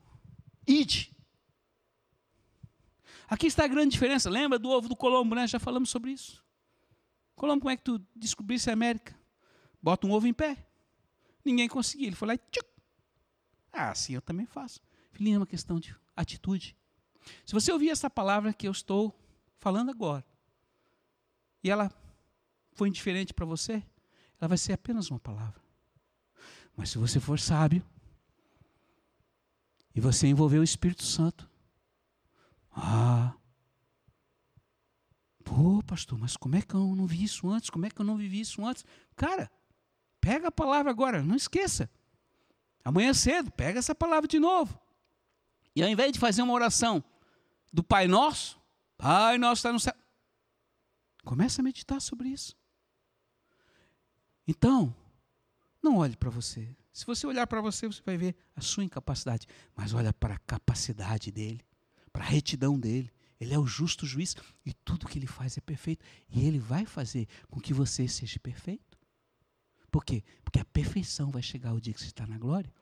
Ide. 0.66 1.12
Aqui 3.28 3.48
está 3.48 3.64
a 3.64 3.68
grande 3.68 3.90
diferença. 3.90 4.30
Lembra 4.30 4.60
do 4.60 4.70
ovo 4.70 4.88
do 4.88 4.94
Colombo, 4.94 5.34
né? 5.34 5.46
Já 5.46 5.58
falamos 5.58 5.90
sobre 5.90 6.12
isso. 6.12 6.42
Colombo, 7.34 7.62
como 7.62 7.70
é 7.72 7.76
que 7.76 7.82
tu 7.82 8.00
descobrisse 8.14 8.70
a 8.70 8.72
América? 8.72 9.18
Bota 9.82 10.06
um 10.06 10.12
ovo 10.12 10.28
em 10.28 10.32
pé. 10.32 10.66
Ninguém 11.44 11.68
conseguiu. 11.68 12.06
Ele 12.06 12.16
foi 12.16 12.28
lá 12.28 12.34
e 12.34 12.38
tchuc. 12.38 12.66
Ah, 13.72 13.90
assim 13.90 14.14
eu 14.14 14.22
também 14.22 14.46
faço. 14.46 14.80
Filhinho, 15.10 15.36
é 15.36 15.38
uma 15.40 15.46
questão 15.46 15.80
de 15.80 15.94
atitude. 16.14 16.76
Se 17.44 17.52
você 17.52 17.72
ouvir 17.72 17.90
essa 17.90 18.08
palavra 18.08 18.52
que 18.52 18.68
eu 18.68 18.72
estou 18.72 19.14
falando 19.58 19.90
agora, 19.90 20.24
e 21.62 21.70
ela 21.70 21.92
foi 22.72 22.88
indiferente 22.88 23.34
para 23.34 23.44
você, 23.44 23.82
ela 24.40 24.48
vai 24.48 24.56
ser 24.56 24.72
apenas 24.72 25.10
uma 25.10 25.18
palavra. 25.18 25.60
Mas 26.78 26.90
se 26.90 26.96
você 26.96 27.18
for 27.18 27.40
sábio, 27.40 27.84
e 29.92 30.00
você 30.00 30.28
envolver 30.28 30.60
o 30.60 30.62
Espírito 30.62 31.02
Santo, 31.02 31.50
ah, 32.70 33.34
pô, 35.42 35.82
pastor, 35.82 36.16
mas 36.16 36.36
como 36.36 36.54
é 36.54 36.62
que 36.62 36.72
eu 36.72 36.94
não 36.94 37.04
vi 37.04 37.24
isso 37.24 37.50
antes? 37.50 37.68
Como 37.68 37.84
é 37.84 37.90
que 37.90 38.00
eu 38.00 38.04
não 38.04 38.16
vivi 38.16 38.38
isso 38.38 38.64
antes? 38.64 38.84
Cara, 39.16 39.50
pega 40.20 40.46
a 40.46 40.52
palavra 40.52 40.88
agora, 40.88 41.20
não 41.20 41.34
esqueça. 41.34 41.90
Amanhã 42.84 43.12
cedo, 43.12 43.50
pega 43.50 43.80
essa 43.80 43.92
palavra 43.92 44.28
de 44.28 44.38
novo. 44.38 44.80
E 45.74 45.82
ao 45.82 45.88
invés 45.88 46.12
de 46.12 46.20
fazer 46.20 46.42
uma 46.42 46.54
oração 46.54 47.02
do 47.72 47.82
Pai 47.82 48.06
Nosso, 48.06 48.56
Pai 48.96 49.36
Nosso 49.36 49.58
está 49.58 49.72
no 49.72 49.80
céu, 49.80 49.94
começa 51.24 51.60
a 51.60 51.64
meditar 51.64 52.00
sobre 52.00 52.28
isso. 52.28 52.56
Então, 54.46 54.94
não 55.82 55.96
olhe 55.96 56.16
para 56.16 56.30
você. 56.30 56.76
Se 56.92 57.06
você 57.06 57.26
olhar 57.26 57.46
para 57.46 57.60
você, 57.60 57.86
você 57.86 58.02
vai 58.04 58.16
ver 58.16 58.34
a 58.56 58.60
sua 58.60 58.84
incapacidade. 58.84 59.46
Mas 59.74 59.94
olha 59.94 60.12
para 60.12 60.34
a 60.34 60.38
capacidade 60.38 61.30
dele, 61.30 61.64
para 62.12 62.24
a 62.24 62.28
retidão 62.28 62.78
dele. 62.78 63.10
Ele 63.40 63.54
é 63.54 63.58
o 63.58 63.66
justo 63.66 64.04
juiz 64.04 64.34
e 64.66 64.72
tudo 64.72 65.06
que 65.06 65.18
ele 65.18 65.26
faz 65.26 65.56
é 65.56 65.60
perfeito. 65.60 66.04
E 66.28 66.44
ele 66.44 66.58
vai 66.58 66.84
fazer 66.84 67.28
com 67.48 67.60
que 67.60 67.72
você 67.72 68.08
seja 68.08 68.40
perfeito. 68.40 68.98
Por 69.90 70.04
quê? 70.04 70.24
Porque 70.44 70.58
a 70.58 70.64
perfeição 70.64 71.30
vai 71.30 71.42
chegar 71.42 71.72
o 71.72 71.80
dia 71.80 71.94
que 71.94 72.00
você 72.00 72.06
está 72.06 72.26
na 72.26 72.36
glória. 72.36 72.72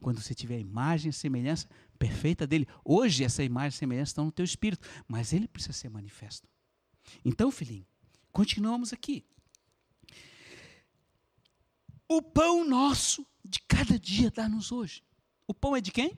Quando 0.00 0.20
você 0.20 0.34
tiver 0.34 0.56
a 0.56 0.60
imagem 0.60 1.10
e 1.10 1.12
semelhança 1.12 1.68
perfeita 1.98 2.46
dele. 2.46 2.68
Hoje 2.84 3.24
essa 3.24 3.42
imagem 3.42 3.76
e 3.76 3.78
semelhança 3.78 4.10
estão 4.10 4.26
no 4.26 4.32
teu 4.32 4.44
espírito, 4.44 4.86
mas 5.08 5.32
ele 5.32 5.48
precisa 5.48 5.72
ser 5.72 5.88
manifesto. 5.88 6.48
Então, 7.24 7.50
filhinho, 7.50 7.86
continuamos 8.30 8.92
aqui. 8.92 9.24
O 12.08 12.20
pão 12.20 12.64
nosso 12.64 13.26
de 13.44 13.60
cada 13.60 13.98
dia 13.98 14.30
dá-nos 14.30 14.72
hoje. 14.72 15.02
O 15.46 15.54
pão 15.54 15.76
é 15.76 15.80
de 15.80 15.90
quem? 15.90 16.16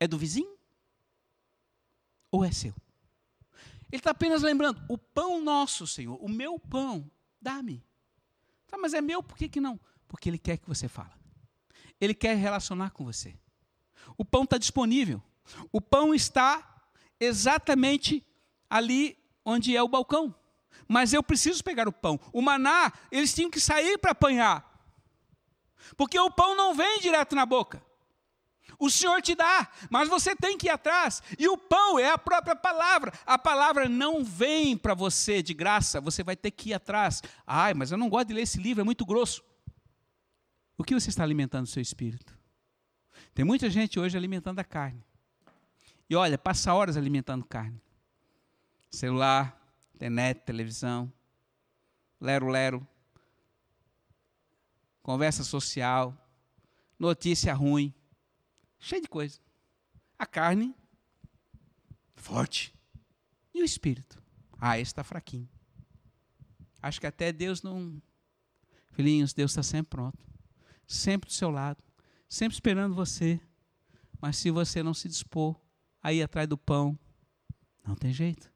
É 0.00 0.06
do 0.06 0.18
vizinho? 0.18 0.56
Ou 2.30 2.44
é 2.44 2.52
seu? 2.52 2.74
Ele 3.90 4.00
está 4.00 4.10
apenas 4.10 4.42
lembrando: 4.42 4.82
o 4.88 4.98
pão 4.98 5.40
nosso, 5.42 5.86
Senhor, 5.86 6.22
o 6.22 6.28
meu 6.28 6.58
pão, 6.58 7.10
dá-me. 7.40 7.84
Tá, 8.66 8.76
mas 8.76 8.94
é 8.94 9.00
meu, 9.00 9.22
por 9.22 9.36
que, 9.36 9.48
que 9.48 9.60
não? 9.60 9.80
Porque 10.06 10.28
Ele 10.28 10.38
quer 10.38 10.58
que 10.58 10.68
você 10.68 10.88
fale. 10.88 11.12
Ele 12.00 12.14
quer 12.14 12.36
relacionar 12.36 12.90
com 12.90 13.04
você. 13.04 13.34
O 14.16 14.24
pão 14.24 14.44
está 14.44 14.58
disponível. 14.58 15.22
O 15.72 15.80
pão 15.80 16.14
está 16.14 16.90
exatamente 17.18 18.24
ali 18.68 19.18
onde 19.44 19.76
é 19.76 19.82
o 19.82 19.88
balcão. 19.88 20.34
Mas 20.86 21.12
eu 21.12 21.22
preciso 21.22 21.64
pegar 21.64 21.88
o 21.88 21.92
pão. 21.92 22.20
O 22.32 22.42
maná, 22.42 22.92
eles 23.10 23.34
tinham 23.34 23.50
que 23.50 23.60
sair 23.60 23.98
para 23.98 24.12
apanhar. 24.12 24.64
Porque 25.96 26.18
o 26.18 26.30
pão 26.30 26.54
não 26.54 26.74
vem 26.74 27.00
direto 27.00 27.34
na 27.34 27.46
boca. 27.46 27.82
O 28.78 28.88
Senhor 28.88 29.20
te 29.20 29.34
dá, 29.34 29.68
mas 29.90 30.08
você 30.08 30.36
tem 30.36 30.56
que 30.56 30.68
ir 30.68 30.70
atrás. 30.70 31.20
E 31.36 31.48
o 31.48 31.56
pão 31.56 31.98
é 31.98 32.10
a 32.10 32.18
própria 32.18 32.54
palavra. 32.54 33.12
A 33.26 33.36
palavra 33.36 33.88
não 33.88 34.22
vem 34.22 34.76
para 34.76 34.94
você 34.94 35.42
de 35.42 35.52
graça, 35.52 36.00
você 36.00 36.22
vai 36.22 36.36
ter 36.36 36.52
que 36.52 36.70
ir 36.70 36.74
atrás. 36.74 37.20
Ai, 37.44 37.74
mas 37.74 37.90
eu 37.90 37.98
não 37.98 38.08
gosto 38.08 38.28
de 38.28 38.34
ler 38.34 38.42
esse 38.42 38.58
livro, 38.58 38.80
é 38.80 38.84
muito 38.84 39.04
grosso. 39.04 39.42
O 40.76 40.84
que 40.84 40.94
você 40.94 41.08
está 41.08 41.24
alimentando 41.24 41.64
o 41.64 41.68
seu 41.68 41.82
espírito? 41.82 42.38
Tem 43.34 43.44
muita 43.44 43.68
gente 43.68 43.98
hoje 43.98 44.16
alimentando 44.16 44.60
a 44.60 44.64
carne. 44.64 45.04
E 46.08 46.14
olha, 46.14 46.38
passa 46.38 46.72
horas 46.72 46.96
alimentando 46.96 47.44
carne. 47.44 47.82
Celular, 48.90 49.60
internet, 49.98 50.44
televisão, 50.44 51.12
lero-lero, 52.20 52.86
conversa 55.02 55.42
social, 55.42 56.16
notícia 56.96 57.52
ruim, 57.52 57.92
cheio 58.78 59.02
de 59.02 59.08
coisa. 59.08 59.40
A 60.16 60.24
carne, 60.24 60.72
forte. 62.14 62.72
E 63.52 63.60
o 63.60 63.64
espírito? 63.64 64.22
Ah, 64.56 64.78
esse 64.78 64.90
está 64.90 65.02
fraquinho. 65.02 65.48
Acho 66.80 67.00
que 67.00 67.06
até 67.06 67.32
Deus 67.32 67.60
não. 67.60 68.00
Filhinhos, 68.92 69.32
Deus 69.32 69.50
está 69.50 69.64
sempre 69.64 69.90
pronto. 69.90 70.18
Sempre 70.86 71.28
do 71.28 71.32
seu 71.32 71.50
lado. 71.50 71.82
Sempre 72.28 72.54
esperando 72.54 72.94
você. 72.94 73.40
Mas 74.20 74.36
se 74.36 74.50
você 74.50 74.80
não 74.80 74.94
se 74.94 75.08
dispor 75.08 75.56
a 76.00 76.12
ir 76.12 76.22
atrás 76.22 76.48
do 76.48 76.56
pão, 76.56 76.96
não 77.84 77.96
tem 77.96 78.12
jeito. 78.12 78.50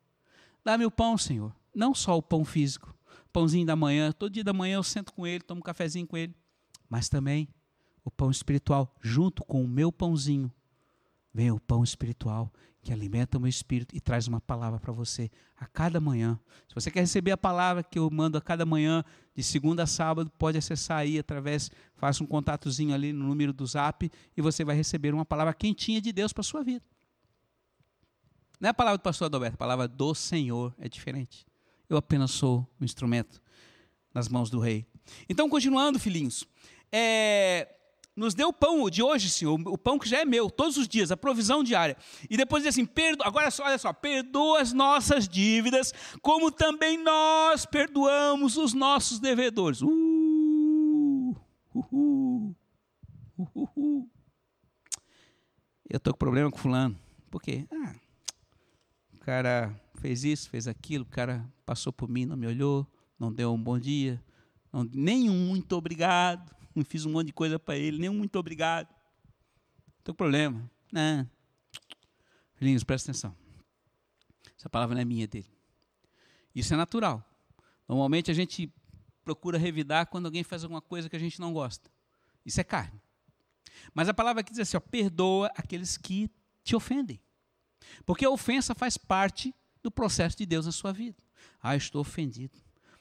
Dá-me 0.64 0.84
o 0.84 0.90
pão, 0.90 1.18
Senhor. 1.18 1.54
Não 1.74 1.94
só 1.94 2.16
o 2.16 2.22
pão 2.22 2.44
físico. 2.44 2.94
Pãozinho 3.32 3.66
da 3.66 3.76
manhã. 3.76 4.12
Todo 4.12 4.32
dia 4.32 4.44
da 4.44 4.52
manhã 4.52 4.76
eu 4.76 4.82
sento 4.82 5.12
com 5.12 5.26
ele, 5.26 5.42
tomo 5.42 5.60
um 5.60 5.62
cafezinho 5.62 6.06
com 6.06 6.16
ele. 6.16 6.34
Mas 6.88 7.08
também 7.08 7.48
o 8.04 8.10
pão 8.10 8.30
espiritual, 8.30 8.94
junto 9.00 9.44
com 9.44 9.64
o 9.64 9.68
meu 9.68 9.90
pãozinho, 9.90 10.52
vem 11.32 11.50
o 11.50 11.58
pão 11.60 11.82
espiritual 11.82 12.52
que 12.82 12.92
alimenta 12.92 13.38
o 13.38 13.40
meu 13.40 13.48
espírito 13.48 13.96
e 13.96 14.00
traz 14.00 14.26
uma 14.26 14.40
palavra 14.40 14.80
para 14.80 14.92
você 14.92 15.30
a 15.56 15.66
cada 15.66 16.00
manhã. 16.00 16.38
Se 16.68 16.74
você 16.74 16.90
quer 16.90 17.00
receber 17.00 17.30
a 17.30 17.36
palavra 17.36 17.82
que 17.82 17.98
eu 17.98 18.10
mando 18.10 18.36
a 18.36 18.40
cada 18.40 18.66
manhã, 18.66 19.04
de 19.34 19.42
segunda 19.42 19.84
a 19.84 19.86
sábado, 19.86 20.30
pode 20.36 20.58
acessar 20.58 20.98
aí 20.98 21.16
através, 21.16 21.70
faça 21.94 22.24
um 22.24 22.26
contatozinho 22.26 22.92
ali 22.92 23.12
no 23.12 23.24
número 23.24 23.52
do 23.52 23.64
Zap 23.64 24.10
e 24.36 24.42
você 24.42 24.64
vai 24.64 24.74
receber 24.74 25.14
uma 25.14 25.24
palavra 25.24 25.54
quentinha 25.54 26.00
de 26.00 26.12
Deus 26.12 26.32
para 26.32 26.42
sua 26.42 26.64
vida. 26.64 26.84
Não 28.62 28.68
é 28.68 28.70
a 28.70 28.74
palavra 28.74 28.96
do 28.96 29.02
pastor 29.02 29.26
Adalberto, 29.26 29.56
a 29.56 29.58
palavra 29.58 29.88
do 29.88 30.14
Senhor 30.14 30.72
é 30.78 30.88
diferente. 30.88 31.44
Eu 31.90 31.96
apenas 31.96 32.30
sou 32.30 32.64
um 32.80 32.84
instrumento 32.84 33.42
nas 34.14 34.28
mãos 34.28 34.50
do 34.50 34.60
rei. 34.60 34.86
Então, 35.28 35.50
continuando, 35.50 35.98
filhinhos, 35.98 36.46
é, 36.92 37.68
nos 38.14 38.34
deu 38.34 38.50
o 38.50 38.52
pão 38.52 38.88
de 38.88 39.02
hoje, 39.02 39.30
Senhor, 39.30 39.60
o 39.66 39.76
pão 39.76 39.98
que 39.98 40.08
já 40.08 40.20
é 40.20 40.24
meu, 40.24 40.48
todos 40.48 40.76
os 40.76 40.86
dias, 40.86 41.10
a 41.10 41.16
provisão 41.16 41.64
diária. 41.64 41.96
E 42.30 42.36
depois 42.36 42.62
diz 42.62 42.72
assim: 42.72 42.86
perdo, 42.86 43.24
agora 43.24 43.48
olha 43.62 43.78
só, 43.78 43.92
perdoa 43.92 44.60
as 44.60 44.72
nossas 44.72 45.28
dívidas, 45.28 45.92
como 46.22 46.52
também 46.52 47.02
nós 47.02 47.66
perdoamos 47.66 48.56
os 48.56 48.72
nossos 48.72 49.18
devedores. 49.18 49.82
Uh, 49.82 49.88
uh, 51.74 52.54
uh, 53.38 53.70
uh, 53.76 54.10
Eu 55.90 55.96
estou 55.96 56.12
com 56.12 56.18
problema 56.18 56.48
com 56.48 56.58
fulano. 56.58 56.96
Por 57.28 57.42
quê? 57.42 57.66
Ah, 57.72 57.96
cara 59.25 59.75
fez 59.97 60.25
isso, 60.25 60.51
fez 60.51 60.66
aquilo, 60.66 61.05
o 61.05 61.09
cara 61.09 61.49
passou 61.64 61.93
por 61.93 62.09
mim, 62.09 62.27
não 62.27 62.37
me 62.37 62.47
olhou, 62.47 62.87
não 63.18 63.33
deu 63.33 63.53
um 63.53 63.62
bom 63.62 63.79
dia, 63.79 64.23
não, 64.73 64.85
nenhum 64.85 65.47
muito 65.47 65.73
obrigado 65.77 66.55
não 66.75 66.85
fiz 66.85 67.05
um 67.05 67.12
monte 67.12 67.29
de 67.29 67.33
coisa 67.33 67.59
para 67.59 67.77
ele, 67.77 67.99
nem 67.99 68.09
um 68.09 68.14
muito 68.14 68.39
obrigado. 68.39 68.89
Não 68.89 70.05
tem 70.05 70.14
problema. 70.14 70.70
Não. 70.91 71.29
Filhinhos, 72.55 72.85
presta 72.85 73.11
atenção. 73.11 73.37
Essa 74.59 74.68
palavra 74.68 74.95
não 74.95 75.03
é 75.03 75.05
minha, 75.05 75.25
é 75.25 75.27
dele. 75.27 75.51
Isso 76.55 76.73
é 76.73 76.77
natural. 76.77 77.25
Normalmente 77.89 78.31
a 78.31 78.35
gente 78.35 78.73
procura 79.25 79.59
revidar 79.59 80.07
quando 80.07 80.27
alguém 80.27 80.43
faz 80.43 80.62
alguma 80.62 80.81
coisa 80.81 81.09
que 81.09 81.16
a 81.16 81.18
gente 81.18 81.41
não 81.41 81.53
gosta. 81.53 81.91
Isso 82.45 82.61
é 82.61 82.64
carne. 82.64 83.01
Mas 83.95 84.09
a 84.09 84.14
palavra 84.14 84.41
aqui 84.41 84.51
diz 84.51 84.61
assim: 84.61 84.77
ó, 84.77 84.81
perdoa 84.81 85.51
aqueles 85.57 85.97
que 85.97 86.31
te 86.62 86.77
ofendem. 86.77 87.20
Porque 88.05 88.24
a 88.24 88.30
ofensa 88.30 88.74
faz 88.74 88.97
parte 88.97 89.55
do 89.83 89.91
processo 89.91 90.37
de 90.37 90.47
Deus 90.47 90.66
na 90.66 90.72
sua 90.72 90.93
vida. 90.93 91.22
Ah, 91.61 91.76
estou 91.76 92.01
ofendido. 92.01 92.59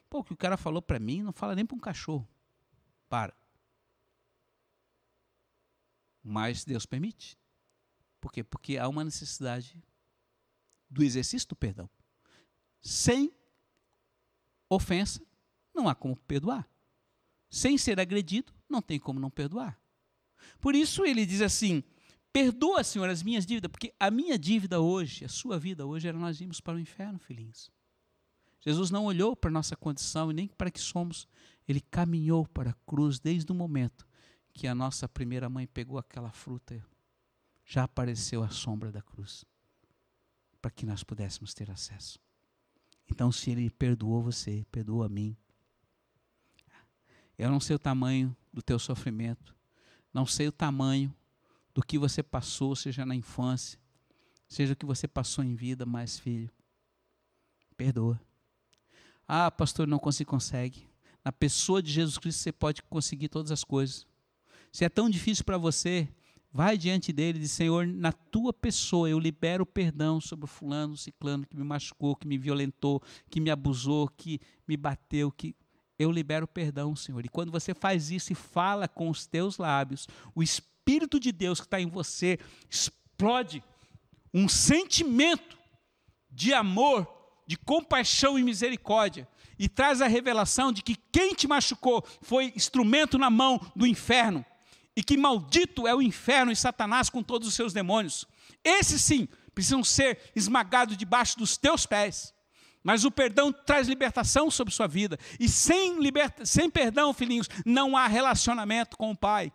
Pô, 0.09 0.19
o 0.19 0.23
que 0.23 0.33
o 0.33 0.37
cara 0.37 0.57
falou 0.57 0.81
para 0.81 0.99
mim 0.99 1.21
não 1.21 1.31
fala 1.31 1.55
nem 1.55 1.65
para 1.65 1.75
um 1.75 1.79
cachorro. 1.79 2.27
Para. 3.07 3.35
Mas 6.23 6.63
Deus 6.63 6.85
permite. 6.85 7.37
Por 8.19 8.31
quê? 8.31 8.43
Porque 8.43 8.77
há 8.77 8.87
uma 8.87 9.03
necessidade 9.03 9.81
do 10.89 11.03
exercício 11.03 11.47
do 11.47 11.55
perdão. 11.55 11.89
Sem 12.81 13.33
ofensa, 14.69 15.21
não 15.73 15.87
há 15.87 15.95
como 15.95 16.15
perdoar. 16.15 16.69
Sem 17.49 17.77
ser 17.77 17.99
agredido, 17.99 18.53
não 18.69 18.81
tem 18.81 18.99
como 18.99 19.19
não 19.19 19.29
perdoar. 19.29 19.79
Por 20.59 20.75
isso 20.75 21.05
ele 21.05 21.25
diz 21.25 21.41
assim: 21.41 21.83
Perdoa, 22.33 22.83
Senhor, 22.83 23.09
as 23.09 23.23
minhas 23.23 23.45
dívidas, 23.45 23.69
porque 23.69 23.93
a 23.99 24.09
minha 24.09 24.39
dívida 24.39 24.79
hoje, 24.79 25.25
a 25.25 25.29
sua 25.29 25.59
vida 25.59 25.85
hoje, 25.85 26.07
era 26.07 26.17
nós 26.17 26.39
irmos 26.39 26.61
para 26.61 26.77
o 26.77 26.79
inferno, 26.79 27.19
filhinhos. 27.19 27.69
Jesus 28.61 28.89
não 28.89 29.05
olhou 29.05 29.35
para 29.35 29.49
a 29.49 29.53
nossa 29.53 29.75
condição 29.75 30.31
e 30.31 30.33
nem 30.33 30.47
para 30.47 30.71
que 30.71 30.79
somos, 30.79 31.27
ele 31.67 31.81
caminhou 31.81 32.47
para 32.47 32.69
a 32.69 32.75
cruz 32.85 33.19
desde 33.19 33.51
o 33.51 33.55
momento 33.55 34.07
que 34.53 34.67
a 34.67 34.75
nossa 34.75 35.09
primeira 35.09 35.49
mãe 35.49 35.67
pegou 35.67 35.97
aquela 35.97 36.31
fruta, 36.31 36.83
já 37.65 37.83
apareceu 37.83 38.43
a 38.43 38.49
sombra 38.49 38.91
da 38.91 39.01
cruz, 39.01 39.43
para 40.61 40.71
que 40.71 40.85
nós 40.85 41.03
pudéssemos 41.03 41.53
ter 41.53 41.69
acesso. 41.71 42.19
Então, 43.09 43.31
se 43.31 43.51
Ele 43.51 43.69
perdoou 43.69 44.21
você, 44.21 44.65
perdoa 44.71 45.07
a 45.07 45.09
mim. 45.09 45.35
Eu 47.37 47.49
não 47.49 47.59
sei 47.59 47.75
o 47.75 47.79
tamanho 47.79 48.35
do 48.53 48.61
teu 48.61 48.77
sofrimento, 48.77 49.55
não 50.13 50.25
sei 50.25 50.47
o 50.47 50.51
tamanho 50.51 51.13
do 51.73 51.81
que 51.81 51.97
você 51.97 52.21
passou, 52.21 52.75
seja 52.75 53.05
na 53.05 53.15
infância, 53.15 53.79
seja 54.47 54.73
o 54.73 54.75
que 54.75 54.85
você 54.85 55.07
passou 55.07 55.43
em 55.43 55.55
vida, 55.55 55.85
mas 55.85 56.19
filho, 56.19 56.51
perdoa. 57.77 58.19
Ah, 59.27 59.49
pastor, 59.49 59.87
não 59.87 59.97
consigo, 59.97 60.29
consegue. 60.29 60.85
Na 61.23 61.31
pessoa 61.31 61.81
de 61.81 61.91
Jesus 61.91 62.17
Cristo 62.17 62.39
você 62.39 62.51
pode 62.51 62.81
conseguir 62.83 63.29
todas 63.29 63.51
as 63.51 63.63
coisas. 63.63 64.05
Se 64.71 64.83
é 64.83 64.89
tão 64.89 65.09
difícil 65.09 65.45
para 65.45 65.57
você, 65.57 66.09
vai 66.51 66.77
diante 66.77 67.13
dele 67.13 67.37
e 67.37 67.41
diz: 67.41 67.51
Senhor, 67.51 67.87
na 67.87 68.11
tua 68.11 68.51
pessoa 68.51 69.09
eu 69.09 69.19
libero 69.19 69.65
perdão 69.65 70.19
sobre 70.19 70.45
o 70.45 70.47
fulano, 70.47 70.93
o 70.93 70.97
ciclano 70.97 71.45
que 71.45 71.55
me 71.55 71.63
machucou, 71.63 72.15
que 72.15 72.27
me 72.27 72.37
violentou, 72.37 73.01
que 73.29 73.39
me 73.39 73.49
abusou, 73.49 74.07
que 74.07 74.41
me 74.67 74.75
bateu, 74.75 75.31
que 75.31 75.55
eu 75.97 76.11
libero 76.11 76.47
perdão, 76.47 76.95
Senhor. 76.95 77.23
E 77.23 77.29
quando 77.29 77.51
você 77.51 77.73
faz 77.73 78.09
isso 78.09 78.33
e 78.33 78.35
fala 78.35 78.87
com 78.87 79.09
os 79.09 79.27
teus 79.27 79.57
lábios, 79.57 80.07
o 80.33 80.41
Espírito 80.41 80.70
de 81.19 81.31
Deus 81.31 81.59
que 81.59 81.67
está 81.67 81.79
em 81.79 81.87
você 81.87 82.39
explode 82.69 83.63
um 84.33 84.47
sentimento 84.47 85.57
de 86.29 86.53
amor, 86.53 87.07
de 87.47 87.57
compaixão 87.57 88.39
e 88.39 88.43
misericórdia 88.43 89.27
e 89.59 89.69
traz 89.69 90.01
a 90.01 90.07
revelação 90.07 90.71
de 90.71 90.81
que 90.81 90.95
quem 91.11 91.33
te 91.33 91.47
machucou 91.47 92.03
foi 92.21 92.51
instrumento 92.55 93.17
na 93.17 93.29
mão 93.29 93.59
do 93.75 93.85
inferno 93.85 94.45
e 94.95 95.03
que 95.03 95.17
maldito 95.17 95.87
é 95.87 95.93
o 95.93 96.01
inferno 96.01 96.51
e 96.51 96.55
Satanás 96.55 97.09
com 97.09 97.21
todos 97.21 97.47
os 97.47 97.53
seus 97.53 97.73
demônios. 97.73 98.25
Esses 98.63 99.01
sim 99.01 99.27
precisam 99.53 99.83
ser 99.83 100.19
esmagados 100.35 100.97
debaixo 100.97 101.37
dos 101.37 101.57
teus 101.57 101.85
pés. 101.85 102.33
Mas 102.83 103.05
o 103.05 103.11
perdão 103.11 103.53
traz 103.53 103.87
libertação 103.87 104.49
sobre 104.49 104.73
sua 104.73 104.87
vida. 104.87 105.19
E 105.39 105.47
sem, 105.47 105.99
liberta, 105.99 106.45
sem 106.45 106.69
perdão, 106.69 107.13
filhinhos, 107.13 107.47
não 107.63 107.95
há 107.95 108.07
relacionamento 108.07 108.97
com 108.97 109.11
o 109.11 109.17
Pai. 109.17 109.53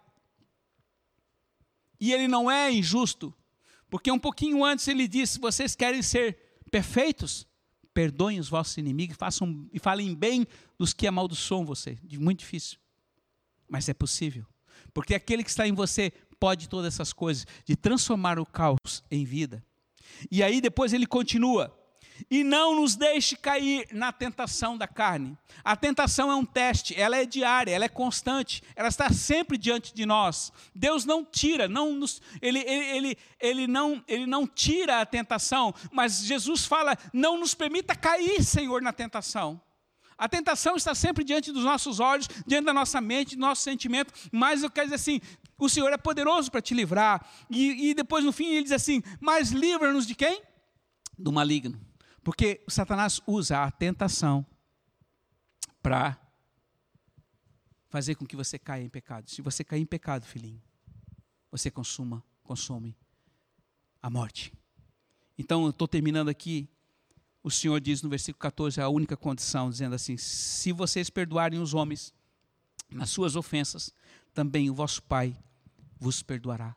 E 2.00 2.12
ele 2.12 2.28
não 2.28 2.50
é 2.50 2.72
injusto, 2.72 3.34
porque 3.88 4.10
um 4.10 4.18
pouquinho 4.18 4.64
antes 4.64 4.86
ele 4.88 5.06
disse: 5.08 5.38
vocês 5.38 5.74
querem 5.74 6.02
ser 6.02 6.38
perfeitos? 6.70 7.46
Perdoem 7.94 8.38
os 8.38 8.50
vossos 8.50 8.76
inimigos 8.76 9.16
façam, 9.16 9.66
e 9.72 9.78
falem 9.78 10.14
bem 10.14 10.46
dos 10.78 10.92
que 10.92 11.06
amaldiçoam 11.06 11.64
você. 11.64 11.98
Muito 12.18 12.40
difícil, 12.40 12.78
mas 13.68 13.88
é 13.88 13.94
possível. 13.94 14.44
Porque 14.92 15.14
aquele 15.14 15.42
que 15.42 15.48
está 15.48 15.66
em 15.66 15.72
você 15.72 16.12
pode 16.38 16.68
todas 16.68 16.92
essas 16.92 17.12
coisas, 17.12 17.46
de 17.64 17.74
transformar 17.74 18.38
o 18.38 18.44
caos 18.44 19.02
em 19.10 19.24
vida. 19.24 19.64
E 20.30 20.42
aí 20.42 20.60
depois 20.60 20.92
ele 20.92 21.06
continua: 21.06 21.74
e 22.30 22.42
não 22.42 22.74
nos 22.74 22.96
deixe 22.96 23.36
cair 23.36 23.86
na 23.92 24.12
tentação 24.12 24.76
da 24.76 24.86
carne. 24.86 25.36
A 25.64 25.76
tentação 25.76 26.30
é 26.30 26.34
um 26.34 26.44
teste, 26.44 26.98
ela 26.98 27.16
é 27.16 27.24
diária, 27.24 27.72
ela 27.72 27.84
é 27.84 27.88
constante, 27.88 28.62
ela 28.74 28.88
está 28.88 29.10
sempre 29.10 29.58
diante 29.58 29.94
de 29.94 30.06
nós. 30.06 30.52
Deus 30.74 31.04
não 31.04 31.24
tira, 31.24 31.68
não 31.68 31.92
nos, 31.92 32.20
ele, 32.40 32.60
ele, 32.60 32.96
ele, 32.96 33.18
ele, 33.40 33.66
não, 33.66 34.02
ele 34.06 34.26
não 34.26 34.46
tira 34.46 35.00
a 35.00 35.06
tentação, 35.06 35.74
mas 35.92 36.24
Jesus 36.24 36.64
fala: 36.64 36.96
não 37.12 37.38
nos 37.38 37.54
permita 37.54 37.94
cair, 37.94 38.42
Senhor, 38.42 38.82
na 38.82 38.92
tentação. 38.92 39.60
A 40.18 40.28
tentação 40.28 40.76
está 40.76 40.94
sempre 40.94 41.22
diante 41.22 41.52
dos 41.52 41.64
nossos 41.64 42.00
olhos, 42.00 42.26
diante 42.46 42.64
da 42.64 42.72
nossa 42.72 43.00
mente, 43.00 43.36
do 43.36 43.40
nosso 43.40 43.62
sentimento, 43.62 44.12
mas 44.32 44.62
eu 44.62 44.70
quero 44.70 44.86
dizer 44.86 44.96
assim: 44.96 45.20
o 45.58 45.68
Senhor 45.68 45.92
é 45.92 45.96
poderoso 45.96 46.50
para 46.50 46.62
te 46.62 46.74
livrar. 46.74 47.26
E, 47.50 47.90
e 47.90 47.94
depois 47.94 48.24
no 48.24 48.32
fim 48.32 48.46
ele 48.46 48.62
diz 48.62 48.72
assim: 48.72 49.02
mas 49.20 49.50
livra-nos 49.50 50.06
de 50.06 50.14
quem? 50.14 50.42
Do 51.18 51.32
maligno. 51.32 51.80
Porque 52.26 52.60
Satanás 52.66 53.22
usa 53.24 53.62
a 53.62 53.70
tentação 53.70 54.44
para 55.80 56.20
fazer 57.88 58.16
com 58.16 58.26
que 58.26 58.34
você 58.34 58.58
caia 58.58 58.82
em 58.82 58.88
pecado. 58.88 59.30
Se 59.30 59.40
você 59.40 59.62
cair 59.62 59.82
em 59.82 59.86
pecado, 59.86 60.26
filhinho, 60.26 60.60
você 61.52 61.70
consuma, 61.70 62.24
consome 62.42 62.96
a 64.02 64.10
morte. 64.10 64.52
Então, 65.38 65.62
eu 65.62 65.70
estou 65.70 65.86
terminando 65.86 66.28
aqui. 66.28 66.68
O 67.44 67.50
Senhor 67.50 67.80
diz 67.80 68.02
no 68.02 68.10
versículo 68.10 68.40
14 68.40 68.80
a 68.80 68.88
única 68.88 69.16
condição, 69.16 69.70
dizendo 69.70 69.94
assim: 69.94 70.16
Se 70.16 70.72
vocês 70.72 71.08
perdoarem 71.08 71.60
os 71.60 71.74
homens 71.74 72.12
nas 72.90 73.08
suas 73.08 73.36
ofensas, 73.36 73.94
também 74.34 74.68
o 74.68 74.74
vosso 74.74 75.00
Pai 75.00 75.32
vos 75.96 76.24
perdoará. 76.24 76.74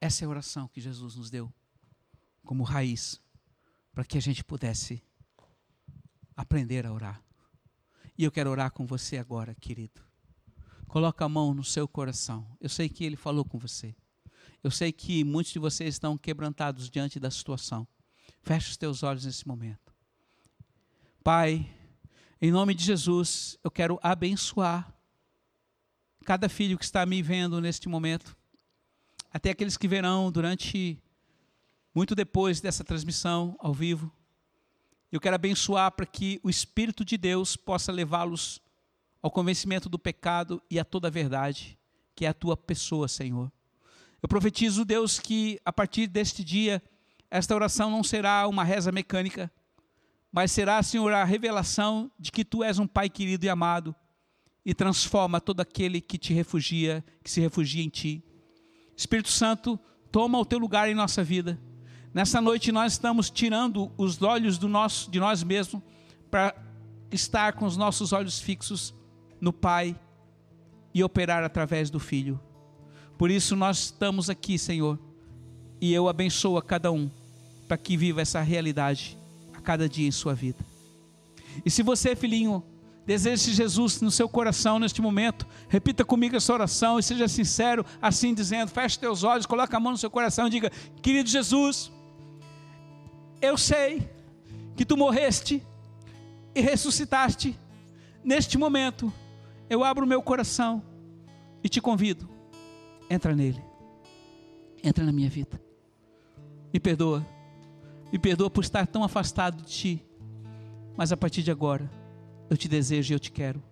Essa 0.00 0.24
é 0.24 0.26
a 0.26 0.30
oração 0.30 0.66
que 0.68 0.80
Jesus 0.80 1.16
nos 1.16 1.28
deu 1.28 1.52
como 2.44 2.62
raiz 2.62 3.20
para 3.92 4.04
que 4.04 4.18
a 4.18 4.20
gente 4.20 4.44
pudesse 4.44 5.02
aprender 6.36 6.86
a 6.86 6.92
orar. 6.92 7.22
E 8.16 8.24
eu 8.24 8.30
quero 8.30 8.50
orar 8.50 8.70
com 8.70 8.86
você 8.86 9.18
agora, 9.18 9.54
querido. 9.54 10.02
Coloca 10.86 11.24
a 11.24 11.28
mão 11.28 11.54
no 11.54 11.64
seu 11.64 11.86
coração. 11.86 12.46
Eu 12.60 12.68
sei 12.68 12.88
que 12.88 13.04
ele 13.04 13.16
falou 13.16 13.44
com 13.44 13.58
você. 13.58 13.94
Eu 14.62 14.70
sei 14.70 14.92
que 14.92 15.24
muitos 15.24 15.52
de 15.52 15.58
vocês 15.58 15.94
estão 15.94 16.18
quebrantados 16.18 16.90
diante 16.90 17.18
da 17.18 17.30
situação. 17.30 17.86
Feche 18.42 18.70
os 18.70 18.76
teus 18.76 19.02
olhos 19.02 19.24
nesse 19.24 19.46
momento. 19.46 19.94
Pai, 21.22 21.70
em 22.40 22.50
nome 22.50 22.74
de 22.74 22.84
Jesus, 22.84 23.58
eu 23.62 23.70
quero 23.70 23.98
abençoar 24.02 24.94
cada 26.24 26.48
filho 26.48 26.78
que 26.78 26.84
está 26.84 27.04
me 27.04 27.22
vendo 27.22 27.60
neste 27.60 27.88
momento, 27.88 28.36
até 29.32 29.50
aqueles 29.50 29.76
que 29.76 29.88
verão 29.88 30.30
durante 30.30 31.02
muito 31.94 32.14
depois 32.14 32.60
dessa 32.60 32.84
transmissão 32.84 33.56
ao 33.58 33.74
vivo. 33.74 34.12
Eu 35.10 35.20
quero 35.20 35.34
abençoar 35.34 35.90
para 35.92 36.06
que 36.06 36.40
o 36.42 36.48
Espírito 36.48 37.04
de 37.04 37.16
Deus 37.16 37.56
possa 37.56 37.90
levá-los 37.90 38.62
ao 39.20 39.30
convencimento 39.30 39.88
do 39.88 39.98
pecado 39.98 40.62
e 40.70 40.78
a 40.78 40.84
toda 40.84 41.08
a 41.08 41.10
verdade, 41.10 41.76
que 42.14 42.24
é 42.24 42.28
a 42.28 42.34
tua 42.34 42.56
pessoa, 42.56 43.08
Senhor. 43.08 43.50
Eu 44.22 44.28
profetizo, 44.28 44.84
Deus, 44.84 45.18
que 45.18 45.60
a 45.64 45.72
partir 45.72 46.06
deste 46.06 46.44
dia, 46.44 46.82
esta 47.30 47.54
oração 47.54 47.90
não 47.90 48.04
será 48.04 48.46
uma 48.46 48.62
reza 48.62 48.92
mecânica, 48.92 49.50
mas 50.30 50.52
será, 50.52 50.80
Senhor, 50.82 51.12
a 51.12 51.24
revelação 51.24 52.10
de 52.18 52.30
que 52.30 52.44
tu 52.44 52.62
és 52.62 52.78
um 52.78 52.86
Pai 52.86 53.10
querido 53.10 53.44
e 53.44 53.48
amado 53.48 53.94
e 54.64 54.72
transforma 54.72 55.40
todo 55.40 55.60
aquele 55.60 56.00
que 56.00 56.16
te 56.16 56.32
refugia, 56.32 57.04
que 57.24 57.30
se 57.30 57.40
refugia 57.40 57.82
em 57.82 57.88
ti. 57.88 58.22
Espírito 58.96 59.30
Santo, 59.30 59.80
toma 60.12 60.38
o 60.38 60.44
teu 60.44 60.58
lugar 60.58 60.88
em 60.88 60.94
nossa 60.94 61.24
vida 61.24 61.58
Nessa 62.12 62.40
noite 62.40 62.72
nós 62.72 62.92
estamos 62.92 63.30
tirando 63.30 63.90
os 63.96 64.20
olhos 64.20 64.58
do 64.58 64.68
nosso, 64.68 65.10
de 65.10 65.20
nós 65.20 65.44
mesmos 65.44 65.80
para 66.30 66.54
estar 67.10 67.52
com 67.52 67.64
os 67.64 67.76
nossos 67.76 68.12
olhos 68.12 68.40
fixos 68.40 68.94
no 69.40 69.52
Pai 69.52 69.96
e 70.92 71.04
operar 71.04 71.44
através 71.44 71.88
do 71.88 72.00
Filho. 72.00 72.40
Por 73.16 73.30
isso 73.30 73.54
nós 73.54 73.78
estamos 73.78 74.28
aqui, 74.28 74.58
Senhor, 74.58 74.98
e 75.80 75.92
eu 75.92 76.08
abençoo 76.08 76.56
a 76.56 76.62
cada 76.62 76.90
um 76.90 77.08
para 77.68 77.78
que 77.78 77.96
viva 77.96 78.20
essa 78.20 78.40
realidade 78.40 79.16
a 79.54 79.60
cada 79.60 79.88
dia 79.88 80.08
em 80.08 80.10
sua 80.10 80.34
vida. 80.34 80.64
E 81.64 81.70
se 81.70 81.82
você, 81.82 82.16
filhinho, 82.16 82.64
deseja 83.06 83.52
Jesus 83.52 84.00
no 84.00 84.10
seu 84.10 84.28
coração 84.28 84.78
neste 84.78 85.00
momento, 85.00 85.46
repita 85.68 86.04
comigo 86.04 86.36
essa 86.36 86.52
oração 86.52 86.98
e 86.98 87.02
seja 87.02 87.28
sincero, 87.28 87.84
assim 88.02 88.34
dizendo: 88.34 88.70
feche 88.70 88.98
teus 88.98 89.22
olhos, 89.22 89.46
coloque 89.46 89.76
a 89.76 89.80
mão 89.80 89.92
no 89.92 89.98
seu 89.98 90.10
coração 90.10 90.48
e 90.48 90.50
diga: 90.50 90.70
Querido 91.02 91.28
Jesus, 91.28 91.92
eu 93.40 93.56
sei 93.56 94.08
que 94.76 94.84
tu 94.84 94.96
morreste 94.96 95.62
e 96.54 96.60
ressuscitaste. 96.60 97.58
Neste 98.22 98.58
momento, 98.58 99.12
eu 99.68 99.82
abro 99.82 100.04
o 100.04 100.08
meu 100.08 100.22
coração 100.22 100.82
e 101.64 101.68
te 101.68 101.80
convido. 101.80 102.28
Entra 103.08 103.34
nele. 103.34 103.62
Entra 104.82 105.04
na 105.04 105.12
minha 105.12 105.28
vida. 105.28 105.60
Me 106.72 106.78
perdoa. 106.78 107.26
Me 108.12 108.18
perdoa 108.18 108.50
por 108.50 108.62
estar 108.62 108.86
tão 108.86 109.02
afastado 109.02 109.62
de 109.62 109.68
ti. 109.68 110.06
Mas 110.96 111.12
a 111.12 111.16
partir 111.16 111.42
de 111.42 111.50
agora, 111.50 111.90
eu 112.48 112.56
te 112.56 112.68
desejo 112.68 113.12
e 113.12 113.14
eu 113.14 113.20
te 113.20 113.32
quero. 113.32 113.62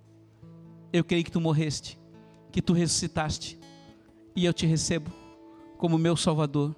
Eu 0.92 1.04
creio 1.04 1.24
que 1.24 1.30
tu 1.30 1.40
morreste, 1.40 1.98
que 2.50 2.62
tu 2.62 2.72
ressuscitaste. 2.72 3.58
E 4.34 4.44
eu 4.44 4.52
te 4.54 4.66
recebo 4.66 5.10
como 5.76 5.98
meu 5.98 6.16
Salvador 6.16 6.74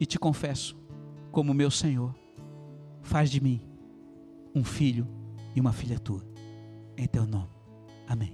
e 0.00 0.06
te 0.06 0.18
confesso 0.18 0.85
como 1.36 1.52
meu 1.52 1.70
Senhor. 1.70 2.14
Faz 3.02 3.30
de 3.30 3.42
mim 3.42 3.60
um 4.54 4.64
filho 4.64 5.06
e 5.54 5.60
uma 5.60 5.70
filha 5.70 5.98
tua. 5.98 6.26
Em 6.96 7.06
teu 7.06 7.26
nome. 7.26 7.50
Amém. 8.08 8.32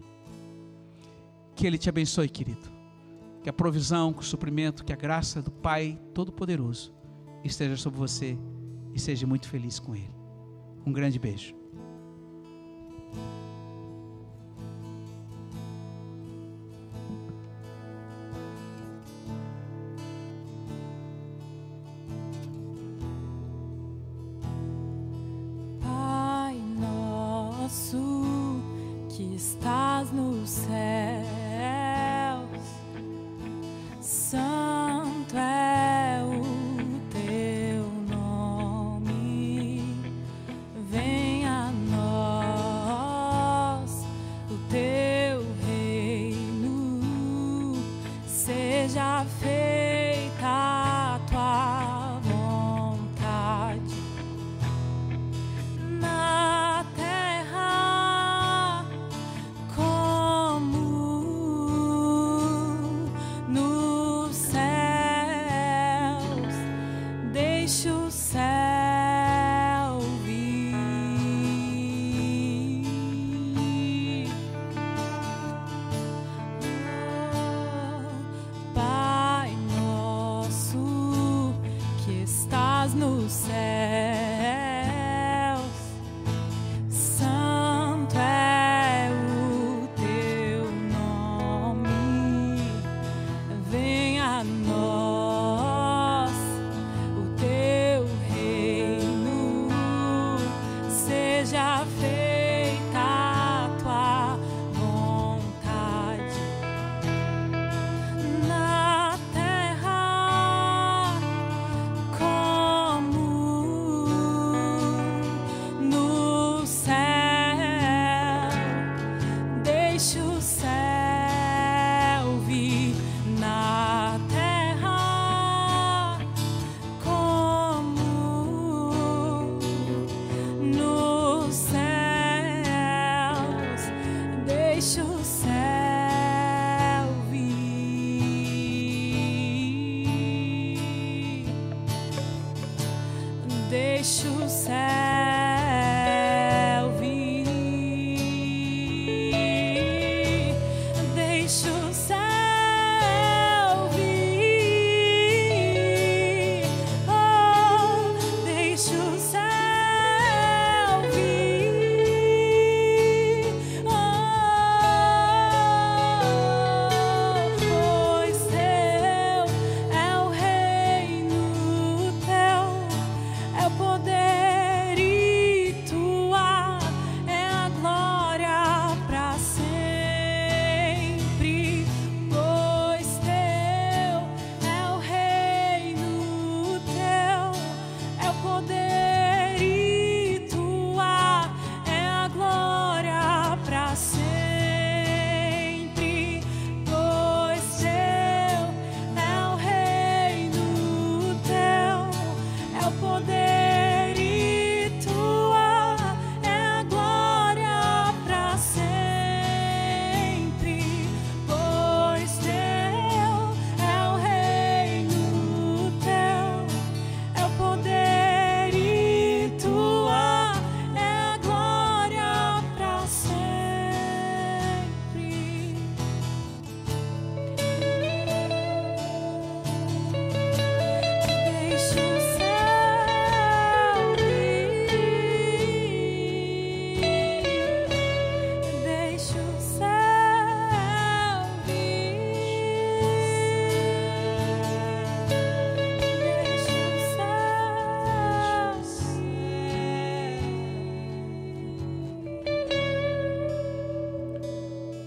Que 1.57 1.67
Ele 1.67 1.79
te 1.79 1.89
abençoe, 1.89 2.29
querido. 2.29 2.71
Que 3.43 3.51
a 3.51 3.53
provisão, 3.53 4.13
que 4.13 4.21
o 4.21 4.25
suprimento, 4.25 4.85
que 4.85 4.93
a 4.93 4.97
graça 4.97 5.43
do 5.43 5.51
Pai 5.51 6.01
Todo-Poderoso 6.15 6.95
esteja 7.43 7.77
sobre 7.77 7.99
você 7.99 8.39
e 8.95 9.01
seja 9.01 9.27
muito 9.27 9.49
feliz 9.49 9.81
com 9.81 9.97
Ele. 9.97 10.15
Um 10.87 10.93
grande 10.93 11.19
beijo. 11.19 11.57